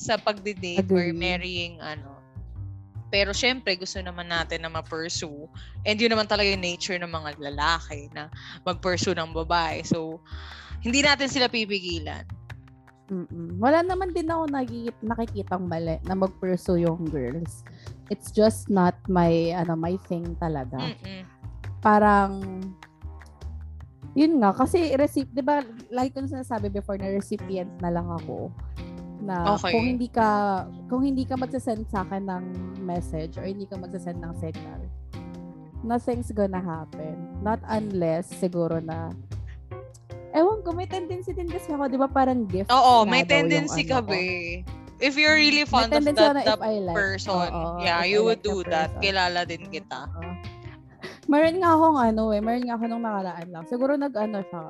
sa 0.00 0.16
pagde-date 0.16 0.88
or 0.88 1.12
marrying 1.12 1.76
ano. 1.80 2.19
Pero 3.10 3.34
syempre, 3.34 3.74
gusto 3.74 3.98
naman 3.98 4.30
natin 4.30 4.62
na 4.62 4.70
ma-pursue. 4.70 5.50
And 5.82 5.98
yun 5.98 6.14
naman 6.14 6.30
talaga 6.30 6.46
yung 6.46 6.62
nature 6.62 6.96
ng 7.02 7.10
mga 7.10 7.42
lalaki 7.42 8.06
na 8.14 8.30
mag-pursue 8.62 9.18
ng 9.18 9.34
babae. 9.34 9.82
So, 9.82 10.22
hindi 10.80 11.02
natin 11.02 11.26
sila 11.26 11.50
pipigilan. 11.50 12.24
Mm-mm. 13.10 13.58
Wala 13.58 13.82
naman 13.82 14.14
din 14.14 14.30
ako 14.30 14.46
nagigit, 14.54 14.94
nakikitang 15.02 15.66
mali 15.66 15.98
na 16.06 16.14
mag-pursue 16.14 16.86
yung 16.86 17.02
girls. 17.10 17.66
It's 18.06 18.30
just 18.30 18.70
not 18.70 18.94
my, 19.10 19.50
ano, 19.58 19.74
my 19.74 19.98
thing 20.06 20.38
talaga. 20.38 20.78
Mm-mm. 20.78 21.26
Parang, 21.82 22.38
yun 24.14 24.38
nga, 24.38 24.54
kasi, 24.54 24.94
receipt, 24.94 25.30
di 25.34 25.42
ba, 25.42 25.66
like 25.90 26.14
ko 26.14 26.22
na 26.22 26.30
sinasabi 26.38 26.70
before, 26.70 26.98
na 26.98 27.10
recipient 27.10 27.70
na 27.82 27.90
lang 27.90 28.06
ako. 28.06 28.54
Na 29.20 29.54
Okay. 29.54 29.70
kung 29.70 29.84
hindi 29.86 30.08
ka, 30.08 30.28
kung 30.88 31.02
hindi 31.02 31.24
ka 31.24 31.36
magsasend 31.36 31.84
sa 31.86 32.02
akin 32.02 32.24
ng 32.24 32.44
message 32.80 33.36
or 33.36 33.44
hindi 33.44 33.64
ka 33.64 33.76
magsasend 33.76 34.16
ng 34.16 34.34
signal, 34.34 34.80
nothing's 35.80 36.32
gonna 36.32 36.60
happen. 36.60 37.16
Not 37.40 37.60
unless, 37.66 38.28
siguro 38.32 38.80
na, 38.80 39.12
ewan 40.32 40.60
ko, 40.60 40.72
may 40.72 40.84
tendency 40.84 41.32
din 41.32 41.48
kasi 41.48 41.68
ako, 41.70 41.86
di 41.86 42.00
ba, 42.00 42.08
parang 42.08 42.44
gift 42.44 42.68
Oo, 42.68 43.04
may 43.04 43.22
tendency 43.22 43.84
ano 43.84 43.90
ka, 43.90 44.00
ko. 44.02 44.10
be. 44.10 44.64
If 45.00 45.16
you're 45.16 45.32
really 45.34 45.64
May 45.64 45.72
fond 45.72 45.88
of 45.90 46.04
that, 46.04 46.36
that 46.36 46.60
like. 46.60 46.92
person, 46.92 47.32
Oo, 47.48 47.80
yeah, 47.80 48.04
you 48.04 48.20
I 48.20 48.24
would 48.26 48.40
like 48.40 48.44
do 48.46 48.56
that. 48.68 48.92
person. 48.92 49.00
Kilala 49.00 49.40
din 49.44 49.64
kita. 49.68 50.04
Oo. 50.12 50.32
Meron 51.24 51.56
nga 51.56 51.70
akong 51.72 51.96
ano 51.96 52.22
eh, 52.32 52.40
meron 52.42 52.64
nga 52.66 52.76
ako 52.76 52.84
nung 52.84 53.04
nakaraan 53.04 53.48
lang. 53.48 53.64
Siguro 53.64 53.94
nag-ano 53.94 54.42
siya, 54.42 54.64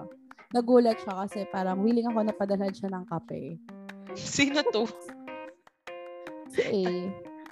nagulat 0.53 0.99
siya 1.01 1.15
kasi 1.19 1.39
parang 1.49 1.81
willing 1.81 2.07
ako 2.07 2.21
na 2.21 2.31
padalhan 2.31 2.71
siya 2.71 2.93
ng 2.93 3.05
kape. 3.07 3.59
Sino 4.17 4.63
to? 4.71 4.87
Si 6.51 6.63
A. 6.63 6.87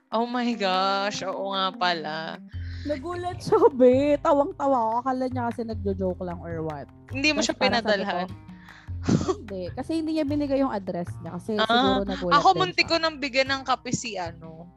Oh 0.09 0.25
my 0.25 0.57
gosh, 0.57 1.21
oo 1.23 1.53
nga 1.53 1.69
pala. 1.77 2.41
Nagulat 2.89 3.43
siya, 3.45 3.69
be. 3.77 4.17
Tawang-tawa 4.25 4.77
ako. 4.77 4.93
Akala 5.05 5.25
niya 5.29 5.43
kasi 5.53 5.61
nagjo-joke 5.67 6.23
lang 6.25 6.41
or 6.41 6.65
what. 6.65 6.89
Hindi 7.13 7.37
mo 7.37 7.45
siya 7.45 7.53
pinadalhan. 7.59 8.31
Hindi. 9.05 9.69
Kasi 9.77 10.01
hindi 10.01 10.17
niya 10.17 10.25
binigay 10.25 10.65
yung 10.65 10.73
address 10.73 11.13
niya. 11.21 11.37
Kasi 11.37 11.53
Ah, 11.61 11.69
siguro 11.69 12.03
nagulat 12.09 12.35
Ako 12.41 12.49
munti 12.57 12.83
ko 12.89 12.97
nang 12.97 13.21
bigyan 13.21 13.53
ng 13.53 13.63
kape 13.69 13.93
si 13.93 14.17
ano. 14.17 14.68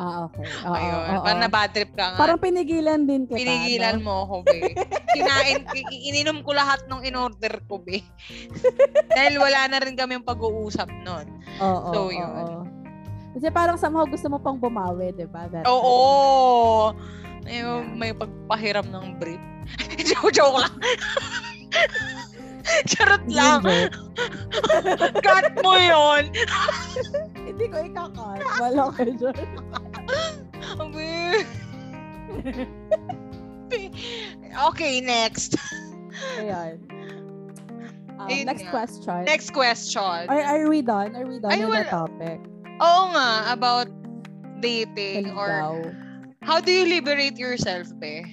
Ah, 0.00 0.24
okay. 0.24 0.48
Oo, 0.64 0.72
Ayun. 0.72 0.96
oo. 1.12 1.24
Parang 1.28 1.42
na-bad 1.44 1.70
trip 1.70 1.92
ka 1.92 2.04
nga. 2.08 2.16
Parang 2.16 2.40
pinigilan 2.40 3.04
din 3.04 3.28
kita. 3.28 3.36
Pinigilan 3.36 4.00
no? 4.00 4.04
mo 4.08 4.14
ako, 4.24 4.34
be. 4.48 4.72
Kinain, 5.12 5.60
ininom 5.92 6.40
ko 6.40 6.56
lahat 6.56 6.88
ng 6.88 7.04
in-order 7.04 7.60
ko, 7.68 7.76
be. 7.76 8.00
Dahil 9.16 9.36
wala 9.36 9.68
na 9.68 9.76
rin 9.76 9.92
kami 9.92 10.16
pag-uusap 10.24 10.88
nun. 11.04 11.28
Oo, 11.60 11.92
So, 11.92 11.98
oo, 12.08 12.10
yun. 12.10 12.32
oo. 12.32 12.64
Kasi 13.36 13.52
parang 13.52 13.76
somehow 13.76 14.08
gusto 14.08 14.26
mo 14.26 14.40
pang 14.40 14.56
bumawi, 14.56 15.12
di 15.12 15.28
ba? 15.28 15.44
That 15.46 15.68
Oo! 15.68 16.96
May, 17.44 17.60
Yeah. 17.60 17.84
may 17.92 18.12
pagpahiram 18.16 18.88
ng 18.88 19.20
brief. 19.20 19.40
joke, 20.32 20.56
lang. 20.56 20.74
Charot 22.86 23.22
time. 23.26 23.34
lang. 23.34 23.62
Cut 25.18 25.46
mo 25.58 25.74
yon. 25.74 26.30
Hindi 27.34 27.64
ko 27.66 27.76
ikakat. 27.82 28.38
Wala 28.60 28.84
ka 28.92 29.02
dyan. 29.04 29.34
Okay, 34.50 35.00
next. 35.00 35.54
Ayan. 36.42 36.82
Um, 38.18 38.28
Ayun 38.28 38.44
next 38.50 38.66
nga. 38.66 38.70
question. 38.74 39.24
Next 39.24 39.54
question. 39.54 40.26
Are, 40.28 40.42
are 40.42 40.68
we 40.68 40.82
done? 40.82 41.16
Are 41.16 41.24
we 41.24 41.38
done 41.38 41.54
Ay, 41.54 41.64
with 41.64 41.86
the 41.86 41.88
topic? 41.88 42.42
Oo 42.82 43.02
nga, 43.14 43.46
about 43.48 43.88
dating 44.60 45.32
or 45.32 45.94
how 46.42 46.60
do 46.60 46.72
you 46.72 46.84
liberate 46.84 47.38
yourself, 47.38 47.88
be? 47.96 48.26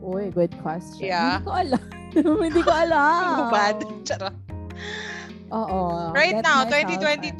Uy, 0.00 0.32
good 0.32 0.56
question. 0.64 1.12
Yeah. 1.12 1.38
Hindi 1.38 1.44
ko 1.44 1.52
alam. 1.52 1.82
Hindi 2.48 2.62
ko 2.64 2.72
alam. 2.72 3.50
Bad. 3.54 3.84
Charot. 4.08 4.36
Oo. 5.52 6.10
Right 6.16 6.40
now, 6.40 6.64
2022, 6.64 7.36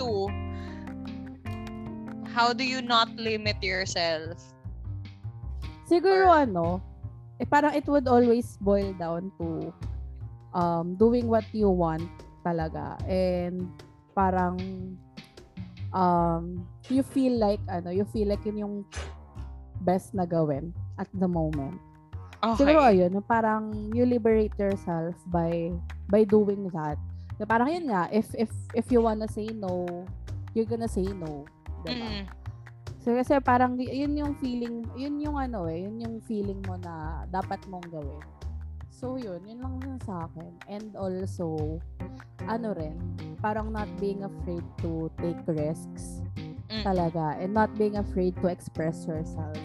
how 2.28 2.52
do 2.52 2.64
you 2.64 2.84
not 2.84 3.08
limit 3.16 3.56
yourself? 3.64 4.51
Siguro 5.92 6.32
ano, 6.32 6.80
eh 7.36 7.44
parang 7.44 7.76
it 7.76 7.84
would 7.84 8.08
always 8.08 8.56
boil 8.64 8.96
down 8.96 9.28
to 9.36 9.68
um 10.56 10.96
doing 10.96 11.28
what 11.28 11.44
you 11.52 11.68
want 11.68 12.08
talaga 12.40 12.96
and 13.04 13.68
parang 14.16 14.56
um 15.92 16.64
you 16.88 17.04
feel 17.04 17.36
like 17.36 17.60
ano, 17.68 17.92
you 17.92 18.08
feel 18.08 18.24
like 18.32 18.40
yun 18.48 18.64
yung 18.64 18.76
best 19.84 20.16
na 20.16 20.24
gawin 20.24 20.72
at 20.96 21.12
the 21.20 21.28
moment. 21.28 21.76
Okay. 22.40 22.64
Siguro 22.64 22.88
ayun, 22.88 23.12
parang 23.28 23.92
you 23.92 24.08
liberate 24.08 24.56
yourself 24.56 25.12
by 25.28 25.68
by 26.08 26.24
doing 26.24 26.72
that. 26.72 26.96
Na 27.36 27.44
parang 27.44 27.68
yun 27.68 27.92
nga, 27.92 28.08
if 28.08 28.32
if 28.40 28.48
if 28.72 28.88
you 28.88 29.04
wanna 29.04 29.28
say 29.28 29.52
no, 29.52 29.84
you're 30.56 30.64
gonna 30.66 30.88
say 30.88 31.04
no. 31.04 31.44
Diba? 31.84 32.00
Mm. 32.00 32.41
So 33.02 33.10
kasi 33.12 33.34
parang 33.42 33.74
yun 33.76 34.14
yung 34.14 34.38
feeling, 34.38 34.86
yun 34.94 35.18
yung 35.18 35.34
ano 35.34 35.66
eh, 35.66 35.82
yun 35.82 35.98
yung 35.98 36.16
feeling 36.22 36.62
mo 36.62 36.78
na 36.78 37.26
dapat 37.26 37.58
mong 37.66 37.82
gawin. 37.90 38.22
So 38.88 39.18
yun, 39.18 39.42
yun 39.42 39.58
lang 39.58 39.82
yun 39.82 39.98
sa 40.06 40.30
akin. 40.30 40.54
And 40.70 40.94
also, 40.94 41.82
ano 42.46 42.70
rin, 42.70 42.94
parang 43.42 43.74
not 43.74 43.90
being 43.98 44.22
afraid 44.22 44.62
to 44.78 45.10
take 45.18 45.42
risks 45.48 46.22
Mm. 46.70 46.86
talaga 46.86 47.36
and 47.36 47.52
not 47.52 47.68
being 47.76 47.98
afraid 47.98 48.32
to 48.38 48.48
express 48.48 49.04
yourself. 49.04 49.58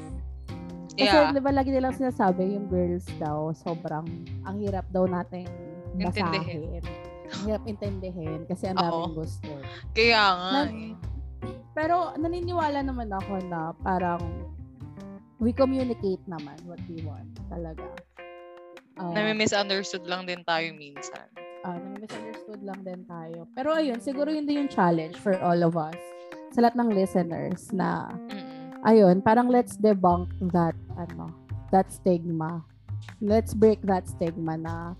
Kasi 0.91 1.07
Yeah. 1.07 1.29
di 1.29 1.39
ba 1.39 1.53
lagi 1.53 1.69
nilang 1.69 1.93
sinasabi 1.93 2.51
yung 2.51 2.67
girls 2.67 3.05
daw, 3.15 3.53
sobrang 3.53 4.03
ang 4.43 4.57
hirap 4.57 4.83
daw 4.89 5.05
Intindihin. 5.05 6.01
basahin. 6.01 6.83
Ang 7.27 7.41
hirap 7.45 7.63
intindihin 7.63 8.39
kasi 8.43 8.65
ang 8.65 8.75
daming 8.75 9.13
gusto. 9.13 9.51
Kaya 9.93 10.23
nga. 10.25 10.49
Na- 10.51 10.67
eh. 10.67 10.91
Pero 11.73 12.13
naniniwala 12.17 12.81
naman 12.81 13.13
ako 13.13 13.37
na 13.47 13.71
parang 13.85 14.21
we 15.37 15.53
communicate 15.53 16.21
naman 16.25 16.57
what 16.65 16.81
we 16.89 17.01
want 17.05 17.29
talaga. 17.47 17.85
Uh, 18.97 19.13
Nami-misunderstood 19.13 20.09
lang 20.09 20.25
din 20.25 20.41
tayo 20.41 20.73
minsan. 20.73 21.29
uh, 21.61 21.77
misunderstood 21.99 22.61
lang 22.63 22.79
din 22.81 23.05
tayo. 23.05 23.45
Pero 23.53 23.75
ayun, 23.75 23.99
siguro 24.01 24.31
yun 24.31 24.47
din 24.47 24.65
yung 24.65 24.71
challenge 24.71 25.19
for 25.19 25.37
all 25.43 25.61
of 25.61 25.77
us 25.77 25.97
sa 26.55 26.63
lahat 26.63 26.79
ng 26.79 26.89
listeners 26.95 27.69
na 27.69 28.09
Mm-mm. 28.31 28.79
ayun, 28.87 29.19
parang 29.21 29.51
let's 29.51 29.75
debunk 29.77 30.31
that 30.55 30.73
ano, 30.97 31.29
that 31.69 31.91
stigma. 31.91 32.63
Let's 33.19 33.53
break 33.53 33.81
that 33.85 34.09
stigma 34.09 34.57
na 34.57 34.97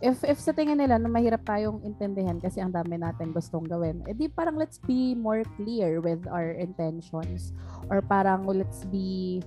if 0.00 0.22
if 0.22 0.38
sa 0.38 0.54
tingin 0.54 0.78
nila 0.78 0.98
na 0.98 1.10
mahirap 1.10 1.42
tayong 1.42 1.82
intindihan 1.82 2.38
kasi 2.38 2.62
ang 2.62 2.70
dami 2.70 2.98
natin 2.98 3.34
gustong 3.34 3.66
gawin, 3.66 4.02
edi 4.06 4.30
parang 4.30 4.54
let's 4.54 4.78
be 4.86 5.14
more 5.18 5.42
clear 5.58 5.98
with 5.98 6.22
our 6.30 6.54
intentions 6.54 7.52
or 7.90 7.98
parang 8.02 8.46
let's 8.46 8.86
be 8.88 9.42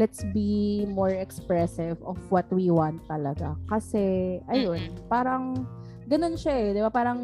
let's 0.00 0.24
be 0.32 0.84
more 0.88 1.12
expressive 1.12 2.00
of 2.04 2.16
what 2.32 2.48
we 2.48 2.72
want 2.72 3.00
talaga. 3.08 3.56
Kasi 3.68 4.38
ayun, 4.48 4.96
parang 5.12 5.68
ganun 6.08 6.36
siya 6.36 6.54
eh, 6.56 6.68
'di 6.72 6.80
ba? 6.80 6.90
Parang 6.92 7.20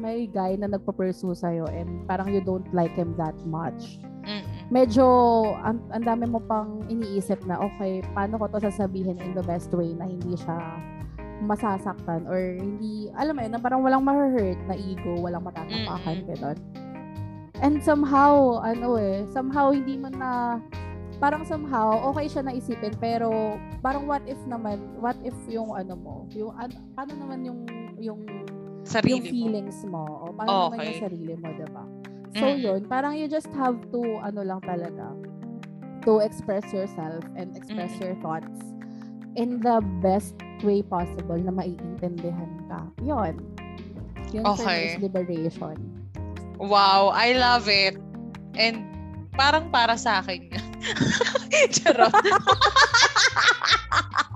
may 0.00 0.24
guy 0.24 0.56
na 0.56 0.64
nagpo-pursue 0.64 1.36
sa'yo 1.36 1.68
and 1.68 2.08
parang 2.08 2.32
you 2.32 2.40
don't 2.40 2.64
like 2.72 2.96
him 2.96 3.12
that 3.20 3.36
much 3.44 4.00
medyo 4.70 5.04
ang, 5.66 5.82
ang 5.90 6.06
dami 6.06 6.30
mo 6.30 6.38
pang 6.46 6.86
iniisip 6.86 7.42
na 7.44 7.58
okay, 7.58 8.00
paano 8.14 8.38
ko 8.38 8.46
to 8.54 8.62
sasabihin 8.62 9.18
in 9.18 9.34
the 9.34 9.42
best 9.42 9.68
way 9.74 9.90
na 9.92 10.06
hindi 10.06 10.38
siya 10.38 10.56
masasaktan 11.40 12.28
or 12.28 12.38
hindi, 12.56 13.08
alam 13.16 13.34
mo 13.34 13.40
yun, 13.42 13.52
na 13.52 13.60
parang 13.60 13.80
walang 13.80 14.04
ma-hurt 14.04 14.58
na 14.64 14.76
ego, 14.76 15.16
walang 15.18 15.42
matatapakan, 15.42 16.16
gano'n. 16.28 16.58
And 17.60 17.80
somehow, 17.80 18.60
ano 18.60 18.96
eh, 18.96 19.24
somehow 19.28 19.72
hindi 19.72 19.96
mo 19.96 20.08
na, 20.08 20.60
parang 21.16 21.44
somehow, 21.44 22.00
okay 22.08 22.28
siya 22.28 22.44
na 22.44 22.52
isipin, 22.52 22.96
pero 22.96 23.56
parang 23.80 24.04
what 24.04 24.24
if 24.24 24.40
naman, 24.44 24.80
what 24.96 25.16
if 25.20 25.36
yung 25.46 25.72
ano 25.72 25.92
mo, 25.92 26.14
yung, 26.32 26.52
an, 26.56 26.72
paano 26.94 27.12
naman 27.16 27.44
yung, 27.44 27.60
yung 27.96 28.20
yung 28.80 28.88
Sarili 28.88 29.28
mo. 29.28 29.36
feelings 29.44 29.78
mo 29.84 30.02
o 30.24 30.32
paano 30.32 30.72
naman 30.72 30.76
Okay. 30.80 30.88
yung 30.88 31.02
sarili 31.04 31.34
mo, 31.36 31.52
'di 31.52 31.66
ba? 31.68 31.84
So 32.32 32.48
Mm. 32.48 32.58
yun, 32.58 32.80
parang 32.88 33.12
you 33.12 33.28
just 33.28 33.52
have 33.52 33.76
to 33.92 34.00
ano 34.24 34.40
lang 34.40 34.64
talaga 34.64 35.12
to 36.00 36.24
express 36.24 36.64
yourself 36.72 37.20
and 37.36 37.52
express 37.52 37.92
Mm. 37.92 38.00
your 38.00 38.14
thoughts 38.24 38.72
in 39.36 39.60
the 39.60 39.78
best 40.02 40.34
way 40.62 40.82
possible 40.82 41.38
na 41.38 41.52
maiintindihan 41.54 42.50
ka. 42.66 42.80
Yun. 43.02 43.38
Yun 44.34 44.42
for 44.44 44.62
Okay. 44.62 44.94
is 44.94 45.02
liberation. 45.02 45.76
Wow, 46.60 47.10
I 47.14 47.32
love 47.34 47.66
it. 47.70 47.96
And 48.54 48.84
parang 49.34 49.72
para 49.72 49.96
sa 49.96 50.20
akin. 50.20 50.50
Charot. 51.74 52.12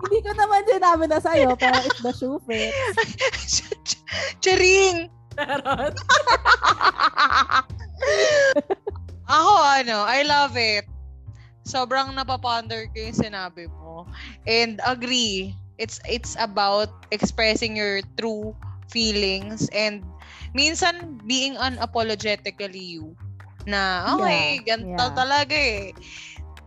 Hindi 0.04 0.18
ko 0.20 0.30
naman 0.36 0.60
sinabi 0.68 1.04
na 1.08 1.18
sa'yo, 1.20 1.56
pero 1.56 1.80
if 1.80 1.96
the 2.04 2.12
shoe 2.12 2.38
fits. 2.44 3.64
Charing! 4.44 5.08
Charot. 5.34 5.96
Ako, 9.24 9.52
ano, 9.80 10.04
I 10.04 10.20
love 10.28 10.54
it. 10.60 10.84
Sobrang 11.64 12.12
napaponder 12.12 12.86
ko 12.92 12.96
yung 13.08 13.16
sinabi 13.16 13.66
mo. 13.72 14.04
And 14.44 14.78
agree. 14.84 15.56
It's 15.74 15.98
it's 16.06 16.38
about 16.38 16.92
expressing 17.10 17.74
your 17.74 17.98
true 18.14 18.54
feelings 18.94 19.66
and 19.74 20.06
minsan 20.54 21.18
being 21.26 21.58
unapologetically 21.58 22.94
you. 22.94 23.16
Na, 23.66 24.12
okay, 24.14 24.60
Yeah, 24.62 24.76
ganito 24.76 25.02
yeah. 25.02 25.16
talaga 25.16 25.56
eh. 25.56 25.90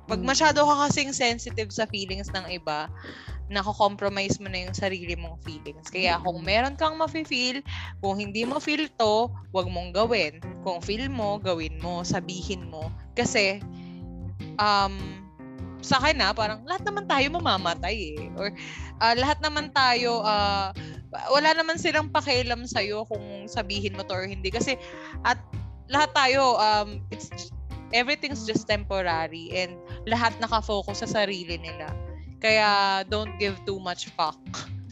Pag 0.09 0.19
Mm. 0.19 0.27
masyado 0.27 0.65
ka 0.65 0.75
kasing 0.87 1.13
sensitive 1.13 1.69
sa 1.71 1.85
feelings 1.87 2.27
ng 2.33 2.47
iba, 2.51 2.89
nako-compromise 3.47 4.39
mo 4.43 4.51
na 4.51 4.67
yung 4.67 4.75
sarili 4.75 5.15
mong 5.15 5.39
feelings. 5.43 5.87
Kaya 5.87 6.19
kung 6.19 6.43
meron 6.43 6.75
kang 6.75 6.99
mafe-feel, 6.99 7.63
kung 8.03 8.19
hindi 8.19 8.43
mo 8.43 8.59
feel 8.59 8.87
to, 8.99 9.31
wag 9.55 9.67
mong 9.71 9.95
gawin. 9.95 10.39
Kung 10.67 10.83
feel 10.83 11.07
mo, 11.07 11.39
gawin 11.39 11.79
mo, 11.79 12.03
sabihin 12.03 12.67
mo. 12.67 12.91
Kasi, 13.15 13.59
um, 14.59 14.95
sa 15.81 16.01
akin 16.01 16.17
na, 16.19 16.33
parang 16.33 16.65
lahat 16.65 16.83
naman 16.83 17.05
tayo 17.05 17.25
mamamatay 17.31 18.17
eh. 18.17 18.27
Or 18.35 18.49
ah, 18.99 19.15
lahat 19.15 19.39
naman 19.39 19.69
tayo, 19.71 20.25
ah, 20.25 20.73
wala 21.31 21.53
naman 21.53 21.77
silang 21.79 22.09
pakialam 22.11 22.65
sa'yo 22.67 23.05
kung 23.07 23.47
sabihin 23.47 23.95
mo 23.95 24.03
to 24.03 24.13
or 24.17 24.27
hindi. 24.27 24.49
Kasi, 24.49 24.75
at 25.23 25.39
lahat 25.87 26.11
tayo, 26.11 26.57
um, 26.59 26.99
it's, 27.13 27.29
everything's 27.95 28.43
just 28.43 28.67
temporary 28.67 29.47
and 29.55 29.79
lahat 30.09 30.35
nakafocus 30.43 31.05
sa 31.05 31.23
sarili 31.23 31.55
nila. 31.61 31.87
Kaya, 32.43 33.01
don't 33.07 33.31
give 33.39 33.55
too 33.63 33.79
much 33.79 34.11
fuck 34.13 34.37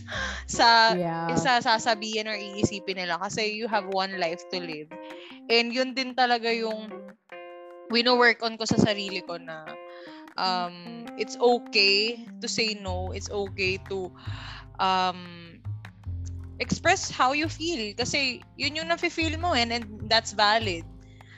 sa 0.50 0.94
Yeah. 0.96 1.34
isa 1.34 1.60
sasabihin 1.60 2.30
or 2.30 2.38
iisipin 2.38 3.02
nila 3.02 3.18
kasi 3.18 3.58
you 3.58 3.66
have 3.66 3.90
one 3.90 4.16
life 4.22 4.42
to 4.54 4.62
live. 4.62 4.90
And 5.50 5.74
yun 5.74 5.94
din 5.94 6.14
talaga 6.14 6.50
yung 6.50 7.05
wino-work 7.96 8.44
on 8.44 8.60
ko 8.60 8.68
sa 8.68 8.76
sarili 8.76 9.24
ko 9.24 9.40
na 9.40 9.64
um, 10.36 11.08
it's 11.16 11.40
okay 11.40 12.28
to 12.44 12.48
say 12.48 12.76
no. 12.76 13.16
It's 13.16 13.32
okay 13.32 13.80
to 13.88 14.12
um, 14.84 15.64
express 16.60 17.08
how 17.08 17.32
you 17.32 17.48
feel 17.48 17.96
kasi 17.96 18.44
yun 18.60 18.76
yung 18.76 18.92
nafe-feel 18.92 19.40
mo 19.40 19.56
and, 19.56 19.72
and 19.72 19.88
that's 20.12 20.36
valid. 20.36 20.84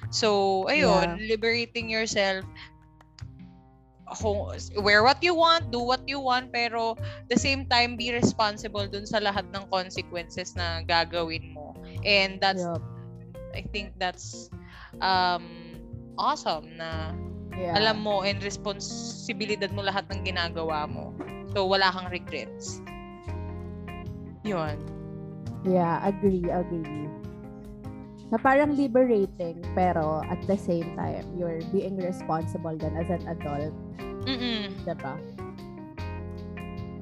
So, 0.09 0.65
ayun, 0.71 1.19
liberating 1.29 1.89
yourself. 1.91 2.45
Wear 4.79 5.03
what 5.03 5.19
you 5.19 5.35
want, 5.35 5.67
do 5.67 5.83
what 5.83 5.99
you 6.07 6.23
want, 6.23 6.55
pero 6.55 6.95
the 7.27 7.35
same 7.35 7.67
time, 7.67 7.99
be 7.99 8.15
responsible 8.15 8.87
dun 8.87 9.03
sa 9.03 9.19
lahat 9.19 9.51
ng 9.51 9.67
consequences 9.67 10.55
na 10.55 10.79
gagawin 10.87 11.51
mo. 11.51 11.75
And 12.07 12.39
that's, 12.39 12.63
Yup. 12.63 12.79
I 13.51 13.67
think 13.67 13.99
that's 13.99 14.47
um, 15.03 15.66
awesome 16.17 16.65
na 16.75 17.13
Yeah. 17.57 17.73
alam 17.73 18.05
mo 18.05 18.21
and 18.21 18.37
responsibilidad 18.45 19.73
mo 19.73 19.81
lahat 19.81 20.05
ng 20.13 20.21
ginagawa 20.21 20.85
mo. 20.85 21.09
So, 21.57 21.65
wala 21.65 21.89
kang 21.89 22.05
regrets. 22.13 22.85
Yun. 24.45 24.77
Yeah, 25.65 25.97
agree, 26.05 26.45
agree. 26.45 27.09
Na 28.29 28.37
parang 28.37 28.77
liberating, 28.77 29.65
pero 29.73 30.21
at 30.21 30.37
the 30.45 30.53
same 30.53 30.85
time, 30.93 31.25
you're 31.33 31.63
being 31.73 31.97
responsible 31.97 32.77
then 32.77 32.93
as 32.93 33.09
an 33.09 33.25
adult, 33.25 33.73
Mm-mm. 34.29 34.69
diba? 34.85 35.17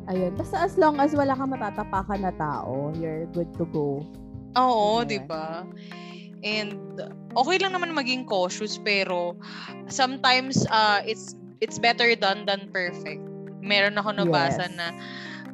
Ayun. 0.08 0.38
Basta 0.38 0.64
as 0.64 0.78
long 0.78 1.02
as 1.02 1.12
wala 1.18 1.34
kang 1.34 1.52
matatapakan 1.52 2.22
na 2.22 2.32
tao, 2.38 2.94
you're 2.96 3.26
good 3.34 3.50
to 3.58 3.66
go. 3.74 4.06
Oo, 4.56 5.02
Yes. 5.04 5.10
di 5.10 5.20
ba? 5.26 5.66
And 6.46 7.02
okay 7.34 7.58
lang 7.58 7.74
naman 7.74 7.98
maging 7.98 8.30
cautious 8.30 8.78
pero 8.78 9.34
sometimes 9.90 10.62
uh, 10.70 11.02
it's 11.02 11.34
it's 11.60 11.82
better 11.82 12.14
done 12.14 12.46
than 12.46 12.70
perfect. 12.70 13.20
Meron 13.66 13.98
ako 13.98 14.14
nabasa 14.14 14.70
Yes. 14.70 14.78
na 14.78 14.88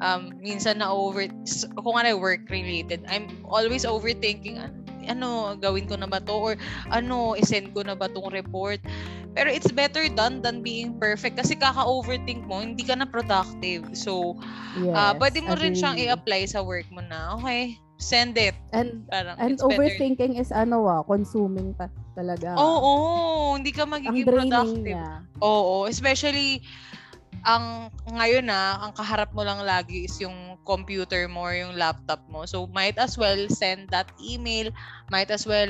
um, 0.03 0.35
minsan 0.43 0.83
na 0.83 0.91
over 0.91 1.31
kung 1.79 1.95
ano 1.95 2.19
work 2.19 2.49
related, 2.51 3.07
I'm 3.07 3.31
always 3.47 3.87
overthinking 3.87 4.59
ano, 5.09 5.57
gawin 5.57 5.89
ko 5.89 5.97
na 5.97 6.05
ba 6.05 6.21
to 6.21 6.35
or 6.35 6.53
ano 6.93 7.33
isend 7.33 7.73
ko 7.73 7.81
na 7.81 7.95
ba 7.97 8.11
tong 8.11 8.29
report. 8.29 8.83
Pero 9.31 9.47
it's 9.47 9.71
better 9.71 10.11
done 10.11 10.43
than 10.43 10.59
being 10.59 10.99
perfect 10.99 11.39
kasi 11.39 11.55
kaka-overthink 11.55 12.43
mo, 12.45 12.59
hindi 12.59 12.83
ka 12.83 12.99
na 12.99 13.07
productive. 13.07 13.87
So, 13.95 14.35
Yes. 14.75 14.93
ah 14.93 15.13
pwede 15.15 15.39
mo 15.39 15.55
rin 15.55 15.71
siyang 15.71 15.95
i-apply 15.97 16.51
sa 16.51 16.59
work 16.61 16.85
mo 16.91 16.99
na, 16.99 17.39
okay, 17.39 17.79
send 18.01 18.35
it. 18.35 18.57
And 18.73 19.05
Parang, 19.07 19.37
and 19.37 19.53
it's 19.55 19.61
better 19.61 19.77
overthinking 19.77 20.41
is 20.41 20.49
ano 20.49 20.83
ah, 20.89 21.05
consuming 21.05 21.77
pa 21.77 21.87
talaga. 22.17 22.57
Oo, 22.57 23.55
hindi 23.55 23.71
ka 23.71 23.85
magiging 23.85 24.25
productive. 24.25 24.97
niya. 24.97 25.23
Oo, 25.39 25.85
especially 25.85 26.65
ang 27.41 27.89
ngayon 28.05 28.45
na 28.45 28.77
ang 28.81 28.93
kaharap 28.93 29.33
mo 29.33 29.41
lang 29.41 29.65
lagi 29.65 30.05
is 30.05 30.13
yung 30.21 30.57
computer 30.61 31.25
mo 31.25 31.45
or 31.49 31.55
yung 31.57 31.77
laptop 31.77 32.21
mo. 32.29 32.45
So 32.45 32.69
might 32.69 32.97
as 32.97 33.17
well 33.17 33.49
send 33.49 33.89
that 33.93 34.09
email, 34.21 34.69
might 35.09 35.29
as 35.29 35.45
well 35.45 35.69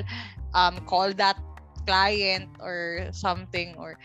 um 0.55 0.79
call 0.87 1.11
that 1.15 1.39
client 1.87 2.47
or 2.59 3.07
something 3.11 3.75
or 3.79 3.95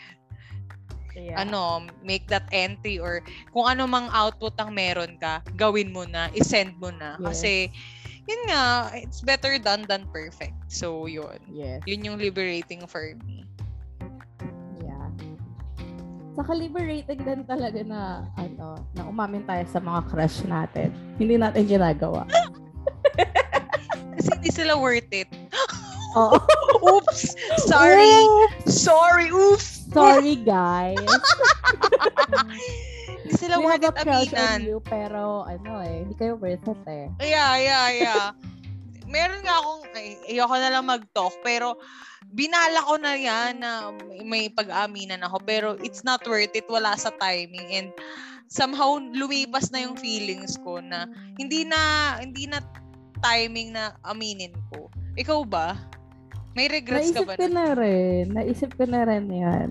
Yeah. 1.16 1.48
ano, 1.48 1.88
make 2.04 2.28
that 2.28 2.44
entry 2.52 3.00
or 3.00 3.24
kung 3.48 3.64
ano 3.64 3.88
mang 3.88 4.12
output 4.12 4.52
ang 4.60 4.76
meron 4.76 5.16
ka, 5.16 5.40
gawin 5.56 5.88
mo 5.88 6.04
na, 6.04 6.28
isend 6.36 6.76
mo 6.76 6.92
na. 6.92 7.16
Yes. 7.16 7.24
Kasi 7.24 7.52
yun 8.26 8.40
nga, 8.50 8.90
it's 8.94 9.22
better 9.22 9.54
done 9.58 9.86
than 9.86 10.06
perfect. 10.10 10.54
So 10.66 11.06
yun. 11.06 11.38
Yes. 11.46 11.82
Yun 11.86 12.02
yung 12.02 12.18
liberating 12.18 12.86
for 12.90 13.14
me. 13.22 13.46
Yeah. 14.82 15.08
Saka 16.34 16.52
liberating 16.52 17.22
din 17.22 17.46
talaga 17.46 17.80
na 17.86 18.26
ano, 18.34 18.82
na 18.98 19.06
umamin 19.06 19.46
tayo 19.46 19.62
sa 19.70 19.78
mga 19.78 20.10
crush 20.10 20.42
natin. 20.42 20.90
Hindi 21.22 21.38
natin 21.38 21.70
ginagawa. 21.70 22.26
Kasi 24.18 24.28
hindi 24.34 24.50
sila 24.50 24.74
worth 24.74 25.10
it. 25.14 25.30
Oo. 26.18 26.40
Oops! 26.96 27.36
Sorry! 27.68 28.08
Oops! 28.08 28.72
Sorry! 28.72 29.28
Oops! 29.30 29.68
Sorry, 29.92 30.36
guys. 30.42 30.98
Hindi 33.37 33.53
sila 33.53 33.61
We 33.61 33.64
worth 33.68 33.84
it 33.84 33.97
aminan. 34.01 34.59
you, 34.64 34.80
pero 34.80 35.45
ano 35.45 35.84
eh, 35.84 36.09
hindi 36.09 36.14
kayo 36.16 36.41
worth 36.41 36.64
it 36.64 36.82
eh. 36.89 37.07
Yeah, 37.20 37.53
yeah, 37.61 37.87
yeah. 37.93 38.26
Meron 39.05 39.45
nga 39.45 39.61
akong, 39.61 39.82
ay, 39.93 40.16
ayoko 40.32 40.57
na 40.57 40.72
lang 40.72 40.89
mag-talk, 40.89 41.37
pero 41.45 41.76
binala 42.32 42.80
ko 42.80 42.97
na 42.97 43.12
yan 43.12 43.61
na 43.61 43.93
may, 44.24 44.49
pag-aminan 44.49 45.20
ako, 45.20 45.37
pero 45.45 45.68
it's 45.84 46.01
not 46.01 46.24
worth 46.24 46.57
it, 46.57 46.64
wala 46.72 46.97
sa 46.97 47.12
timing, 47.20 47.68
and 47.70 47.93
somehow 48.49 48.97
lumipas 48.97 49.68
na 49.68 49.84
yung 49.84 50.01
feelings 50.01 50.57
ko 50.64 50.80
na 50.80 51.05
hindi 51.37 51.68
na, 51.68 52.16
hindi 52.18 52.49
na 52.49 52.64
timing 53.20 53.76
na 53.76 53.93
aminin 54.09 54.57
ko. 54.72 54.89
Ikaw 55.20 55.45
ba? 55.45 55.76
May 56.57 56.72
regrets 56.72 57.12
ka 57.12 57.20
Naisip 57.20 57.28
ba? 57.28 57.34
ko 57.37 57.47
na 57.53 57.66
rin. 57.76 58.24
Naisip 58.32 58.70
ko 58.80 58.84
na 58.89 59.05
rin 59.05 59.28
yan. 59.28 59.70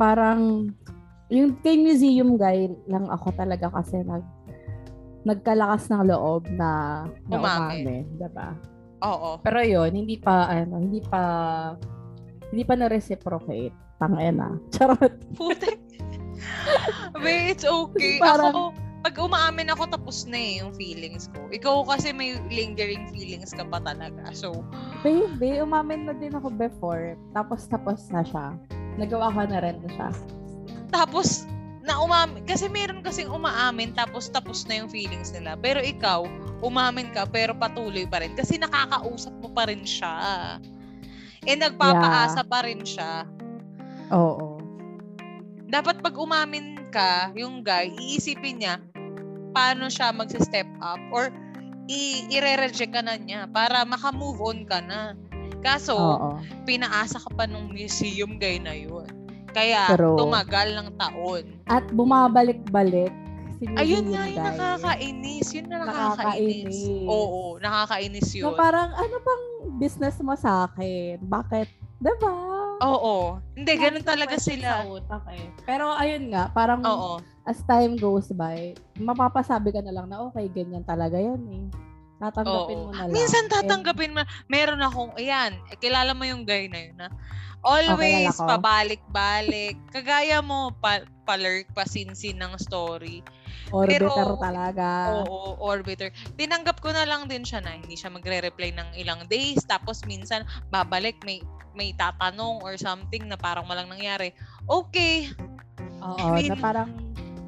Parang, 0.00 0.72
yung 1.26 1.58
kay 1.58 1.74
museum 1.74 2.38
guy 2.38 2.70
lang 2.86 3.10
ako 3.10 3.34
talaga 3.34 3.66
kasi 3.70 3.98
nag 4.02 4.22
nagkalakas 5.26 5.90
ng 5.90 6.06
loob 6.06 6.46
na, 6.54 7.02
na 7.26 7.34
Umamin. 7.34 7.82
umamin, 7.82 8.04
diba? 8.14 8.54
Oo. 9.02 9.42
Pero 9.42 9.58
yun, 9.58 9.90
hindi 9.90 10.22
pa, 10.22 10.46
ano, 10.46 10.78
hindi 10.78 11.02
pa, 11.02 11.22
hindi 12.54 12.62
pa 12.62 12.74
na-reciprocate. 12.78 13.74
Tangena. 13.98 14.54
Charot. 14.72 15.18
Putek. 15.34 15.82
Abe, 17.10 17.32
it's 17.50 17.66
okay. 17.66 18.22
Parang- 18.22 18.54
ako, 18.54 18.62
pag 19.02 19.14
umaamin 19.18 19.66
ako, 19.74 19.82
tapos 19.90 20.30
na 20.30 20.38
eh 20.38 20.62
yung 20.62 20.70
feelings 20.78 21.26
ko. 21.34 21.42
Ikaw 21.50 21.86
kasi 21.90 22.14
may 22.14 22.38
lingering 22.46 23.10
feelings 23.10 23.50
ka 23.50 23.66
pa 23.66 23.82
talaga. 23.82 24.30
So, 24.30 24.62
Baby, 25.02 25.58
umamin 25.58 26.06
na 26.06 26.14
din 26.14 26.38
ako 26.38 26.54
before. 26.54 27.18
Tapos, 27.34 27.66
tapos 27.66 28.06
na 28.14 28.22
siya. 28.22 28.54
Nagawa 28.94 29.34
ko 29.34 29.42
na 29.46 29.58
rin 29.58 29.82
na 29.82 29.90
siya. 29.90 30.08
Tapos, 30.90 31.46
na 31.86 32.02
umamin, 32.02 32.42
kasi 32.42 32.66
meron 32.66 32.98
kasing 32.98 33.30
umaamin, 33.30 33.94
tapos 33.94 34.26
tapos 34.26 34.66
na 34.66 34.82
yung 34.82 34.90
feelings 34.90 35.30
nila. 35.30 35.54
Pero 35.62 35.78
ikaw, 35.78 36.26
umamin 36.58 37.14
ka, 37.14 37.30
pero 37.30 37.54
patuloy 37.54 38.02
pa 38.10 38.18
rin. 38.18 38.34
Kasi 38.34 38.58
nakakausap 38.58 39.30
mo 39.38 39.54
pa 39.54 39.70
rin 39.70 39.86
siya. 39.86 40.14
Eh, 41.46 41.54
nagpapaasa 41.54 42.42
pa 42.42 42.66
rin 42.66 42.82
siya. 42.82 43.22
Oo. 44.10 44.58
dapat 45.66 45.98
pag 45.98 46.14
umamin 46.14 46.78
ka, 46.94 47.34
yung 47.34 47.66
guy, 47.66 47.90
iisipin 47.90 48.62
niya 48.62 48.78
paano 49.50 49.90
siya 49.90 50.14
mag-step 50.14 50.68
up 50.78 51.02
or 51.10 51.34
i- 51.90 52.22
i-reject 52.30 52.94
ka 52.94 53.02
na 53.02 53.18
niya 53.18 53.50
para 53.50 53.82
maka-move 53.82 54.38
on 54.38 54.62
ka 54.62 54.78
na. 54.78 55.18
Kaso, 55.66 55.98
Oo. 55.98 56.38
pinaasa 56.62 57.18
ka 57.18 57.30
pa 57.34 57.50
nung 57.50 57.74
museum 57.74 58.38
guy 58.38 58.62
na 58.62 58.78
yun. 58.78 59.10
Kaya, 59.56 59.96
True. 59.96 60.20
tumagal 60.20 60.76
ng 60.76 60.88
taon. 61.00 61.44
At 61.64 61.88
bumabalik-balik 61.88 63.08
si 63.56 63.64
Ayun 63.72 64.12
nga, 64.12 64.28
yung 64.28 64.44
nakakainis. 64.44 65.46
Yun 65.56 65.66
na 65.72 65.76
nakakainis. 65.88 66.20
Nakakainis. 66.20 66.78
Oo, 67.08 67.56
nakakainis 67.56 68.28
Na 68.36 68.40
yun. 68.44 68.52
parang, 68.52 68.90
ano 68.92 69.16
bang 69.16 69.44
business 69.80 70.20
mo 70.20 70.36
sa 70.36 70.68
akin? 70.68 71.24
Bakit? 71.24 71.68
Diba? 71.96 72.36
Oo. 72.84 73.40
Hindi, 73.56 73.72
ganun 73.80 74.04
talaga 74.04 74.36
sila. 74.36 74.84
Sa 74.84 74.92
utak 74.92 75.24
eh. 75.32 75.48
Pero 75.64 75.88
ayun 75.96 76.28
nga, 76.28 76.52
parang 76.52 76.84
Oo. 76.84 77.16
as 77.48 77.64
time 77.64 77.96
goes 77.96 78.28
by, 78.36 78.76
mapapasabi 79.00 79.72
ka 79.72 79.80
na 79.80 79.96
lang 79.96 80.12
na 80.12 80.20
okay, 80.28 80.52
ganyan 80.52 80.84
talaga 80.84 81.16
yan 81.16 81.40
eh. 81.48 81.64
Tatanggapin 82.16 82.76
Oo. 82.76 82.84
mo 82.88 82.90
na 82.92 83.04
lang. 83.04 83.12
Minsan 83.12 83.44
And- 83.46 83.52
tatanggapin 83.52 84.12
mo. 84.16 84.22
Meron 84.48 84.80
akong, 84.80 85.12
ayan, 85.20 85.52
eh, 85.68 85.76
kilala 85.76 86.16
mo 86.16 86.24
yung 86.24 86.48
guy 86.48 86.68
na 86.68 86.80
yun 86.88 86.96
na 86.96 87.08
always 87.60 88.32
kilala 88.32 88.40
ko. 88.40 88.44
pabalik-balik. 88.56 89.76
Kagaya 89.92 90.40
mo, 90.40 90.72
pa, 90.80 91.04
palurk, 91.26 91.68
pasinsin 91.74 92.38
ng 92.40 92.56
story. 92.56 93.20
orbiter 93.66 94.06
pero- 94.06 94.38
talaga. 94.38 95.20
Oo, 95.26 95.58
orbiter. 95.58 96.14
Tinanggap 96.38 96.78
ko 96.78 96.94
na 96.94 97.02
lang 97.02 97.26
din 97.26 97.42
siya 97.42 97.58
na 97.58 97.74
hindi 97.74 97.98
siya 97.98 98.14
magre-reply 98.14 98.70
ng 98.70 98.88
ilang 98.94 99.26
days. 99.26 99.58
Tapos 99.66 100.06
minsan, 100.06 100.46
babalik, 100.70 101.18
may 101.26 101.42
may 101.76 101.92
tatanong 101.92 102.64
or 102.64 102.78
something 102.80 103.28
na 103.28 103.36
parang 103.36 103.68
walang 103.68 103.90
nangyari. 103.90 104.32
Okay. 104.64 105.28
Oo, 106.00 106.32
I 106.32 106.46
mean, 106.46 106.54
na 106.54 106.56
parang 106.56 106.88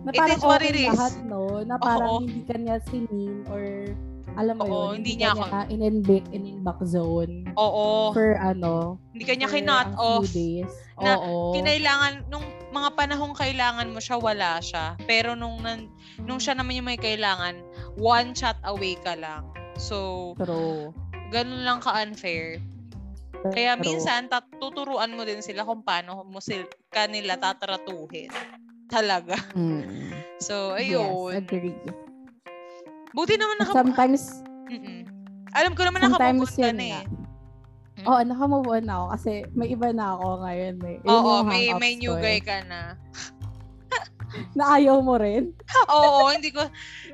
na 0.04 0.10
it 0.12 0.18
parang 0.20 0.36
is 0.36 0.42
what 0.44 0.60
okay 0.60 0.68
it 0.68 0.78
is. 0.84 0.92
lahat, 0.92 1.14
no? 1.24 1.62
Na 1.64 1.80
parang 1.80 2.10
Oo. 2.12 2.20
hindi 2.26 2.42
kanya 2.44 2.76
sinin 2.90 3.46
or 3.48 3.94
alam 4.38 4.54
mo 4.54 4.64
Oo, 4.64 4.70
yun, 4.70 5.02
hindi 5.02 5.12
hindi, 5.12 5.20
niya 5.20 5.34
ako- 5.34 5.44
na 5.44 5.60
in-inback, 5.66 6.24
in-inback 6.30 6.78
zone 6.84 7.34
Oo. 7.52 8.14
for 8.14 8.38
ano, 8.38 8.94
hindi 9.10 9.26
kanya 9.26 9.50
kinot 9.50 9.98
off. 9.98 10.30
days. 10.30 10.70
na 10.96 11.14
Oo. 11.16 11.54
kinailangan 11.54 12.26
nung 12.26 12.42
mga 12.70 12.90
panahong 12.92 13.30
kailangan 13.32 13.86
mo 13.88 13.98
siya 13.98 14.14
wala 14.16 14.58
siya 14.58 14.98
pero 15.04 15.34
nung 15.34 15.58
nan, 15.58 15.86
nung 16.20 16.38
siya 16.38 16.54
naman 16.54 16.74
yung 16.74 16.86
may 16.86 16.98
kailangan 16.98 17.54
one 17.94 18.30
chat 18.32 18.58
away 18.64 18.94
ka 18.96 19.14
lang 19.14 19.46
so 19.76 20.34
True. 20.36 20.90
ganun 21.30 21.62
lang 21.62 21.78
ka 21.78 21.94
unfair 21.96 22.58
kaya 23.48 23.74
True. 23.74 23.82
minsan 23.84 24.26
tat- 24.26 24.50
tuturuan 24.52 25.14
mo 25.14 25.22
din 25.22 25.38
sila 25.38 25.62
kung 25.62 25.80
paano 25.80 26.22
mo 26.24 26.42
sil 26.42 26.66
kanila 26.88 27.38
tatratuhin 27.38 28.34
talaga 28.86 29.38
Mm. 29.54 30.10
so 30.36 30.74
Yes, 30.74 30.82
ayun 30.90 31.30
agree. 31.32 31.78
Buti 33.16 33.34
naman 33.36 33.56
naka 33.60 33.72
Sometimes, 33.72 34.44
Mm-mm. 34.68 35.08
alam 35.56 35.72
ko 35.72 35.82
naman 35.84 36.04
nakapupunta 36.04 36.60
yun 36.68 36.76
na 36.76 36.86
eh 37.02 37.06
Oo, 38.06 38.22
nakamove 38.22 38.70
on 38.70 38.84
na 38.86 38.94
ako 39.02 39.06
kasi 39.18 39.32
may 39.58 39.74
iba 39.74 39.90
na 39.90 40.14
ako 40.14 40.46
ngayon. 40.46 40.76
Eh. 40.86 40.96
Yun 41.02 41.10
Oo, 41.10 41.42
may, 41.42 41.74
may 41.82 41.98
new 41.98 42.14
ko, 42.14 42.22
guy 42.22 42.38
eh. 42.38 42.44
ka 42.44 42.62
na. 42.68 42.94
Na 44.52 44.76
ayaw 44.76 45.00
mo 45.00 45.16
rin? 45.16 45.56
Oo, 45.96 46.28
hindi 46.28 46.52
ko, 46.52 46.60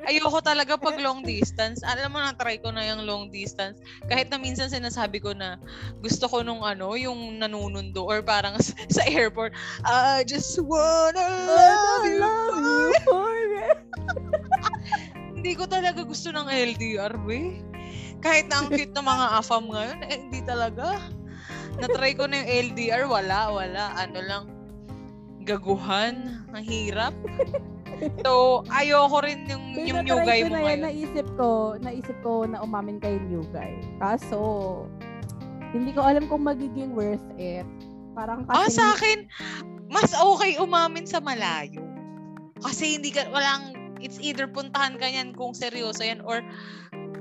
ayoko 0.03 0.43
talaga 0.43 0.75
pag 0.75 0.99
long 0.99 1.23
distance. 1.23 1.79
Alam 1.79 2.11
mo, 2.11 2.19
na-try 2.19 2.59
ko 2.59 2.75
na 2.75 2.83
yung 2.83 3.07
long 3.07 3.31
distance. 3.31 3.79
Kahit 4.11 4.27
na 4.27 4.35
minsan 4.35 4.67
sinasabi 4.67 5.23
ko 5.23 5.31
na 5.31 5.55
gusto 6.03 6.27
ko 6.27 6.43
nung 6.43 6.61
ano, 6.61 6.91
yung 6.99 7.39
nanunundo 7.39 8.03
or 8.03 8.19
parang 8.19 8.59
sa, 8.91 9.03
airport, 9.07 9.55
I 9.87 10.27
just 10.27 10.59
wanna 10.59 11.23
love 11.47 12.03
you. 12.03 12.19
Hindi 15.45 15.61
ko 15.61 15.69
talaga 15.69 16.01
gusto 16.01 16.33
ng 16.33 16.49
LDR, 16.49 17.21
we. 17.21 17.61
Kahit 18.17 18.49
na 18.49 18.65
ang 18.65 18.73
cute 18.73 18.97
ng 18.97 19.05
mga 19.05 19.25
afam 19.45 19.69
ngayon, 19.69 20.01
eh, 20.09 20.17
hindi 20.17 20.41
talaga. 20.41 20.97
Na-try 21.77 22.17
ko 22.17 22.25
na 22.25 22.41
yung 22.41 22.73
LDR, 22.73 23.05
wala, 23.05 23.53
wala. 23.53 23.93
Ano 23.93 24.25
lang, 24.25 24.43
gaguhan. 25.45 26.41
Ang 26.49 26.65
hirap. 26.65 27.13
So, 28.25 28.65
ayoko 28.73 29.21
rin 29.21 29.45
yung, 29.45 29.77
yung 29.85 30.01
new 30.01 30.17
guy 30.25 30.49
mo 30.49 30.57
na 30.57 30.65
ngayon. 30.65 30.81
naisip 30.81 31.27
ko, 31.37 31.77
naisip 31.77 32.17
ko 32.25 32.49
na 32.49 32.65
umamin 32.65 32.97
kay 32.97 33.21
new 33.29 33.45
guy. 33.53 33.77
Kaso, 34.01 34.89
hindi 35.77 35.93
ko 35.93 36.01
alam 36.01 36.25
kung 36.25 36.41
magiging 36.41 36.97
worth 36.97 37.21
it. 37.37 37.69
Parang 38.17 38.49
Ah, 38.49 38.65
kasi, 38.65 38.81
sa 38.81 38.97
akin, 38.97 39.29
mas 39.93 40.09
okay 40.09 40.57
umamin 40.57 41.05
sa 41.05 41.21
malayo. 41.21 41.85
Kasi 42.65 42.97
hindi 42.97 43.13
ka, 43.13 43.29
walang, 43.29 43.84
it's 44.05 44.21
either 44.21 44.45
puntahan 44.45 45.01
ka 45.01 45.09
yan 45.09 45.33
kung 45.33 45.57
seryoso 45.57 46.05
yan 46.05 46.21
or 46.21 46.45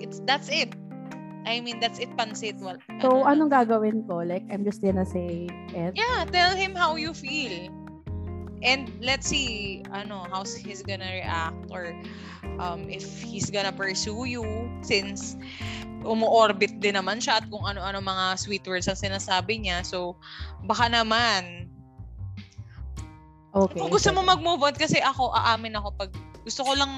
it's, 0.04 0.20
that's 0.28 0.52
it. 0.52 0.76
I 1.48 1.60
mean, 1.60 1.80
that's 1.80 2.00
it, 2.00 2.12
pansit. 2.16 2.60
Well, 2.60 2.76
so 3.00 3.24
ano 3.24 3.48
anong 3.48 3.52
gagawin 3.52 4.04
ko? 4.08 4.20
Like, 4.24 4.44
I'm 4.52 4.64
just 4.64 4.84
gonna 4.84 5.04
say 5.04 5.48
it. 5.72 5.92
Yeah, 5.96 6.28
tell 6.28 6.52
him 6.52 6.76
how 6.76 6.96
you 6.96 7.16
feel. 7.16 7.72
And 8.64 8.88
let's 9.04 9.28
see, 9.28 9.84
ano, 9.92 10.24
how 10.28 10.44
he's 10.44 10.80
gonna 10.80 11.04
react 11.04 11.68
or 11.68 11.92
um, 12.56 12.88
if 12.88 13.04
he's 13.20 13.52
gonna 13.52 13.72
pursue 13.72 14.24
you 14.24 14.44
since 14.80 15.36
umu-orbit 16.04 16.80
din 16.80 16.96
naman 16.96 17.20
siya 17.20 17.40
at 17.40 17.48
kung 17.48 17.64
ano-ano 17.64 18.00
mga 18.00 18.40
sweet 18.40 18.64
words 18.64 18.88
ang 18.88 18.96
sinasabi 18.96 19.68
niya. 19.68 19.84
So, 19.84 20.16
baka 20.64 20.88
naman, 20.88 21.68
Okay. 23.54 23.78
kung 23.78 23.92
gusto 23.92 24.10
mo 24.10 24.26
mag-move 24.26 24.66
on, 24.66 24.74
kasi 24.74 24.98
ako, 24.98 25.30
aamin 25.30 25.78
ako 25.78 25.94
pag 25.94 26.10
gusto 26.44 26.60
ko 26.62 26.72
lang 26.76 26.92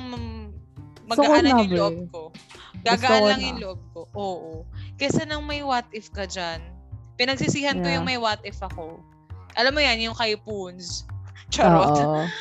ko 1.06 1.22
magaanan 1.22 1.54
na, 1.54 1.62
yung 1.62 1.74
loob 1.78 1.98
ko. 2.10 2.22
Gagaan 2.82 3.22
ko 3.22 3.26
lang 3.30 3.40
na. 3.40 3.46
yung 3.46 3.60
loob 3.62 3.80
ko. 3.94 4.00
Oo. 4.18 4.52
Kesa 4.98 5.22
nang 5.22 5.46
may 5.46 5.62
what 5.62 5.86
if 5.94 6.10
ka 6.10 6.26
dyan. 6.26 6.58
Pinagsisihan 7.14 7.78
ko 7.80 7.86
Yeah. 7.86 8.02
yung 8.02 8.06
may 8.06 8.18
what 8.18 8.42
if 8.42 8.58
ako. 8.58 8.98
Alam 9.54 9.78
mo 9.78 9.80
yan, 9.80 10.02
yung 10.02 10.16
kay 10.18 10.34
Poons. 10.36 11.06
Charot. 11.54 11.94
Oo. 11.94 12.26
Uh, 12.26 12.28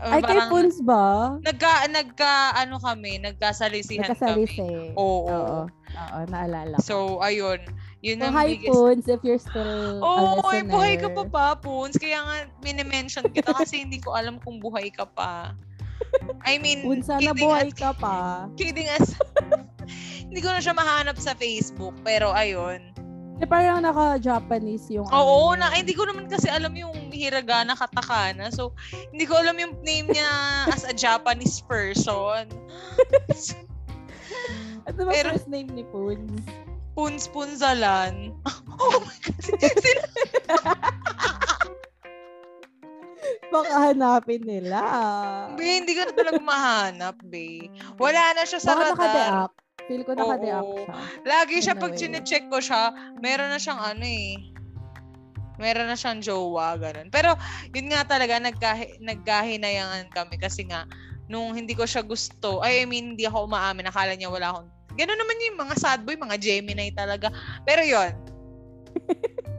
Ay, 0.00 0.24
kay 0.24 0.40
Puns 0.48 0.80
ba? 0.80 1.36
Nagka, 1.44 1.84
nagka, 1.92 2.56
ano 2.56 2.80
kami, 2.80 3.20
nagkasalisihan 3.20 4.16
kami. 4.16 4.48
Nagkasalisi. 4.48 4.96
Oo. 4.96 5.28
Oo. 5.28 5.60
Oo, 5.68 6.18
naalala 6.32 6.80
ko. 6.80 6.84
So, 6.84 6.96
ayun. 7.20 7.60
Yun 8.00 8.24
So, 8.24 8.32
ang 8.32 8.34
hi, 8.34 8.56
biggest... 8.56 8.72
Puns, 8.72 9.04
if 9.12 9.20
you're 9.20 9.40
still 9.40 10.00
Oo, 10.00 10.40
a 10.40 10.56
ay, 10.56 10.64
buhay 10.64 10.96
ka 10.96 11.12
pa 11.12 11.24
ba, 11.28 11.46
Poons? 11.52 12.00
Kaya 12.00 12.16
nga, 12.24 12.36
minimension 12.64 13.28
kita 13.28 13.52
kasi 13.52 13.84
hindi 13.84 14.00
ko 14.00 14.16
alam 14.16 14.40
kung 14.40 14.56
buhay 14.56 14.88
ka 14.88 15.04
pa. 15.04 15.52
I 16.46 16.58
mean, 16.58 16.82
sana 17.04 17.20
kidding 17.20 17.44
buhay 17.46 17.68
as- 17.70 17.78
ka 17.78 17.90
pa. 17.94 18.16
Kidding 18.58 18.88
as... 18.90 19.14
hindi 20.30 20.40
ko 20.40 20.48
na 20.50 20.60
siya 20.62 20.74
mahanap 20.74 21.18
sa 21.20 21.34
Facebook, 21.36 21.94
pero 22.02 22.32
ayun. 22.32 22.80
Di 23.40 23.48
parang 23.48 23.80
naka-Japanese 23.80 24.92
yung 24.92 25.08
Oo, 25.08 25.56
ano 25.56 25.64
na, 25.64 25.72
niya. 25.72 25.80
hindi 25.80 25.94
ko 25.96 26.04
naman 26.04 26.28
kasi 26.28 26.52
alam 26.52 26.76
yung 26.76 26.92
hiragana 27.08 27.72
katakana. 27.72 28.52
So, 28.52 28.76
hindi 29.12 29.24
ko 29.24 29.40
alam 29.40 29.56
yung 29.56 29.80
name 29.80 30.12
niya 30.12 30.28
as 30.68 30.84
a 30.84 30.92
Japanese 30.92 31.60
person. 31.64 32.44
Ano 34.88 35.06
ba 35.06 35.12
pero- 35.12 35.36
first 35.36 35.46
name 35.46 35.70
ni 35.70 35.84
Puns? 35.86 36.42
Puns 36.98 37.28
Punzalan. 37.30 38.34
oh 38.80 38.98
my 39.06 39.18
God. 39.22 39.38
Baka 43.50 43.90
hanapin 43.90 44.42
nila. 44.46 44.78
Be, 45.58 45.82
hindi 45.82 45.92
ko 45.98 46.06
na 46.06 46.14
talaga 46.14 46.38
mahanap, 46.38 47.16
be. 47.26 47.66
Wala 47.98 48.38
na 48.38 48.46
siya 48.46 48.60
sa 48.62 48.78
Baka 48.78 48.82
radar. 48.82 48.94
naka-deact. 48.94 49.56
Feel 49.90 50.02
ko 50.06 50.12
naka-deact 50.14 50.70
Oo. 50.70 50.78
siya. 50.86 50.94
Lagi 51.26 51.56
siya, 51.58 51.74
pag 51.74 51.92
chinecheck 51.98 52.46
ko 52.46 52.62
siya, 52.62 52.94
meron 53.18 53.50
na 53.50 53.58
siyang 53.58 53.82
ano 53.82 54.06
eh. 54.06 54.38
Meron 55.58 55.90
na 55.90 55.98
siyang 55.98 56.22
jowa, 56.22 56.78
ganun. 56.78 57.10
Pero, 57.10 57.34
yun 57.74 57.90
nga 57.90 58.06
talaga, 58.06 58.38
nagkahi, 58.38 59.02
nagkahinayangan 59.02 60.08
kami 60.14 60.38
kasi 60.38 60.64
nga, 60.64 60.86
nung 61.26 61.52
hindi 61.52 61.74
ko 61.74 61.84
siya 61.84 62.06
gusto, 62.06 62.62
ay, 62.62 62.82
I 62.82 62.86
mean, 62.86 63.18
hindi 63.18 63.26
ako 63.26 63.50
umaamin, 63.50 63.90
akala 63.90 64.14
niya 64.14 64.30
wala 64.30 64.54
akong, 64.54 64.70
ganun 64.94 65.18
naman 65.18 65.42
yung 65.42 65.58
mga 65.58 65.74
sad 65.76 66.00
boy, 66.06 66.16
mga 66.16 66.38
Gemini 66.38 66.94
talaga. 66.94 67.28
Pero 67.66 67.82
yun, 67.82 68.14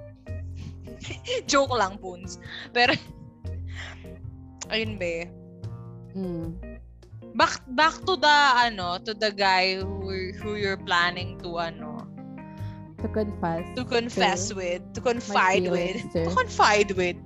joke 1.49 1.73
lang, 1.75 1.97
Poons. 1.97 2.37
Pero, 2.73 2.93
ayun 4.71 4.95
be, 4.95 5.27
Mm. 6.15 6.55
back 7.35 7.63
back 7.75 7.95
to 8.03 8.15
the 8.15 8.37
ano 8.57 8.99
to 8.99 9.11
the 9.13 9.31
guy 9.31 9.79
who 9.79 10.11
who 10.39 10.55
you're 10.55 10.79
planning 10.79 11.39
to 11.39 11.59
ano 11.59 12.03
To 13.01 13.07
confess. 13.09 13.65
to 13.73 13.81
confess 13.83 14.41
to 14.49 14.55
with 14.55 14.81
to 14.93 14.99
confide 15.01 15.65
with. 15.65 15.97
Feelings 15.97 16.13
to- 16.13 16.35
confide 16.37 16.91
with. 16.93 17.17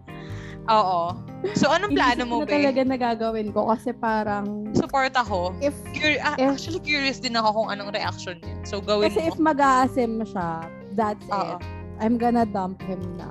Oo. 0.65 1.13
So 1.53 1.69
anong 1.69 1.93
plano 1.93 2.25
mo 2.25 2.41
be? 2.41 2.49
talaga 2.49 2.81
na 2.87 2.97
gagawin 2.97 3.53
ko 3.53 3.69
kasi 3.69 3.93
parang 3.93 4.71
support 4.73 5.13
ako. 5.13 5.53
if 5.61 5.75
Cur- 5.93 6.17
ah, 6.23 6.33
If- 6.39 6.57
actually 6.57 6.81
curious 6.81 7.19
din 7.21 7.35
ako 7.35 7.61
kung 7.61 7.67
anong 7.75 7.91
reaction 7.93 8.39
niya. 8.41 8.55
So 8.65 8.79
gawin 8.81 9.11
kasi 9.13 9.29
if 9.29 9.35
mo 9.37 9.51
mag-aasim 9.53 10.23
siya, 10.25 10.65
that's 10.97 11.21
Oo. 11.29 11.59
it. 11.59 11.61
I'm 12.01 12.15
gonna 12.17 12.47
dump 12.47 12.79
him 12.81 13.03
na. 13.19 13.29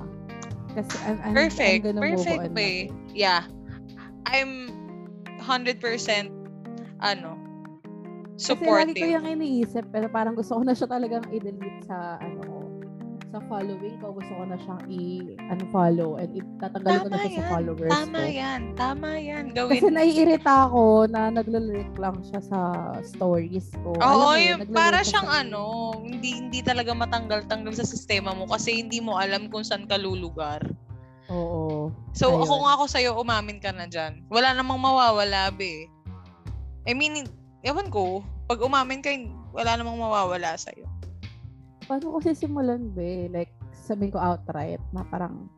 Kasi 0.77 0.91
I'm, 1.07 1.17
I'm, 1.25 1.33
perfect. 1.35 1.81
I'm 1.81 1.83
gonna 1.97 2.03
perfect 2.03 2.39
move 2.39 2.51
on 2.51 2.55
be. 2.55 2.69
na. 2.87 3.15
yeah 3.15 3.41
I'm 4.29 4.71
100% 5.39 5.81
ano 7.01 7.31
Kasi 8.35 8.51
lagi 8.51 8.57
ko 8.57 8.67
supportive 8.67 9.09
yung 9.15 9.27
iniisip 9.29 9.85
pero 9.91 10.07
parang 10.09 10.35
gusto 10.35 10.59
ko 10.59 10.63
na 10.63 10.75
siya 10.75 10.87
talagang 10.89 11.23
i-delete 11.31 11.85
sa 11.87 12.19
ano 12.19 12.65
sa 13.31 13.43
following 13.51 13.99
ko. 13.99 14.15
Gusto 14.15 14.31
ko 14.31 14.43
na 14.47 14.55
siyang 14.55 14.83
i-unfollow 14.87 16.15
and 16.15 16.39
itatanggalin 16.39 17.03
ko 17.03 17.09
na 17.11 17.17
siya 17.19 17.35
sa 17.35 17.43
followers 17.51 17.91
tama 17.91 18.15
ko. 18.15 18.31
yan 18.31 18.61
tama 18.79 19.09
yan 19.19 19.45
gawin 19.51 19.75
Kasi 19.75 19.87
naiirita 19.91 20.53
ako 20.71 20.83
na 21.11 21.21
naglalurk 21.35 21.91
lang 21.99 22.15
siya 22.23 22.39
sa 22.39 22.59
stories 23.03 23.75
ko. 23.83 23.91
Alam 23.99 24.15
Oo, 24.15 24.31
yun, 24.35 24.39
yung 24.39 24.59
naglalurk 24.63 24.79
para 24.79 24.99
siya 24.99 25.09
siyang 25.11 25.27
sa- 25.27 25.39
ano, 25.43 25.63
hindi 25.99 26.29
hindi 26.39 26.59
talaga 26.63 26.91
matanggal-tanggal 26.95 27.73
sa 27.75 27.83
sistema 27.83 28.31
mo 28.31 28.47
kasi 28.47 28.79
hindi 28.79 29.03
mo 29.03 29.19
alam 29.19 29.51
kung 29.51 29.67
saan 29.67 29.83
ka 29.83 29.99
lulugar. 29.99 30.63
Oo. 31.29 31.89
So, 32.13 32.29
Ayun. 32.29 32.45
ako 32.45 32.53
nga 32.61 32.73
ako 32.77 32.85
sa'yo, 32.85 33.09
umamin 33.17 33.57
ka 33.57 33.73
na 33.73 33.89
dyan. 33.89 34.21
Wala 34.29 34.53
namang 34.53 34.77
mawawala, 34.77 35.49
be. 35.53 35.89
I 36.85 36.93
mean, 36.93 37.25
ewan 37.65 37.89
ko, 37.89 38.21
pag 38.45 38.61
umamin 38.61 39.01
ka, 39.01 39.09
wala 39.49 39.73
namang 39.73 39.97
mawawala 39.97 40.53
sa'yo. 40.53 40.85
Paano 41.89 42.13
ko 42.13 42.17
sisimulan, 42.21 42.93
be? 42.93 43.25
Like, 43.33 43.49
sabihin 43.73 44.13
ko 44.13 44.21
outright 44.21 44.81
na 44.93 45.01
parang, 45.09 45.49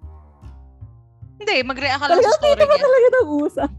Hindi, 1.38 1.61
mag-react 1.61 2.01
ka 2.01 2.09
lang 2.09 2.18
sa 2.26 2.34
story 2.41 2.65
niya. 2.65 2.82
talaga 2.82 3.07
nag-usap. 3.22 3.72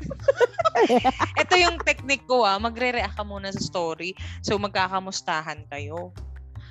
Ito 1.43 1.55
yung 1.59 1.82
technique 1.82 2.22
ko 2.30 2.47
ah, 2.47 2.55
magre-react 2.55 3.18
ka 3.18 3.26
muna 3.26 3.51
sa 3.51 3.59
story. 3.59 4.14
So, 4.47 4.62
magkakamustahan 4.62 5.66
kayo. 5.66 6.14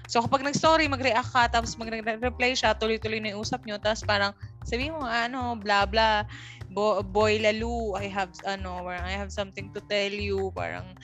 So, 0.07 0.23
kapag 0.23 0.47
nag-story, 0.47 0.87
mag-react 0.87 1.35
ka, 1.35 1.51
tapos 1.51 1.75
mag-reply 1.75 2.55
siya, 2.55 2.71
tuloy-tuloy 2.79 3.19
na 3.19 3.35
yung 3.35 3.43
usap 3.43 3.67
nyo, 3.67 3.75
tapos 3.75 4.07
parang, 4.07 4.31
sabi 4.63 4.87
mo, 4.87 5.03
ano, 5.03 5.59
blah, 5.59 5.83
blah, 5.83 6.23
Bo- 6.71 7.03
boy 7.03 7.39
lalu, 7.39 7.95
I 7.95 8.07
have, 8.11 8.31
ano, 8.47 8.83
parang, 8.87 9.03
I 9.07 9.15
have 9.15 9.31
something 9.31 9.71
to 9.75 9.79
tell 9.87 10.11
you, 10.11 10.51
parang, 10.55 10.95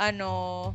ano, 0.00 0.72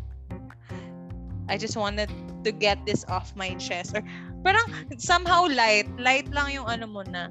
I 1.49 1.57
just 1.57 1.77
wanted 1.77 2.09
to 2.45 2.51
get 2.53 2.81
this 2.85 3.05
off 3.09 3.33
my 3.33 3.53
chest. 3.57 3.97
Or, 3.97 4.05
parang, 4.45 4.65
somehow 4.97 5.49
light, 5.49 5.89
light 5.97 6.29
lang 6.29 6.53
yung 6.53 6.69
ano 6.69 6.85
mo 6.85 7.01
na, 7.05 7.29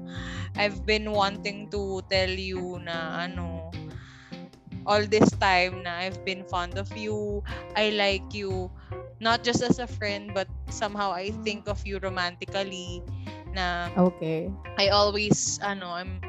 I've 0.59 0.83
been 0.83 1.11
wanting 1.11 1.71
to 1.71 2.03
tell 2.11 2.31
you 2.31 2.79
na, 2.83 3.27
ano, 3.27 3.71
all 4.85 5.05
this 5.05 5.29
time 5.37 5.83
na 5.83 6.03
I've 6.03 6.25
been 6.25 6.43
fond 6.47 6.77
of 6.77 6.89
you, 6.97 7.43
I 7.75 7.91
like 7.95 8.33
you, 8.33 8.71
not 9.21 9.45
just 9.45 9.61
as 9.61 9.77
a 9.77 9.85
friend, 9.85 10.33
but 10.33 10.49
somehow 10.73 11.13
I 11.13 11.29
think 11.45 11.69
of 11.69 11.79
you 11.85 12.01
romantically, 12.01 13.05
na 13.53 13.93
Okay. 13.95 14.49
I 14.81 14.89
always, 14.89 15.61
ano, 15.61 15.93
I'm, 15.93 16.19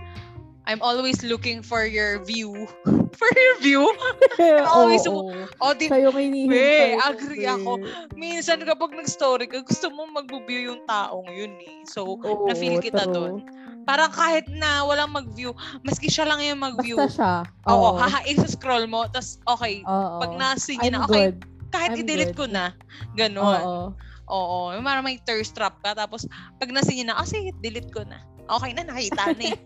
I'm 0.69 0.85
always 0.85 1.25
looking 1.25 1.65
for 1.65 1.89
your 1.89 2.23
view. 2.23 2.69
for 3.19 3.31
your 3.33 3.57
view? 3.65 3.83
always 4.69 5.03
Oo, 5.09 5.25
oo. 5.25 5.49
O, 5.59 5.73
di. 5.75 5.89
Be, 5.89 7.01
ko, 7.01 7.09
agree 7.09 7.49
ako. 7.49 7.73
minsan 8.15 8.61
kapag 8.63 8.93
nag-story 8.93 9.49
ka, 9.49 9.65
gusto 9.65 9.89
mo 9.89 10.07
mag-view 10.13 10.71
yung 10.71 10.85
taong 10.85 11.27
yun 11.33 11.57
eh. 11.65 11.83
So, 11.89 12.21
Oo, 12.21 12.45
na-feel 12.47 12.79
kita 12.79 13.09
doon. 13.09 13.43
Parang 13.83 14.15
kahit 14.15 14.47
na 14.53 14.87
walang 14.87 15.11
mag-view, 15.11 15.51
maski 15.83 16.07
siya 16.07 16.29
lang 16.29 16.39
yung 16.45 16.63
mag-view. 16.63 17.01
Basta 17.01 17.17
siya. 17.19 17.35
Oo, 17.67 17.99
haha, 17.99 18.23
scroll 18.47 18.87
mo, 18.87 19.09
tas 19.11 19.43
okay, 19.49 19.83
Oo. 19.83 20.23
pag 20.23 20.39
nasi 20.39 20.79
I'm 20.79 20.87
niya 20.87 20.91
na, 20.95 21.01
okay, 21.09 21.35
good. 21.35 21.62
Kahit 21.73 21.97
I'm 21.97 22.01
i-delete 22.05 22.37
ko 22.37 22.45
good. 22.47 22.55
na. 22.55 22.77
Ganon. 23.17 23.65
Oo. 23.65 23.81
Oo. 24.29 24.59
Parang 24.85 25.05
may 25.05 25.19
thirst 25.25 25.57
trap 25.57 25.81
ka, 25.81 25.97
tapos 25.97 26.29
pag 26.61 26.71
nasi 26.71 27.01
niya 27.01 27.13
na, 27.13 27.17
ah, 27.19 27.27
sige, 27.27 27.51
delete 27.65 27.91
ko 27.91 28.05
na. 28.05 28.21
Okay 28.47 28.77
na, 28.77 28.85
nakita 28.87 29.33
na 29.35 29.45
eh. 29.51 29.59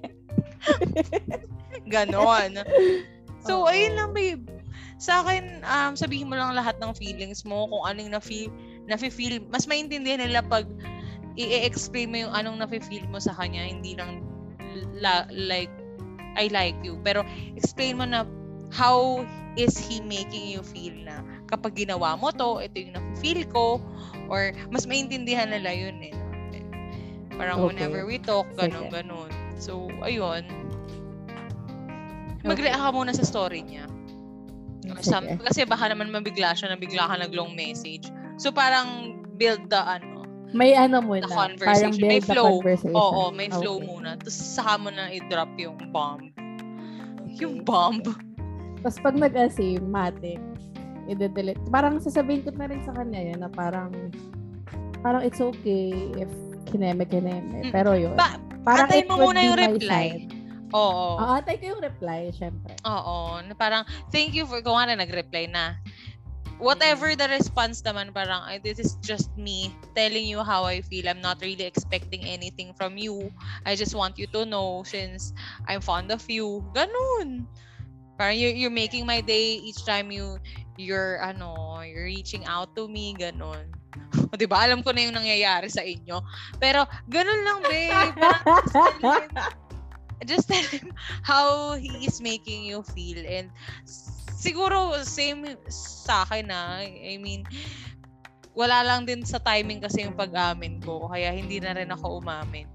Ganon. 1.93 2.63
So, 3.45 3.67
Oo. 3.67 3.71
ayun 3.71 3.95
lang, 3.99 4.11
babe. 4.15 4.43
Sa 4.97 5.21
akin, 5.21 5.61
um, 5.67 5.93
sabihin 5.93 6.33
mo 6.33 6.35
lang 6.35 6.57
lahat 6.57 6.79
ng 6.81 6.97
feelings 6.97 7.45
mo, 7.45 7.69
kung 7.69 7.85
anong 7.85 8.17
na-feel, 8.17 8.49
na-feel, 8.89 9.45
mas 9.53 9.69
maintindihan 9.69 10.23
nila 10.23 10.41
pag 10.41 10.65
i-explain 11.37 12.09
mo 12.09 12.17
yung 12.27 12.33
anong 12.33 12.65
na-feel 12.65 13.05
mo 13.13 13.21
sa 13.21 13.37
kanya, 13.37 13.61
hindi 13.61 13.93
lang 13.93 14.25
la- 14.97 15.29
like, 15.31 15.73
I 16.37 16.49
like 16.53 16.77
you. 16.81 16.97
Pero, 17.05 17.25
explain 17.57 18.01
mo 18.01 18.09
na 18.09 18.25
how 18.71 19.25
is 19.57 19.77
he 19.77 20.01
making 20.01 20.47
you 20.47 20.61
feel 20.61 20.93
na 21.03 21.21
kapag 21.49 21.79
ginawa 21.79 22.15
mo 22.15 22.29
to, 22.31 22.61
ito 22.61 22.77
yung 22.77 22.93
na-feel 22.93 23.43
ko, 23.49 23.81
or 24.29 24.51
mas 24.69 24.85
maintindihan 24.85 25.49
nila 25.49 25.71
yun 25.73 25.97
eh. 26.03 26.15
Parang 27.37 27.61
Okay. 27.61 27.69
whenever 27.77 28.05
we 28.05 28.17
talk, 28.17 28.49
ganun, 28.57 28.89
Sige. 28.89 29.01
ganun. 29.05 29.31
So, 29.57 29.89
ayun. 30.01 30.45
Mag-react 32.43 32.79
ka 32.79 32.91
muna 32.91 33.13
sa 33.13 33.25
story 33.27 33.61
niya. 33.61 33.85
Or 34.87 35.03
some- 35.03 35.27
kasi 35.43 35.67
baka 35.67 35.91
naman 35.91 36.09
mabigla 36.09 36.55
siya 36.55 36.73
na 36.73 36.79
bigla 36.79 37.11
ka 37.11 37.19
nag-long 37.19 37.53
message. 37.53 38.07
So, 38.39 38.53
parang 38.53 39.19
build 39.37 39.69
the 39.69 39.81
ano, 39.81 40.25
May 40.55 40.73
ano 40.73 41.03
muna. 41.03 41.27
the 41.27 41.29
Parang 41.29 41.59
conversation. 41.59 41.91
build 41.99 42.09
May 42.09 42.21
the 42.23 42.29
flow. 42.33 42.51
conversation. 42.63 42.95
Oo, 42.95 43.23
may 43.35 43.49
flow 43.51 43.77
Okay. 43.77 43.89
muna. 43.89 44.11
Tapos 44.17 44.37
saka 44.37 44.73
mo 44.79 44.89
na 44.89 45.11
i-drop 45.11 45.51
yung 45.59 45.77
bomb. 45.91 46.31
Yung 47.37 47.61
Okay. 47.61 47.67
bomb. 47.67 48.01
Tapos 48.83 48.99
pag 49.01 49.15
nag-assume, 49.17 49.85
matik, 49.85 50.41
i-delete. 51.07 51.61
Parang 51.71 52.03
sasabihin 52.03 52.43
ko 52.43 52.51
na 52.55 52.67
rin 52.67 52.83
sa 52.83 52.93
kanya 52.93 53.21
yun 53.23 53.39
na 53.41 53.51
parang 53.51 53.95
parang 55.01 55.23
it's 55.23 55.39
okay 55.39 55.95
if 56.19 56.31
kineme-kineme. 56.67 57.71
Mm. 57.71 57.73
Pero 57.73 57.95
yun. 57.95 58.19
Ba- 58.19 58.43
parang 58.67 58.91
it 58.91 59.07
mo 59.07 59.23
muna 59.31 59.41
yung 59.47 59.59
reply. 59.59 60.27
Oo. 60.75 61.17
Ah, 61.23 61.39
antay 61.39 61.63
ko 61.63 61.79
yung 61.79 61.83
reply, 61.83 62.35
syempre. 62.35 62.75
Oo. 62.83 63.39
Parang, 63.55 63.87
thank 64.11 64.35
you 64.35 64.43
for, 64.51 64.59
kung 64.67 64.75
ano, 64.75 64.99
nag-reply 64.99 65.47
na. 65.47 65.79
Whatever 66.57 67.13
the 67.15 67.29
response 67.29 67.85
naman, 67.85 68.17
parang, 68.17 68.41
"Ay, 68.49 68.57
this 68.59 68.81
is 68.81 68.97
just 69.05 69.29
me 69.37 69.71
telling 69.93 70.25
you 70.25 70.41
how 70.41 70.65
I 70.65 70.81
feel. 70.81 71.05
I'm 71.05 71.21
not 71.21 71.39
really 71.45 71.69
expecting 71.69 72.25
anything 72.25 72.73
from 72.75 72.97
you. 72.97 73.29
I 73.69 73.77
just 73.77 73.93
want 73.93 74.17
you 74.17 74.25
to 74.33 74.49
know 74.49 74.81
since 74.89 75.37
I'm 75.69 75.85
fond 75.85 76.09
of 76.09 76.25
you. 76.33 76.65
Ganun. 76.73 77.45
Parang 78.17 78.37
you're, 78.37 78.57
you're 78.57 78.75
making 78.75 79.05
my 79.05 79.21
day 79.21 79.61
each 79.61 79.85
time 79.85 80.11
you, 80.11 80.41
you're, 80.77 81.21
ano, 81.21 81.81
you're 81.85 82.09
reaching 82.09 82.45
out 82.49 82.75
to 82.77 82.89
me. 82.89 83.15
Ganun. 83.17 83.73
O, 84.33 84.35
diba? 84.35 84.59
Alam 84.59 84.83
ko 84.83 84.91
na 84.91 85.07
yung 85.07 85.15
nangyayari 85.15 85.71
sa 85.71 85.87
inyo. 85.87 86.19
Pero, 86.59 86.83
ganun 87.07 87.41
lang, 87.47 87.59
babe. 87.63 88.11
Just 88.27 88.75
tell 88.75 88.93
him, 88.99 89.31
just 90.27 90.47
tell 90.51 90.67
him 90.73 90.87
how 91.23 91.75
he 91.79 91.91
is 92.03 92.19
making 92.19 92.67
you 92.67 92.83
feel. 92.97 93.23
And 93.23 93.55
siguro, 94.35 94.99
same 95.07 95.47
sa 95.71 96.27
akin 96.27 96.51
na. 96.51 96.83
I 96.83 97.23
mean, 97.23 97.47
wala 98.57 98.83
lang 98.83 99.05
din 99.05 99.23
sa 99.23 99.39
timing 99.39 99.85
kasi 99.85 100.09
yung 100.09 100.17
pag-amin 100.17 100.81
ko. 100.81 101.07
Kaya 101.13 101.31
hindi 101.31 101.61
na 101.61 101.77
rin 101.77 101.93
ako 101.93 102.25
umamin. 102.25 102.67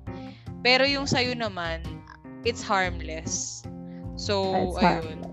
Pero 0.62 0.86
yung 0.86 1.10
sa'yo 1.10 1.34
naman, 1.34 1.82
it's 2.46 2.62
harmless. 2.62 3.66
So, 4.16 4.54
That's 4.54 4.78
ayun. 4.78 4.86
harmless. 4.86 5.31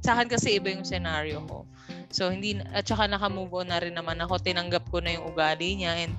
Sa 0.00 0.16
akin 0.16 0.28
kasi 0.28 0.56
iba 0.56 0.72
yung 0.72 0.84
scenario 0.84 1.44
ko. 1.44 1.68
So, 2.08 2.32
hindi, 2.32 2.56
at 2.72 2.84
saka 2.84 3.06
naka-move 3.06 3.52
on 3.54 3.68
na 3.68 3.78
rin 3.78 3.92
naman 3.92 4.18
ako. 4.18 4.40
Tinanggap 4.40 4.88
ko 4.88 4.98
na 4.98 5.14
yung 5.14 5.28
ugali 5.28 5.76
niya 5.76 5.94
and 6.00 6.14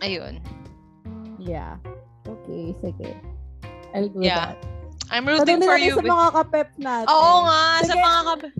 ayun. 0.00 0.38
Yeah. 1.40 1.80
Okay, 2.22 2.76
sige. 2.78 3.16
I'll 3.90 4.06
do 4.06 4.20
Yeah. 4.20 4.54
that. 4.54 4.58
I'm 5.10 5.26
rooting 5.26 5.58
Tanungin 5.58 5.66
for 5.66 5.76
you. 5.76 5.94
sa 5.98 6.04
mga 6.04 6.28
kapep 6.30 6.68
natin. 6.78 7.08
Oo 7.10 7.36
nga, 7.42 7.62
sa 7.82 7.92
Sige. 7.92 8.00
mga 8.00 8.20
kab... 8.24 8.40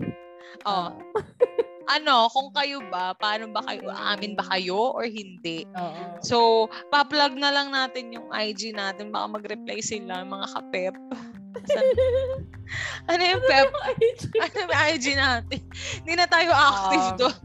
Oh, 0.61 0.93
Ah, 0.93 0.93
ano, 1.97 2.29
kung 2.29 2.53
kayo 2.53 2.85
ba, 2.93 3.17
paano 3.17 3.49
ba 3.49 3.65
kayo, 3.65 3.89
aamin 3.89 4.37
ba 4.37 4.45
kayo 4.45 4.93
or 4.93 5.09
hindi? 5.09 5.65
Oo. 5.73 6.21
So, 6.21 6.37
pa-plug 6.93 7.33
na 7.33 7.49
lang 7.49 7.73
natin 7.73 8.13
yung 8.13 8.29
IG 8.29 8.69
natin, 8.69 9.09
baka 9.09 9.41
mag-reply 9.41 9.81
sila, 9.81 10.21
mga 10.21 10.47
kapep. 10.53 10.93
Ano 13.05 13.21
yung 13.21 13.43
pep? 13.43 13.67
Ano 14.43 14.55
yung 14.55 14.73
IG 14.89 15.05
natin? 15.13 15.59
Hindi 16.01 16.13
na 16.15 16.25
tayo 16.25 16.49
active 16.49 17.05
Um, 17.05 17.17
doon. 17.17 17.37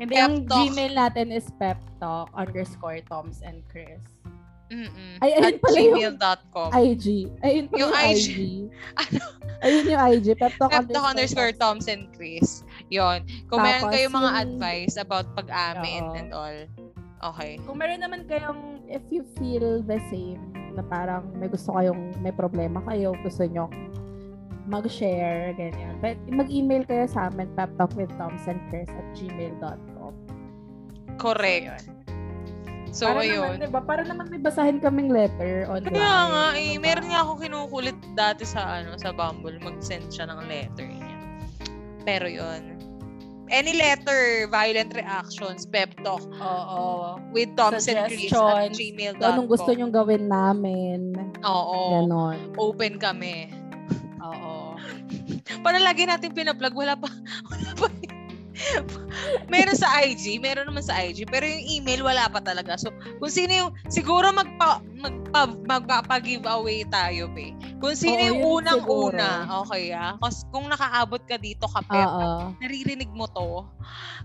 Hindi, 0.00 0.12
Pep 0.12 0.22
yung 0.22 0.36
talk. 0.46 0.58
Gmail 0.64 0.92
natin 0.94 1.26
is 1.28 1.46
peptalk 1.56 2.30
underscore 2.32 3.04
toms 3.04 3.42
and 3.42 3.60
chris. 3.66 4.00
Mm-mm. 4.70 5.18
Ay, 5.18 5.34
ayun 5.34 5.44
At 5.44 5.58
pala 5.58 5.76
yung- 5.76 5.94
gmail.com. 6.14 6.68
IG. 6.72 7.06
Ayun 7.42 7.64
pa 7.66 7.74
Yung 7.74 7.90
yung, 7.90 7.92
IG. 7.92 8.14
IG. 8.14 8.30
Ano? 9.02 9.20
Ayun 9.60 9.84
yung 9.84 10.02
IG. 10.08 10.26
Peptalk 10.38 10.70
Peptalk 10.70 11.04
underscore 11.04 11.52
Toms 11.52 11.84
and 11.84 12.06
Chris. 12.14 12.62
Yon. 12.88 13.20
Kung 13.50 13.60
meron 13.60 13.82
Tapos 13.82 13.92
kayong 13.92 14.14
mga 14.14 14.30
yung- 14.30 14.40
advice 14.40 14.94
about 14.96 15.26
pag-amin 15.34 16.02
Oo. 16.06 16.14
and 16.14 16.30
all. 16.30 16.58
Okay. 17.20 17.58
Kung 17.60 17.76
meron 17.76 18.00
naman 18.00 18.24
kayong, 18.24 18.80
if 18.86 19.02
you 19.10 19.26
feel 19.36 19.82
the 19.82 19.98
same, 20.08 20.40
na 20.74 20.84
parang 20.86 21.26
may 21.36 21.50
gusto 21.50 21.74
kayong, 21.74 22.14
may 22.22 22.34
problema 22.34 22.80
kayo, 22.86 23.14
gusto 23.22 23.44
nyo 23.46 23.70
mag-share, 24.70 25.50
ganyan. 25.58 25.98
But 25.98 26.16
mag-email 26.30 26.86
kayo 26.86 27.10
sa 27.10 27.28
amin, 27.28 27.50
peptalkwithtomsandchris 27.58 28.86
at 28.86 29.06
gmail.com. 29.18 30.14
Correct. 31.18 31.90
So, 32.90 33.06
para 33.06 33.22
ayun. 33.22 33.38
naman, 33.38 33.62
diba? 33.62 33.82
Para 33.86 34.02
naman 34.02 34.26
may 34.30 34.42
basahin 34.42 34.82
kaming 34.82 35.14
letter 35.14 35.66
online. 35.70 35.94
Kaya 35.94 36.16
nga, 36.26 36.44
eh, 36.58 36.74
ba? 36.74 36.82
meron 36.82 37.06
nga 37.06 37.20
ako 37.22 37.32
kinukulit 37.38 37.98
dati 38.18 38.42
sa 38.42 38.82
ano 38.82 38.98
sa 38.98 39.14
Bumble, 39.14 39.62
mag-send 39.62 40.10
siya 40.10 40.26
ng 40.26 40.40
letter 40.50 40.86
niya. 40.90 41.18
Pero 42.02 42.26
yun. 42.26 42.79
Any 43.50 43.74
letter, 43.74 44.46
violent 44.46 44.94
reactions, 44.94 45.66
pep 45.66 45.90
talk 46.06 46.22
Oo. 46.22 47.18
with 47.34 47.50
Toms 47.58 47.90
and 47.90 48.06
Chris 48.06 48.30
at 48.30 48.70
gmail.com. 48.70 49.26
Anong 49.26 49.50
gusto 49.50 49.74
nyong 49.74 49.90
gawin 49.90 50.30
namin. 50.30 51.18
Oo. 51.42 51.78
Ganon. 51.98 52.54
Open 52.54 53.02
kami. 53.02 53.50
Oo. 54.22 54.78
Para 55.66 55.82
lagi 55.82 56.06
natin 56.06 56.30
pinaplug, 56.30 56.78
wala 56.78 56.94
pa. 56.94 57.10
Wala 57.50 57.70
pa. 57.74 58.09
Meron 59.52 59.76
sa 59.76 60.02
IG, 60.04 60.38
meron 60.40 60.68
naman 60.68 60.84
sa 60.84 60.98
IG, 61.00 61.26
pero 61.28 61.44
yung 61.46 61.64
email 61.66 62.00
wala 62.04 62.28
pa 62.28 62.40
talaga. 62.42 62.76
So, 62.76 62.92
kung 63.18 63.32
sino 63.32 63.52
yung 63.52 63.70
siguro 63.88 64.30
magpa 64.30 64.82
magpa 64.96 65.54
magpapa-giveaway 65.66 66.84
tayo, 66.92 67.30
be. 67.32 67.54
Kung 67.80 67.96
sino 67.96 68.20
Oo, 68.20 68.28
yung 68.28 68.40
yun 68.40 68.52
unang-una, 68.62 69.48
okay 69.64 69.94
ah. 69.94 70.14
Kasi 70.20 70.44
kung 70.52 70.66
nakaabot 70.68 71.22
ka 71.24 71.40
dito, 71.40 71.64
kapet, 71.70 72.06
Oo. 72.06 72.52
naririnig 72.60 73.10
mo 73.12 73.26
to. 73.30 73.64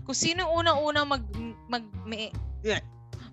Kung 0.04 0.16
sino 0.16 0.44
yung 0.44 0.66
unang-una 0.66 1.00
mag 1.06 1.24
mag 1.70 1.84
may, 2.04 2.30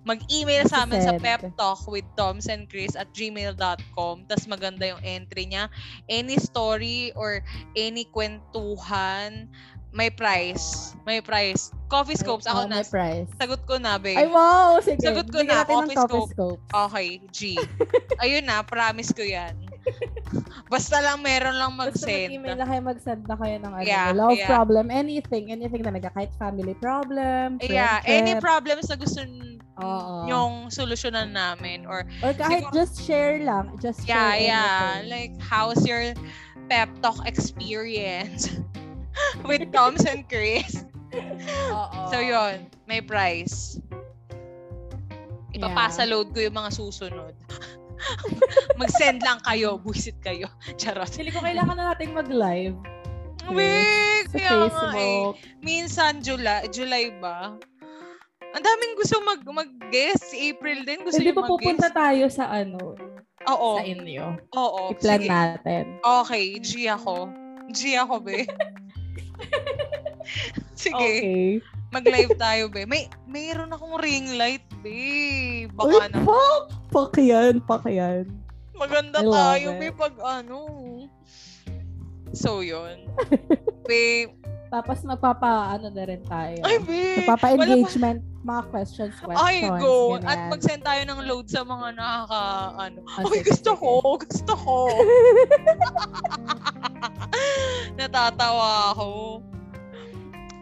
mag-email 0.04 0.68
sa 0.68 0.84
amin 0.84 1.00
sa 1.00 1.16
pep 1.16 1.40
talk 1.56 1.80
with 1.88 2.04
toms 2.14 2.46
and 2.52 2.68
chris 2.68 2.92
at 2.92 3.08
gmail.com 3.16 4.28
tas 4.28 4.44
maganda 4.44 4.84
yung 4.84 5.00
entry 5.00 5.48
niya 5.48 5.72
any 6.12 6.36
story 6.36 7.08
or 7.16 7.40
any 7.72 8.04
kwentuhan 8.12 9.48
may 9.94 10.10
price 10.10 10.92
may 11.06 11.22
price 11.22 11.70
coffee 11.86 12.18
scopes 12.18 12.44
ako 12.44 12.66
may 12.66 12.82
na 12.82 12.84
price. 12.84 13.30
sagot 13.38 13.62
ko 13.62 13.78
na 13.78 13.94
Ay, 13.94 14.26
babe 14.26 14.28
wow! 14.28 14.82
Sige. 14.82 14.98
Sagot 14.98 15.30
ko 15.30 15.38
Bigyan 15.40 15.54
na, 15.54 15.62
coffee 15.62 15.94
coffee 15.94 16.10
scope. 16.26 16.30
scope. 16.34 16.62
okay 16.68 17.08
G 17.30 17.54
ayun 18.22 18.42
na 18.42 18.60
promise 18.60 19.14
ko 19.14 19.22
yan 19.22 19.54
basta 20.72 20.98
lang 20.98 21.20
meron 21.20 21.54
lang 21.54 21.76
Basta 21.76 22.08
mag-send 22.08 22.32
mag-email 22.32 22.56
na 22.56 22.66
kayo, 22.66 22.80
mag-send 22.82 23.22
na 23.24 23.36
kayo 23.36 23.56
ng 23.60 23.72
ano, 23.74 23.84
Yeah, 23.84 24.10
love 24.10 24.34
yeah. 24.34 24.48
problem, 24.48 24.88
anything, 24.88 25.52
anything 25.52 25.84
talaga. 25.84 26.08
Kahit 26.10 26.32
family 26.34 26.72
problem, 26.74 27.60
yeah 27.60 28.00
any 28.02 28.32
problems 28.40 28.88
na 28.88 28.96
gusto 28.96 29.20
Oo. 29.76 30.24
yung 30.24 30.72
solusyonan 30.72 31.36
namin 31.36 31.84
or 31.84 32.08
Or 32.24 32.32
kahit 32.32 32.64
siguro- 32.64 32.74
just 32.74 32.96
share 32.98 33.44
lang. 33.44 33.76
Just 33.76 34.08
Yeah, 34.08 34.32
share 34.32 34.40
yeah. 34.40 34.64
anything. 34.64 35.04
Like, 35.12 35.32
how's 35.38 35.84
your 35.84 36.16
pep 36.72 36.88
talk 37.04 37.20
experience 37.28 38.48
with 39.48 39.70
Toms 39.70 40.04
and 40.06 40.26
Chris? 40.26 40.84
Oo. 41.70 42.10
So, 42.10 42.18
yon 42.18 42.66
May 42.84 43.00
price. 43.00 43.78
Ipapasa 45.54 46.04
load 46.04 46.34
ko 46.34 46.42
yung 46.42 46.56
mga 46.58 46.70
susunod. 46.74 47.34
Mag-send 48.80 49.22
lang 49.22 49.38
kayo. 49.46 49.78
Buisit 49.78 50.18
kayo. 50.20 50.50
Charot. 50.80 51.08
Pili 51.14 51.30
ko 51.30 51.40
kailangan 51.40 51.78
na 51.78 51.94
nating 51.94 52.10
mag-live. 52.12 52.74
Wait, 53.52 54.26
Sa 54.32 54.40
kaya 54.40 54.72
nga 54.72 54.88
eh. 54.96 55.36
Minsan, 55.60 56.24
July, 56.24 56.64
July 56.72 57.12
ba? 57.20 57.54
Ang 58.54 58.62
daming 58.62 58.94
gusto 58.96 59.20
mag 59.20 59.42
mag-guest. 59.44 60.32
April 60.32 60.86
din 60.86 61.04
gusto 61.04 61.20
Hindi 61.20 61.34
yung 61.34 61.38
ba 61.42 61.50
pupunta 61.50 61.90
mag-guest. 61.90 61.98
tayo 61.98 62.24
sa 62.32 62.44
ano, 62.50 62.96
Oo. 63.50 63.70
sa 63.78 63.84
inyo? 63.84 64.24
Oo. 64.56 64.82
I-plan 64.96 65.20
sige. 65.20 65.28
natin. 65.30 65.84
Okay, 66.00 66.44
G 66.62 66.88
ako. 66.88 67.28
G 67.74 67.98
ako, 68.00 68.22
be. 68.24 68.48
Sige, 70.74 70.94
Okay. 70.94 71.60
mag-live 71.90 72.34
tayo, 72.36 72.62
be. 72.66 72.84
May, 72.84 73.06
mayroon 73.24 73.70
akong 73.70 73.96
ring 73.98 74.34
light, 74.34 74.64
be. 74.80 74.98
Uy, 75.64 75.70
Baka 75.70 76.10
na. 76.10 76.18
fuck! 76.22 76.64
Fuck 76.90 77.14
yan, 77.16 77.62
fuck 77.62 77.86
yan. 77.86 78.26
Maganda 78.74 79.22
tayo, 79.22 79.72
it. 79.72 79.78
be, 79.78 79.88
pag 79.90 80.14
ano. 80.18 80.58
So, 82.34 82.60
yun. 82.60 83.06
be, 83.88 84.26
Tapos 84.66 85.06
magpapa, 85.06 85.78
ano 85.78 85.86
na 85.88 86.02
rin 86.02 86.22
tayo. 86.26 86.58
ay, 86.66 86.82
be. 86.82 87.22
Magpapa-engagement, 87.22 88.18
mga 88.44 88.62
questions, 88.68 89.16
questions. 89.24 89.40
Ay, 89.40 89.64
go. 89.80 90.20
ganyan. 90.20 90.28
At 90.28 90.38
mag-send 90.52 90.84
tayo 90.84 91.00
ng 91.08 91.20
load 91.24 91.48
sa 91.48 91.64
mga 91.64 91.96
nakaka, 91.96 92.44
ano. 92.76 93.00
Ah, 93.08 93.24
Ay, 93.24 93.40
gusto 93.40 93.72
sige. 93.72 93.80
ko. 93.80 94.20
Gusto 94.20 94.52
ko. 94.52 94.76
Natatawa 97.98 98.92
ako. 98.92 99.40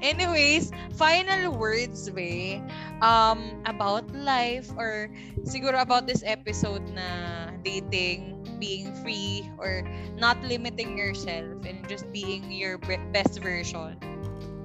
Anyways, 0.02 0.74
final 0.98 1.54
words, 1.54 2.10
be, 2.10 2.58
um, 3.02 3.62
about 3.70 4.02
life 4.10 4.66
or 4.74 5.06
siguro 5.46 5.78
about 5.78 6.10
this 6.10 6.26
episode 6.26 6.82
na 6.90 7.54
dating, 7.62 8.42
being 8.58 8.90
free 9.02 9.46
or 9.62 9.86
not 10.18 10.34
limiting 10.42 10.98
yourself 10.98 11.54
and 11.62 11.78
just 11.86 12.10
being 12.10 12.50
your 12.50 12.82
be- 12.82 12.98
best 13.14 13.38
version 13.38 13.94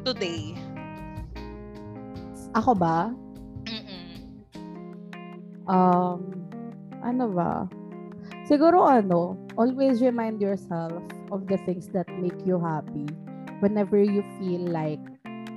today. 0.01 0.57
Ako 2.58 2.74
ba? 2.74 3.14
Mm-mm. 3.70 4.34
Um, 5.70 6.22
ano 7.05 7.30
ba? 7.30 7.70
Siguro 8.49 8.82
ano, 8.89 9.38
always 9.62 10.01
remind 10.01 10.41
yourself 10.41 10.97
of 11.30 11.45
the 11.45 11.62
things 11.70 11.86
that 11.93 12.10
make 12.18 12.38
you 12.49 12.58
happy 12.58 13.05
whenever 13.62 14.01
you 14.01 14.26
feel 14.41 14.66
like 14.74 15.01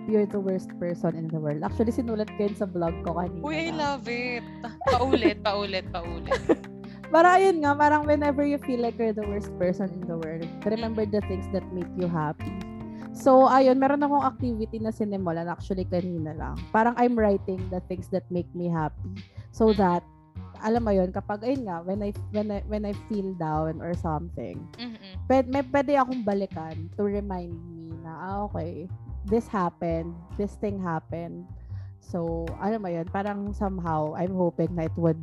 you're 0.04 0.28
the 0.28 0.40
worst 0.40 0.68
person 0.76 1.16
in 1.16 1.32
the 1.32 1.40
world. 1.40 1.64
Actually, 1.64 1.96
sinulat 1.96 2.28
ko 2.36 2.52
yun 2.52 2.56
sa 2.58 2.68
blog 2.68 2.92
ko 3.06 3.16
kanina. 3.16 3.44
Uy, 3.48 3.56
I 3.56 3.70
love 3.72 4.04
it. 4.04 4.44
Paulit, 4.92 5.40
paulit, 5.40 5.86
paulit. 5.88 6.36
Para 7.14 7.40
ayun 7.40 7.64
nga, 7.64 7.74
parang 7.74 8.04
whenever 8.06 8.44
you 8.44 8.60
feel 8.62 8.84
like 8.84 8.94
you're 9.00 9.16
the 9.16 9.26
worst 9.26 9.50
person 9.56 9.90
in 9.90 10.04
the 10.06 10.14
world, 10.20 10.46
remember 10.62 11.02
the 11.02 11.18
things 11.26 11.48
that 11.50 11.64
make 11.74 11.90
you 11.96 12.06
happy. 12.06 12.69
So, 13.10 13.50
ayun, 13.50 13.76
meron 13.76 14.06
akong 14.06 14.22
activity 14.22 14.78
na 14.78 14.94
sinimulan 14.94 15.50
actually 15.50 15.84
kanina 15.84 16.32
lang. 16.32 16.56
Parang 16.70 16.94
I'm 16.96 17.18
writing 17.18 17.60
the 17.68 17.82
things 17.90 18.06
that 18.14 18.24
make 18.30 18.48
me 18.54 18.70
happy. 18.70 19.20
So 19.50 19.74
that, 19.76 20.06
alam 20.62 20.86
mo 20.86 20.92
yun, 20.94 21.10
kapag, 21.10 21.42
ayun 21.42 21.66
nga, 21.66 21.82
when 21.82 22.00
I, 22.00 22.10
when 22.30 22.48
I, 22.52 22.60
when 22.68 22.84
I 22.86 22.94
feel 23.10 23.34
down 23.36 23.82
or 23.82 23.96
something, 23.98 24.60
Mm-mm. 24.78 25.14
pwede, 25.26 25.46
may 25.50 25.64
pwede 25.66 25.96
akong 25.98 26.22
balikan 26.22 26.88
to 26.96 27.08
remind 27.08 27.56
me 27.72 27.92
na, 28.04 28.12
ah, 28.14 28.38
okay, 28.48 28.86
this 29.26 29.48
happened, 29.48 30.14
this 30.38 30.54
thing 30.60 30.78
happened. 30.78 31.44
So, 32.00 32.46
alam 32.62 32.84
mo 32.84 32.88
yun, 32.88 33.08
parang 33.10 33.52
somehow, 33.52 34.14
I'm 34.14 34.32
hoping 34.32 34.76
na 34.76 34.86
it 34.88 34.96
would, 34.96 35.20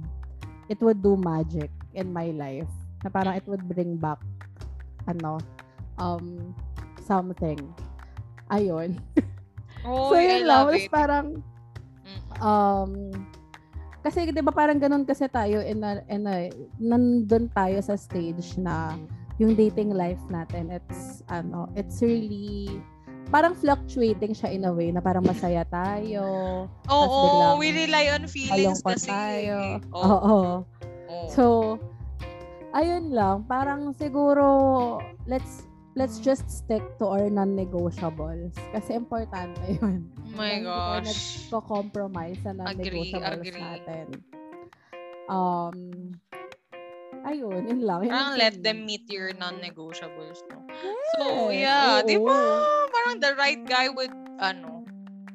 it 0.70 0.78
would 0.84 1.02
do 1.02 1.16
magic 1.16 1.72
in 1.96 2.12
my 2.12 2.36
life. 2.36 2.70
Na 3.06 3.10
parang 3.10 3.38
it 3.38 3.46
would 3.48 3.64
bring 3.66 3.96
back, 3.98 4.20
ano, 5.08 5.40
um, 5.98 6.54
something. 7.08 7.60
Ayun. 8.52 9.00
Oh, 9.82 10.12
so, 10.12 10.20
I 10.20 10.26
yun 10.26 10.44
lang. 10.44 10.48
love 10.52 10.68
Tapos 10.68 10.84
it. 10.84 10.92
parang, 10.92 11.26
Mm. 12.04 12.22
um, 12.40 12.92
kasi 14.00 14.20
'di 14.26 14.40
ba 14.40 14.52
parang 14.52 14.80
ganun 14.80 15.04
kasi 15.04 15.28
tayo 15.28 15.60
in 15.60 15.80
a, 15.80 16.00
in 16.08 16.24
a, 16.24 16.48
nandun 16.76 17.48
tayo 17.52 17.76
sa 17.80 17.96
stage 17.96 18.56
na 18.56 18.96
yung 19.38 19.52
dating 19.54 19.92
life 19.92 20.20
natin 20.28 20.72
it's 20.72 21.20
ano 21.28 21.68
it's 21.76 22.00
really 22.00 22.80
parang 23.28 23.52
fluctuating 23.52 24.32
siya 24.32 24.56
in 24.56 24.64
a 24.64 24.72
way 24.72 24.88
na 24.88 25.04
parang 25.04 25.20
masaya 25.22 25.68
tayo 25.68 26.24
Oo, 26.88 27.20
biglang 27.22 27.56
we 27.60 27.68
rely 27.72 28.08
on 28.10 28.24
feelings 28.26 28.80
kasi. 28.82 29.12
tayo 29.12 29.84
Oo. 29.92 30.00
oo 30.00 30.24
oo. 31.06 31.28
so 31.28 31.44
ayun 32.72 33.12
lang 33.12 33.44
parang 33.44 33.92
siguro 33.92 34.48
let's 35.28 35.67
let's 35.98 36.22
just 36.22 36.46
stick 36.46 36.86
to 37.02 37.10
our 37.10 37.26
non-negotiables 37.28 38.54
kasi 38.70 38.94
importante 38.94 39.58
yun 39.82 40.06
oh 40.14 40.32
my 40.38 40.62
gosh. 40.62 41.50
compromise 41.66 42.38
sa 42.46 42.54
Agree, 42.54 43.10
non-negotiables 43.12 43.42
agree. 43.50 43.58
natin. 43.58 44.08
Um, 45.28 45.76
ayun, 47.26 47.68
yun 47.68 47.82
lang. 47.84 48.08
Yun 48.08 48.12
Parang 48.14 48.38
let 48.38 48.56
them 48.64 48.86
me. 48.86 48.96
meet 48.96 49.06
your 49.12 49.34
non-negotiables, 49.36 50.40
no? 50.48 50.64
So, 51.18 51.50
Yes, 51.50 51.66
yeah, 51.68 52.00
di 52.06 52.16
ba? 52.16 52.32
oo. 52.32 52.88
Parang 52.94 53.18
the 53.20 53.34
right 53.36 53.60
guy 53.66 53.90
would, 53.90 54.14
ano, 54.40 54.86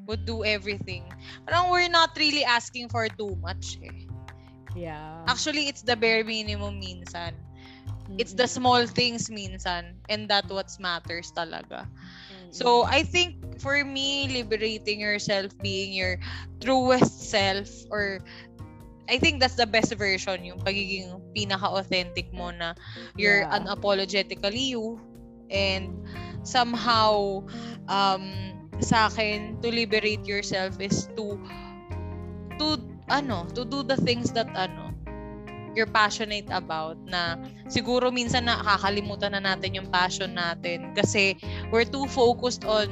would 0.06 0.24
do 0.24 0.44
everything. 0.44 1.04
Parang 1.44 1.68
we're 1.68 1.92
not 1.92 2.14
really 2.16 2.44
asking 2.46 2.88
for 2.88 3.04
too 3.18 3.36
much, 3.42 3.76
eh. 3.84 4.06
Yeah. 4.72 5.20
Actually, 5.28 5.68
it's 5.68 5.82
the 5.84 5.96
bare 5.98 6.24
minimum 6.24 6.80
minsan. 6.80 7.36
It's 8.18 8.34
the 8.34 8.46
small 8.46 8.86
things 8.86 9.30
minsan. 9.30 9.96
And 10.08 10.28
that 10.28 10.50
what 10.50 10.68
matters 10.78 11.32
talaga. 11.32 11.88
So, 12.52 12.84
I 12.84 13.02
think 13.02 13.60
for 13.64 13.80
me, 13.80 14.28
liberating 14.28 15.00
yourself, 15.00 15.56
being 15.64 15.96
your 15.96 16.20
truest 16.60 17.32
self, 17.32 17.68
or 17.88 18.20
I 19.08 19.16
think 19.16 19.40
that's 19.40 19.56
the 19.56 19.66
best 19.66 19.96
version, 19.96 20.44
yung 20.44 20.60
pagiging 20.60 21.16
pinaka-authentic 21.32 22.28
mo 22.32 22.52
na 22.52 22.76
you're 23.16 23.48
Yeah. 23.48 23.56
unapologetically 23.56 24.76
you. 24.76 25.00
And 25.48 25.96
somehow, 26.44 27.44
um, 27.88 28.24
sa 28.84 29.08
akin, 29.08 29.60
to 29.64 29.72
liberate 29.72 30.24
yourself 30.28 30.76
is 30.80 31.08
to, 31.16 31.40
to, 32.60 32.76
ano, 33.08 33.48
to 33.56 33.64
do 33.64 33.80
the 33.80 33.96
things 33.96 34.32
that, 34.36 34.48
ano, 34.52 34.91
you're 35.72 35.88
passionate 35.88 36.48
about 36.52 37.00
na 37.08 37.40
siguro 37.68 38.12
minsan 38.12 38.48
nakakalimutan 38.48 39.32
na 39.36 39.42
natin 39.42 39.76
yung 39.76 39.88
passion 39.88 40.36
natin 40.36 40.92
kasi 40.92 41.36
we're 41.72 41.88
too 41.88 42.04
focused 42.08 42.64
on 42.68 42.88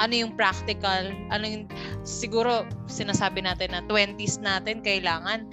ano 0.00 0.24
yung 0.24 0.32
practical, 0.32 1.12
ano 1.28 1.44
yung 1.44 1.64
siguro 2.00 2.64
sinasabi 2.88 3.44
natin 3.44 3.76
na 3.76 3.84
20s 3.84 4.40
natin 4.40 4.80
kailangan 4.80 5.44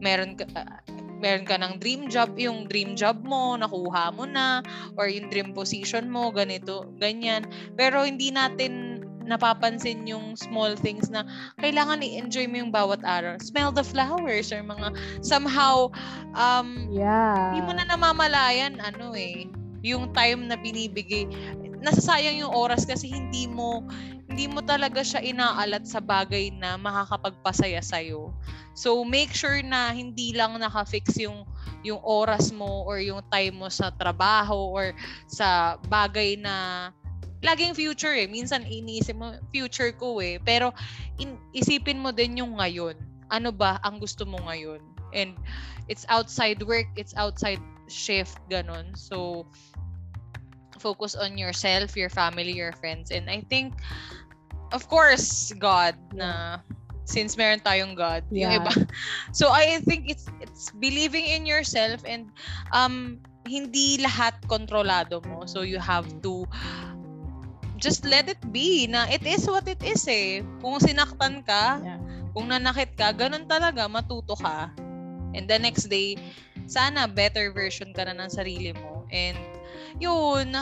meron 0.00 0.34
ah, 0.56 0.80
meron 1.22 1.46
ka 1.46 1.54
ng 1.54 1.78
dream 1.78 2.10
job, 2.10 2.34
yung 2.34 2.66
dream 2.66 2.98
job 2.98 3.22
mo 3.22 3.54
nakuha 3.54 4.10
mo 4.10 4.26
na 4.26 4.58
or 4.98 5.06
yung 5.06 5.30
dream 5.30 5.54
position 5.54 6.10
mo 6.10 6.34
ganito, 6.34 6.90
ganyan. 6.98 7.46
Pero 7.78 8.02
hindi 8.02 8.34
natin 8.34 8.91
napapansin 9.24 10.04
yung 10.06 10.34
small 10.34 10.74
things 10.76 11.08
na 11.08 11.26
kailangan 11.62 12.02
i-enjoy 12.02 12.46
mo 12.50 12.62
yung 12.62 12.72
bawat 12.74 13.00
araw. 13.02 13.38
Smell 13.38 13.70
the 13.70 13.84
flowers 13.84 14.50
or 14.50 14.62
mga 14.62 14.94
somehow 15.24 15.88
um 16.36 16.90
Yeah. 16.92 17.52
hindi 17.52 17.60
mo 17.64 17.72
na 17.72 17.84
namamalayan 17.88 18.82
ano 18.82 19.16
eh 19.16 19.48
yung 19.82 20.14
time 20.14 20.46
na 20.46 20.54
binibigay 20.54 21.26
nasasayang 21.82 22.38
yung 22.46 22.54
oras 22.54 22.86
kasi 22.86 23.10
hindi 23.10 23.50
mo 23.50 23.82
hindi 24.30 24.48
mo 24.48 24.62
talaga 24.64 25.02
siya 25.04 25.20
inaalat 25.20 25.84
sa 25.84 25.98
bagay 26.00 26.54
na 26.56 26.78
makakapagpasaya 26.78 27.82
sa 27.84 28.00
So 28.72 29.04
make 29.04 29.34
sure 29.36 29.60
na 29.60 29.92
hindi 29.92 30.32
lang 30.32 30.56
naka-fix 30.56 31.20
yung 31.20 31.44
yung 31.82 32.00
oras 32.00 32.54
mo 32.54 32.86
or 32.86 33.02
yung 33.02 33.20
time 33.28 33.58
mo 33.58 33.68
sa 33.68 33.90
trabaho 33.92 34.70
or 34.72 34.94
sa 35.26 35.76
bagay 35.90 36.38
na 36.38 36.88
laging 37.42 37.74
future 37.74 38.14
eh. 38.14 38.30
Minsan 38.30 38.64
iniisip 38.64 39.18
mo 39.18 39.34
future 39.50 39.92
ko 39.92 40.22
eh. 40.22 40.38
Pero 40.42 40.70
in, 41.18 41.36
isipin 41.52 41.98
mo 41.98 42.14
din 42.14 42.38
yung 42.38 42.56
ngayon. 42.58 42.94
Ano 43.28 43.50
ba 43.50 43.82
ang 43.82 43.98
gusto 43.98 44.22
mo 44.24 44.38
ngayon? 44.46 44.80
And 45.12 45.36
it's 45.90 46.06
outside 46.08 46.62
work, 46.64 46.88
it's 46.96 47.12
outside 47.18 47.60
shift, 47.90 48.40
ganon. 48.48 48.96
So, 48.96 49.44
focus 50.80 51.14
on 51.14 51.36
yourself, 51.36 51.94
your 51.94 52.08
family, 52.08 52.52
your 52.52 52.72
friends. 52.72 53.10
And 53.12 53.28
I 53.28 53.44
think, 53.46 53.76
of 54.72 54.88
course, 54.88 55.52
God 55.60 55.94
na 56.16 56.58
since 57.04 57.36
meron 57.36 57.60
tayong 57.60 57.94
God, 57.98 58.24
yung 58.30 58.50
Yeah. 58.50 58.58
iba. 58.62 58.72
So 59.38 59.50
I 59.50 59.82
think 59.84 60.08
it's 60.08 60.26
it's 60.40 60.70
believing 60.78 61.26
in 61.26 61.44
yourself 61.44 62.06
and 62.06 62.30
um 62.70 63.18
hindi 63.42 63.98
lahat 63.98 64.38
kontrolado 64.46 65.18
mo. 65.26 65.44
So 65.44 65.66
you 65.66 65.82
have 65.82 66.06
to 66.22 66.46
just 67.82 68.06
let 68.06 68.30
it 68.30 68.38
be 68.54 68.86
na 68.86 69.10
it 69.10 69.26
is 69.26 69.44
what 69.50 69.66
it 69.66 69.82
is 69.82 70.06
eh. 70.06 70.40
Kung 70.62 70.78
sinaktan 70.78 71.42
ka, 71.42 71.82
Yeah. 71.82 71.98
kung 72.30 72.46
nanakit 72.48 72.94
ka, 72.94 73.10
ganun 73.10 73.44
talaga, 73.50 73.90
matuto 73.90 74.38
ka. 74.38 74.70
And 75.34 75.50
the 75.50 75.58
next 75.58 75.90
day, 75.90 76.14
sana 76.70 77.10
better 77.10 77.50
version 77.50 77.90
ka 77.90 78.06
na 78.06 78.14
ng 78.14 78.30
sarili 78.30 78.70
mo. 78.78 79.04
And 79.10 79.36
yun, 79.98 80.54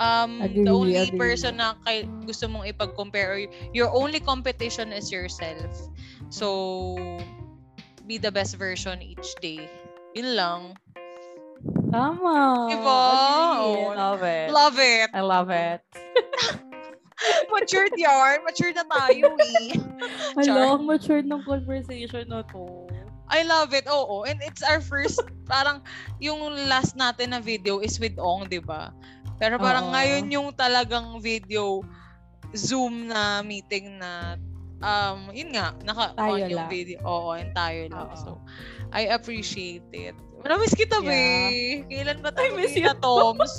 um, 0.00 0.32
Agree, 0.40 0.64
the 0.64 0.72
only 0.72 1.12
agree. 1.12 1.20
person 1.20 1.60
na 1.60 1.76
kay, 1.84 2.08
gusto 2.24 2.48
mong 2.48 2.66
ipag-compare 2.72 3.28
or 3.28 3.40
your 3.76 3.92
only 3.92 4.18
competition 4.18 4.90
is 4.90 5.12
yourself. 5.12 5.70
So, 6.32 6.96
be 8.08 8.16
the 8.16 8.32
best 8.32 8.56
version 8.56 9.04
each 9.04 9.36
day. 9.44 9.68
Yun 10.16 10.34
lang. 10.34 10.62
Tama. 11.92 12.66
Diba? 12.72 13.02
Oo. 13.62 13.94
Love 13.94 14.22
it. 14.24 14.48
Love 14.50 14.78
it! 14.80 15.08
I 15.12 15.22
love 15.22 15.50
it. 15.52 15.80
Matured 17.54 17.94
yarn. 17.94 18.42
Matured 18.42 18.74
na 18.74 18.86
tayo 18.88 19.36
eh. 19.38 19.78
Hello, 20.42 20.74
ang 20.74 20.84
matured 20.88 21.28
ng 21.28 21.42
conversation 21.46 22.26
na 22.26 22.42
to. 22.50 22.90
I 23.30 23.46
love 23.46 23.70
it. 23.72 23.86
Oo. 23.86 24.26
And 24.26 24.42
it's 24.42 24.64
our 24.66 24.82
first, 24.82 25.22
parang, 25.52 25.86
yung 26.18 26.42
last 26.66 26.98
natin 26.98 27.30
na 27.32 27.40
video 27.40 27.78
is 27.78 27.96
with 28.02 28.18
Ong, 28.18 28.50
di 28.50 28.58
ba? 28.58 28.90
Pero 29.38 29.56
parang 29.56 29.90
Oo. 29.90 29.94
ngayon 29.94 30.24
yung 30.34 30.48
talagang 30.56 31.22
video, 31.22 31.86
Zoom 32.52 33.08
na 33.08 33.40
meeting 33.40 33.96
na, 33.96 34.36
um, 34.84 35.32
yun 35.32 35.54
nga, 35.56 35.72
naka-on 35.86 36.50
yung 36.50 36.66
lang. 36.66 36.70
video. 36.70 36.98
Oo, 37.06 37.32
and 37.38 37.54
tayo 37.56 37.88
lang. 37.88 38.10
Oo. 38.12 38.18
So, 38.18 38.30
I 38.92 39.08
appreciate 39.08 39.86
it. 39.94 40.18
Namiss 40.42 40.74
kita, 40.74 40.98
Yeah. 41.00 41.48
be. 41.48 41.86
Kailan 41.88 42.18
ba 42.20 42.30
tayo 42.30 42.50
miss 42.54 42.74
kita, 42.74 42.94
Toms? 42.98 43.52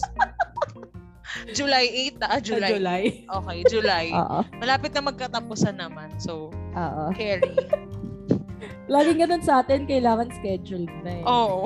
July 1.57 1.85
8, 2.13 2.21
ah, 2.21 2.37
Sa 2.37 2.45
July. 2.45 2.71
July. 2.71 3.03
Okay, 3.25 3.57
July. 3.65 4.05
Oo. 4.19 4.39
Malapit 4.59 4.91
na 4.93 5.01
magkatapusan 5.01 5.75
naman. 5.75 6.11
So, 6.19 6.53
Oo. 6.53 7.03
carry. 7.11 7.49
Laging 8.93 9.23
ganun 9.23 9.41
sa 9.41 9.63
atin, 9.63 9.87
kailangan 9.87 10.27
scheduled 10.37 10.91
na 11.01 11.11
eh. 11.11 11.23
Oo. 11.25 11.65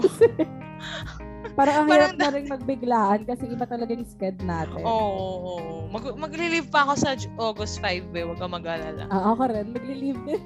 Parang 1.57 1.84
ang 1.84 1.88
Parang 1.89 2.13
hirap 2.13 2.13
na 2.15 2.30
rin 2.30 2.45
magbiglaan 2.45 3.26
kasi 3.26 3.49
iba 3.49 3.65
talaga 3.65 3.89
yung 3.89 4.05
schedule 4.05 4.45
natin. 4.45 4.86
Oo. 4.86 5.49
oo. 5.49 5.53
Mag 5.89 6.05
magli-leave 6.13 6.70
pa 6.70 6.86
ako 6.86 6.93
sa 6.93 7.18
August 7.41 7.82
5, 7.82 8.13
eh. 8.13 8.24
Huwag 8.24 8.38
kang 8.38 8.53
mag-alala. 8.53 9.09
Ah, 9.09 9.34
ako 9.34 9.49
rin, 9.49 9.74
magli-leave 9.74 10.22
din. 10.24 10.41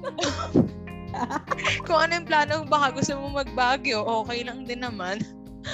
Kung 1.87 1.99
ano 2.07 2.11
yung 2.17 2.27
plano, 2.27 2.53
baka 2.65 2.95
gusto 2.95 3.17
mo 3.19 3.41
magbagyo, 3.43 4.03
okay 4.03 4.43
lang 4.45 4.65
din 4.65 4.81
naman. 4.83 5.21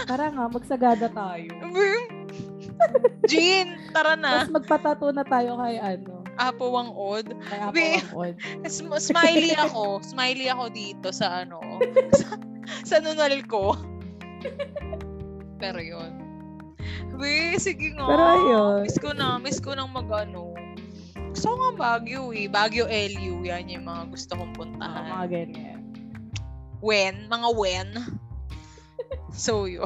Tara 0.08 0.32
nga, 0.32 0.46
magsagada 0.52 1.08
tayo. 1.12 1.52
Jean, 3.32 3.80
tara 3.92 4.14
na. 4.14 4.44
Tapos 4.44 4.64
magpatato 4.64 5.10
na 5.12 5.26
tayo 5.26 5.58
kay 5.58 5.80
ano, 5.82 6.22
Apo 6.38 6.70
Wang 6.70 6.94
Od. 6.94 7.26
kay 7.50 7.58
Apo 7.58 7.78
Angkod. 7.78 8.36
Sm- 8.70 9.02
smiley 9.02 9.58
ako. 9.58 10.04
Smiley 10.06 10.48
ako 10.54 10.70
dito 10.70 11.08
sa 11.10 11.44
ano. 11.44 11.58
sa, 12.20 12.38
sa 12.86 12.96
nunal 13.02 13.42
ko. 13.50 13.74
Pero 15.58 15.82
yun. 15.82 16.22
We, 17.18 17.58
sige 17.58 17.98
nga. 17.98 18.06
Pero 18.06 18.24
ayun. 18.24 18.80
Miss 18.86 19.00
ko 19.02 19.10
na. 19.18 19.42
Miss 19.42 19.58
ko 19.58 19.74
nang 19.74 19.90
mag 19.90 20.06
ano. 20.14 20.54
Gusto 21.38 21.54
ko 21.54 21.58
nga 21.62 21.74
Baguio 21.78 22.34
eh. 22.34 22.50
Baguio 22.50 22.90
LU. 22.90 23.46
Yan 23.46 23.70
yung 23.70 23.86
mga 23.86 24.10
gusto 24.10 24.34
kong 24.34 24.50
Ah, 24.50 24.58
puntahan. 24.58 25.06
mga 25.06 25.28
ganyan. 25.30 25.82
when, 26.82 27.30
mga 27.30 27.50
when. 27.54 27.90
so, 29.34 29.70
yun. 29.70 29.86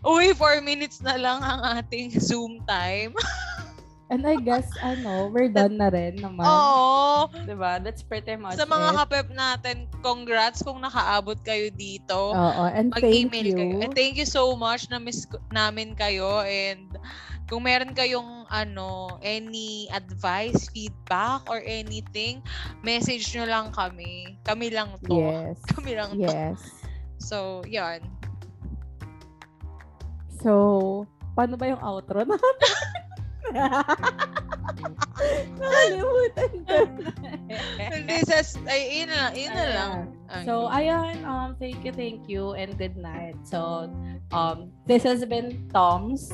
Uy, 0.00 0.32
4 0.32 0.64
minutes 0.64 1.04
na 1.04 1.20
lang 1.20 1.44
ang 1.44 1.60
ating 1.76 2.16
Zoom 2.16 2.64
time. 2.64 3.12
And 4.08 4.24
I 4.24 4.40
guess, 4.40 4.64
ano, 4.80 5.28
we're 5.28 5.52
done 5.52 5.76
na 5.76 5.92
rin 5.92 6.16
naman. 6.16 6.40
Oo. 6.40 7.28
Diba? 7.44 7.76
That's 7.76 8.00
pretty 8.00 8.40
much 8.40 8.56
Sa 8.56 8.64
mga 8.64 8.88
it. 8.88 8.96
kapep 8.96 9.28
natin, 9.36 9.76
congrats 10.00 10.64
kung 10.64 10.80
nakaabot 10.80 11.36
kayo 11.44 11.68
dito. 11.68 12.32
Oo, 12.32 12.64
and 12.72 12.88
thank 12.96 13.28
you. 13.36 13.52
kayo. 13.52 13.84
And 13.84 13.92
thank 13.92 14.16
you 14.16 14.24
so 14.24 14.56
much 14.56 14.88
na 14.88 14.96
miss 14.96 15.28
namin 15.52 15.92
kayo. 15.92 16.40
And 16.48 16.96
kung 17.48 17.64
meron 17.64 17.96
kayong 17.96 18.44
ano, 18.52 19.16
any 19.24 19.88
advice, 19.90 20.68
feedback, 20.68 21.40
or 21.48 21.64
anything, 21.64 22.44
message 22.84 23.32
nyo 23.32 23.48
lang 23.48 23.66
kami. 23.72 24.36
Kami 24.44 24.68
lang 24.68 24.92
to. 25.08 25.16
Yes. 25.16 25.56
Kami 25.74 25.96
lang 25.96 26.20
to. 26.20 26.28
Yes. 26.28 26.60
So, 27.16 27.64
yan. 27.64 28.04
So, 30.44 31.08
paano 31.32 31.56
ba 31.56 31.72
yung 31.72 31.80
outro 31.80 32.22
natin? 32.22 32.56
Nakalimutan 35.58 36.52
ko. 36.68 36.76
This 38.06 38.28
is, 38.28 38.48
ay, 38.68 39.02
yun 39.02 39.08
na, 39.08 39.32
yun 39.32 39.52
na 39.56 39.66
lang. 39.72 39.92
So, 40.44 40.68
ayan, 40.68 41.24
um, 41.24 41.56
thank 41.56 41.80
you, 41.80 41.92
thank 41.96 42.28
you, 42.28 42.52
and 42.54 42.76
good 42.76 42.94
night. 43.00 43.40
So, 43.42 43.88
um, 44.36 44.68
this 44.84 45.02
has 45.08 45.24
been 45.24 45.64
Tom's. 45.72 46.28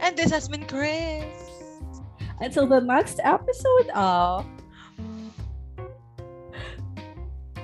And 0.00 0.16
this 0.16 0.30
has 0.30 0.48
been 0.48 0.64
Chris. 0.66 1.24
Until 2.40 2.66
the 2.66 2.80
next 2.80 3.20
episode 3.22 3.88
of 3.94 4.46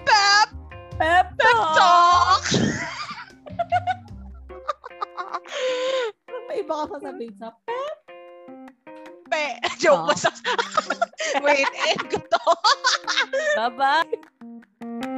Pep 0.04 0.48
Pep 0.98 1.32
Talk! 1.40 2.44
May 6.46 6.60
iba 6.60 6.74
ka 6.88 7.00
sasabihin 7.00 7.32
sa 7.40 7.56
Pep. 7.64 7.96
Pe. 9.26 9.58
Joke. 9.80 10.14
Wait, 11.44 11.66
end 11.88 12.04
ko 12.10 12.18
to. 12.20 12.40
Bye-bye. 13.56 15.15